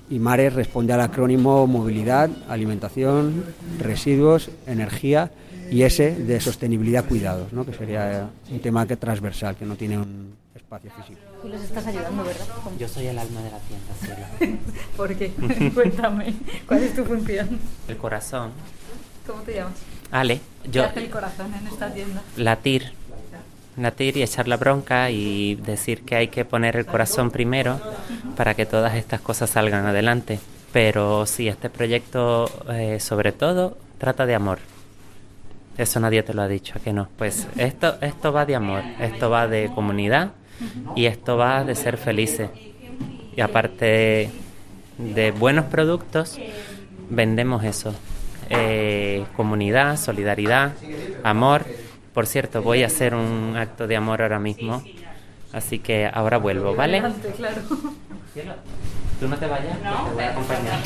Y 0.10 0.19
Mares 0.19 0.53
responde 0.53 0.94
al 0.94 1.02
acrónimo 1.02 1.68
movilidad, 1.68 2.30
alimentación, 2.48 3.44
residuos, 3.80 4.49
energía 4.65 5.32
y 5.69 5.82
ese 5.82 6.15
de 6.15 6.40
sostenibilidad 6.40 7.03
cuidados, 7.06 7.52
¿no? 7.52 7.65
que 7.65 7.74
sería 7.74 8.30
un 8.49 8.60
tema 8.60 8.88
que 8.88 8.95
transversal, 8.95 9.56
que 9.57 9.65
no 9.65 9.76
tiene 9.76 9.98
un 9.98 10.34
espacio 10.56 10.91
físico. 10.91 11.27
Tú 11.42 11.50
les 11.50 11.62
estás 11.62 11.86
ayudando, 11.88 12.24
¿verdad? 12.24 12.46
¿Cómo? 12.64 12.78
Yo 12.78 12.88
soy 12.88 13.08
el 13.08 13.18
alma 13.18 13.42
de 13.42 13.52
la 13.52 13.60
tienda, 13.60 13.94
Cielo. 14.38 14.58
¿Por 14.98 15.16
qué? 15.16 15.32
Cuéntame. 15.74 16.34
¿Cuál 16.68 16.84
es 16.84 16.96
tu 16.96 17.06
función? 17.06 17.60
El 17.88 17.98
corazón. 17.98 18.52
¿Cómo 19.26 19.42
te 19.44 19.56
llamas? 19.56 19.74
Ale, 20.12 20.40
¿Qué 20.64 20.72
yo 20.72 20.86
hace 20.86 21.00
el 21.02 21.10
corazón 21.10 21.54
en 21.54 21.68
esta 21.68 21.94
tienda? 21.94 22.22
latir. 22.38 22.92
Latir 23.76 24.18
y 24.18 24.24
echar 24.24 24.48
la 24.48 24.58
bronca 24.58 25.12
y 25.12 25.56
decir 25.56 26.04
que 26.04 26.16
hay 26.16 26.30
que 26.30 26.46
poner 26.46 26.78
el 26.78 26.86
corazón 26.88 27.30
primero 27.30 27.80
para 28.36 28.56
que 28.56 28.66
todas 28.66 28.96
estas 28.96 29.22
cosas 29.22 29.52
salgan 29.52 29.86
adelante. 29.86 30.40
Pero 30.74 31.28
sí, 31.28 31.48
este 31.48 31.70
proyecto 31.70 32.50
eh, 32.74 33.00
sobre 33.00 33.32
todo 33.34 33.78
trata 34.00 34.26
de 34.26 34.34
amor. 34.34 34.60
Eso 35.78 36.00
nadie 36.00 36.24
te 36.24 36.34
lo 36.34 36.42
ha 36.42 36.48
dicho, 36.48 36.74
¿a 36.76 36.80
que 36.82 36.92
no? 36.92 37.08
Pues 37.18 37.46
esto, 37.58 37.98
esto 38.02 38.34
va 38.34 38.48
de 38.48 38.56
amor, 38.56 38.82
esto 39.00 39.30
va 39.30 39.48
de 39.48 39.70
comunidad 39.76 40.32
Y 40.96 41.06
esto 41.06 41.38
va 41.38 41.64
de 41.64 41.76
ser 41.76 41.98
felices. 41.98 42.50
Y 43.36 43.42
aparte 43.42 44.32
de 44.98 45.32
buenos 45.32 45.66
productos, 45.66 46.40
vendemos 47.10 47.64
eso. 47.64 47.94
Eh, 48.50 49.26
comunidad, 49.36 49.98
solidaridad, 49.98 50.74
amor. 51.24 51.66
Por 52.14 52.26
cierto, 52.26 52.62
voy 52.62 52.84
a 52.84 52.88
hacer 52.88 53.14
un 53.14 53.56
acto 53.58 53.88
de 53.88 53.96
amor 53.96 54.22
ahora 54.22 54.40
mismo. 54.40 54.82
Así 55.54 55.80
que 55.80 56.10
ahora 56.12 56.38
vuelvo, 56.38 56.76
¿vale? 56.76 57.02
¿Tú 59.20 59.28
no 59.28 59.38
te 59.38 59.48
vayas? 59.48 59.80
No, 59.84 60.10
te 60.10 60.14
voy 60.14 60.24
a 60.24 60.32
acompañar. 60.32 60.80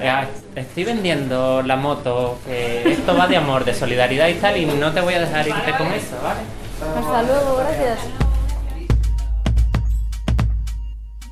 Eh, 0.00 0.26
estoy 0.56 0.84
vendiendo 0.84 1.62
la 1.62 1.76
moto, 1.76 2.38
que 2.46 2.92
esto 2.92 3.16
va 3.16 3.26
de 3.26 3.36
amor, 3.36 3.64
de 3.64 3.74
solidaridad 3.74 4.28
y 4.28 4.34
tal, 4.34 4.56
y 4.56 4.66
no 4.66 4.92
te 4.92 5.00
voy 5.00 5.14
a 5.14 5.20
dejar 5.20 5.46
irte 5.46 5.72
con 5.76 5.88
eso, 5.88 6.16
¿vale? 6.22 6.40
Hasta 6.98 7.22
luego, 7.22 7.56
gracias. 7.56 7.98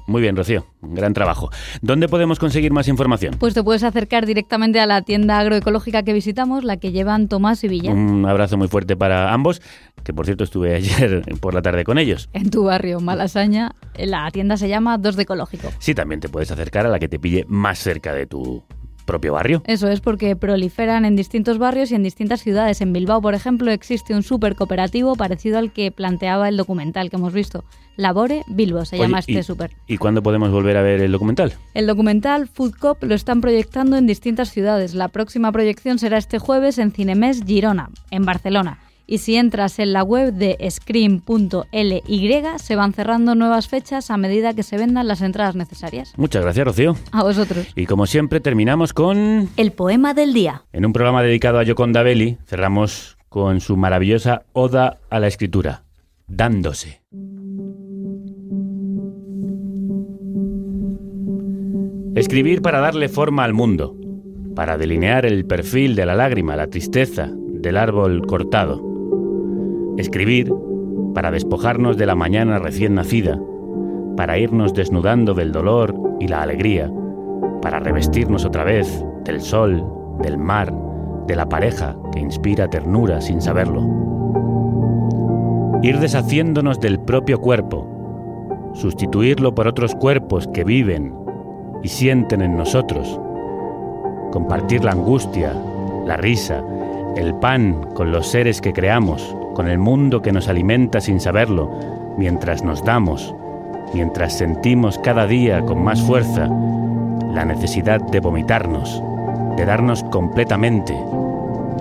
Muy 0.08 0.22
bien, 0.22 0.36
Rocío. 0.36 0.64
Gran 0.80 1.12
trabajo. 1.12 1.50
¿Dónde 1.82 2.08
podemos 2.08 2.38
conseguir 2.38 2.72
más 2.72 2.88
información? 2.88 3.36
Pues 3.38 3.52
te 3.52 3.62
puedes 3.62 3.84
acercar 3.84 4.24
directamente 4.24 4.80
a 4.80 4.86
la 4.86 5.02
tienda 5.02 5.38
agroecológica 5.38 6.02
que 6.02 6.14
visitamos, 6.14 6.64
la 6.64 6.78
que 6.78 6.92
llevan 6.92 7.28
Tomás 7.28 7.62
y 7.62 7.68
Villa. 7.68 7.92
Un 7.92 8.24
abrazo 8.24 8.56
muy 8.56 8.68
fuerte 8.68 8.96
para 8.96 9.34
ambos, 9.34 9.60
que 10.04 10.14
por 10.14 10.24
cierto 10.24 10.44
estuve 10.44 10.74
ayer 10.76 11.22
por 11.40 11.52
la 11.52 11.60
tarde 11.60 11.84
con 11.84 11.98
ellos. 11.98 12.30
En 12.32 12.48
tu 12.48 12.64
barrio, 12.64 13.00
Malasaña, 13.00 13.72
la 13.98 14.30
tienda 14.30 14.56
se 14.56 14.70
llama 14.70 14.96
Dos 14.96 15.14
de 15.16 15.24
Ecológico. 15.24 15.68
Sí, 15.78 15.94
también 15.94 16.20
te 16.20 16.30
puedes 16.30 16.50
acercar 16.50 16.86
a 16.86 16.88
la 16.88 16.98
que 16.98 17.08
te 17.08 17.18
pille 17.18 17.44
más 17.46 17.78
cerca 17.78 18.14
de 18.14 18.24
tu 18.24 18.64
propio 19.08 19.32
barrio. 19.32 19.62
Eso 19.66 19.88
es 19.88 20.00
porque 20.00 20.36
proliferan 20.36 21.04
en 21.04 21.16
distintos 21.16 21.58
barrios 21.58 21.90
y 21.90 21.96
en 21.96 22.04
distintas 22.04 22.42
ciudades. 22.42 22.80
En 22.80 22.92
Bilbao, 22.92 23.20
por 23.20 23.34
ejemplo, 23.34 23.72
existe 23.72 24.14
un 24.14 24.22
súper 24.22 24.54
cooperativo 24.54 25.16
parecido 25.16 25.58
al 25.58 25.72
que 25.72 25.90
planteaba 25.90 26.48
el 26.48 26.56
documental 26.56 27.10
que 27.10 27.16
hemos 27.16 27.32
visto. 27.32 27.64
Labore 27.96 28.44
Bilbo 28.46 28.84
se 28.84 28.94
Oye, 28.94 29.06
llama 29.06 29.18
este 29.18 29.32
y- 29.32 29.42
súper. 29.42 29.72
¿Y 29.88 29.96
cuándo 29.96 30.22
podemos 30.22 30.52
volver 30.52 30.76
a 30.76 30.82
ver 30.82 31.00
el 31.00 31.10
documental? 31.10 31.54
El 31.74 31.88
documental 31.88 32.46
Food 32.46 32.74
Cop 32.78 33.02
lo 33.02 33.16
están 33.16 33.40
proyectando 33.40 33.96
en 33.96 34.06
distintas 34.06 34.50
ciudades. 34.52 34.94
La 34.94 35.08
próxima 35.08 35.50
proyección 35.50 35.98
será 35.98 36.18
este 36.18 36.38
jueves 36.38 36.78
en 36.78 36.92
Cinemes 36.92 37.42
Girona, 37.44 37.90
en 38.12 38.24
Barcelona. 38.24 38.78
Y 39.10 39.18
si 39.18 39.36
entras 39.36 39.78
en 39.78 39.94
la 39.94 40.02
web 40.02 40.34
de 40.34 40.58
scream.ly, 40.70 42.42
se 42.58 42.76
van 42.76 42.92
cerrando 42.92 43.34
nuevas 43.34 43.66
fechas 43.66 44.10
a 44.10 44.18
medida 44.18 44.52
que 44.52 44.62
se 44.62 44.76
vendan 44.76 45.08
las 45.08 45.22
entradas 45.22 45.56
necesarias. 45.56 46.12
Muchas 46.18 46.42
gracias, 46.42 46.66
Rocío. 46.66 46.94
A 47.10 47.22
vosotros. 47.22 47.68
Y 47.74 47.86
como 47.86 48.04
siempre, 48.06 48.40
terminamos 48.40 48.92
con... 48.92 49.48
El 49.56 49.72
poema 49.72 50.12
del 50.12 50.34
día. 50.34 50.64
En 50.74 50.84
un 50.84 50.92
programa 50.92 51.22
dedicado 51.22 51.58
a 51.58 51.62
Yoconda 51.62 52.02
Belli, 52.02 52.36
cerramos 52.44 53.16
con 53.30 53.62
su 53.62 53.78
maravillosa 53.78 54.42
Oda 54.52 54.98
a 55.08 55.20
la 55.20 55.26
Escritura, 55.26 55.84
Dándose. 56.26 57.00
Escribir 62.14 62.60
para 62.60 62.80
darle 62.80 63.08
forma 63.08 63.44
al 63.44 63.54
mundo, 63.54 63.96
para 64.54 64.76
delinear 64.76 65.24
el 65.24 65.46
perfil 65.46 65.94
de 65.94 66.04
la 66.04 66.14
lágrima, 66.14 66.56
la 66.56 66.66
tristeza 66.66 67.30
del 67.32 67.78
árbol 67.78 68.26
cortado. 68.26 68.97
Escribir 69.98 70.54
para 71.12 71.32
despojarnos 71.32 71.96
de 71.96 72.06
la 72.06 72.14
mañana 72.14 72.60
recién 72.60 72.94
nacida, 72.94 73.36
para 74.16 74.38
irnos 74.38 74.72
desnudando 74.72 75.34
del 75.34 75.50
dolor 75.50 75.92
y 76.20 76.28
la 76.28 76.42
alegría, 76.42 76.88
para 77.60 77.80
revestirnos 77.80 78.44
otra 78.44 78.62
vez 78.62 79.04
del 79.24 79.40
sol, 79.40 79.84
del 80.22 80.38
mar, 80.38 80.72
de 81.26 81.34
la 81.34 81.48
pareja 81.48 81.96
que 82.12 82.20
inspira 82.20 82.70
ternura 82.70 83.20
sin 83.20 83.40
saberlo. 83.40 83.82
Ir 85.82 85.98
deshaciéndonos 85.98 86.78
del 86.78 87.00
propio 87.00 87.40
cuerpo, 87.40 88.70
sustituirlo 88.74 89.52
por 89.52 89.66
otros 89.66 89.96
cuerpos 89.96 90.46
que 90.54 90.62
viven 90.62 91.12
y 91.82 91.88
sienten 91.88 92.42
en 92.42 92.56
nosotros. 92.56 93.20
Compartir 94.30 94.84
la 94.84 94.92
angustia, 94.92 95.52
la 96.06 96.16
risa, 96.16 96.62
el 97.16 97.34
pan 97.34 97.84
con 97.94 98.12
los 98.12 98.28
seres 98.28 98.60
que 98.60 98.72
creamos, 98.72 99.34
con 99.58 99.66
el 99.66 99.78
mundo 99.78 100.22
que 100.22 100.30
nos 100.30 100.46
alimenta 100.46 101.00
sin 101.00 101.18
saberlo, 101.18 101.68
mientras 102.16 102.62
nos 102.62 102.84
damos, 102.84 103.34
mientras 103.92 104.38
sentimos 104.38 105.00
cada 105.00 105.26
día 105.26 105.62
con 105.62 105.82
más 105.82 106.00
fuerza 106.00 106.48
la 107.32 107.44
necesidad 107.44 108.00
de 108.00 108.20
vomitarnos, 108.20 109.02
de 109.56 109.64
darnos 109.64 110.04
completamente, 110.04 110.96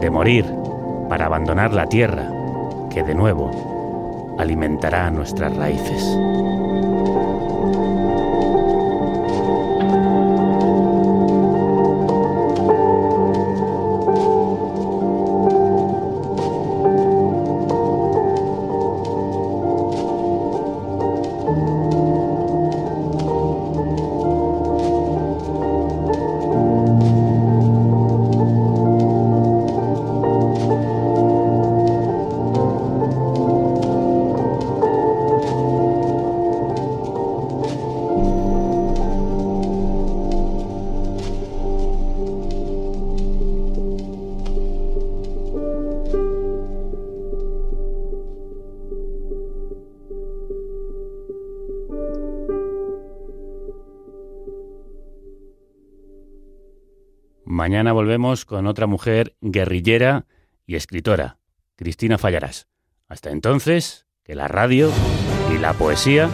de 0.01 0.09
morir 0.09 0.51
para 1.07 1.27
abandonar 1.27 1.71
la 1.71 1.85
tierra 1.85 2.27
que 2.89 3.03
de 3.03 3.13
nuevo 3.13 4.35
alimentará 4.39 5.11
nuestras 5.11 5.55
raíces. 5.55 6.17
Mañana 57.77 57.93
volvemos 57.93 58.43
con 58.43 58.65
otra 58.65 58.87
mujer 58.87 59.35
guerrillera 59.39 60.25
y 60.65 60.77
escritora, 60.77 61.37
Cristina 61.75 62.17
Fallarás. 62.17 62.67
Hasta 63.07 63.29
entonces, 63.29 64.07
que 64.23 64.33
la 64.33 64.47
radio 64.47 64.89
y 65.53 65.59
la 65.59 65.73
poesía 65.73 66.27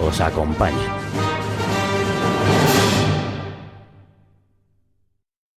os 0.00 0.22
acompañen. 0.22 0.97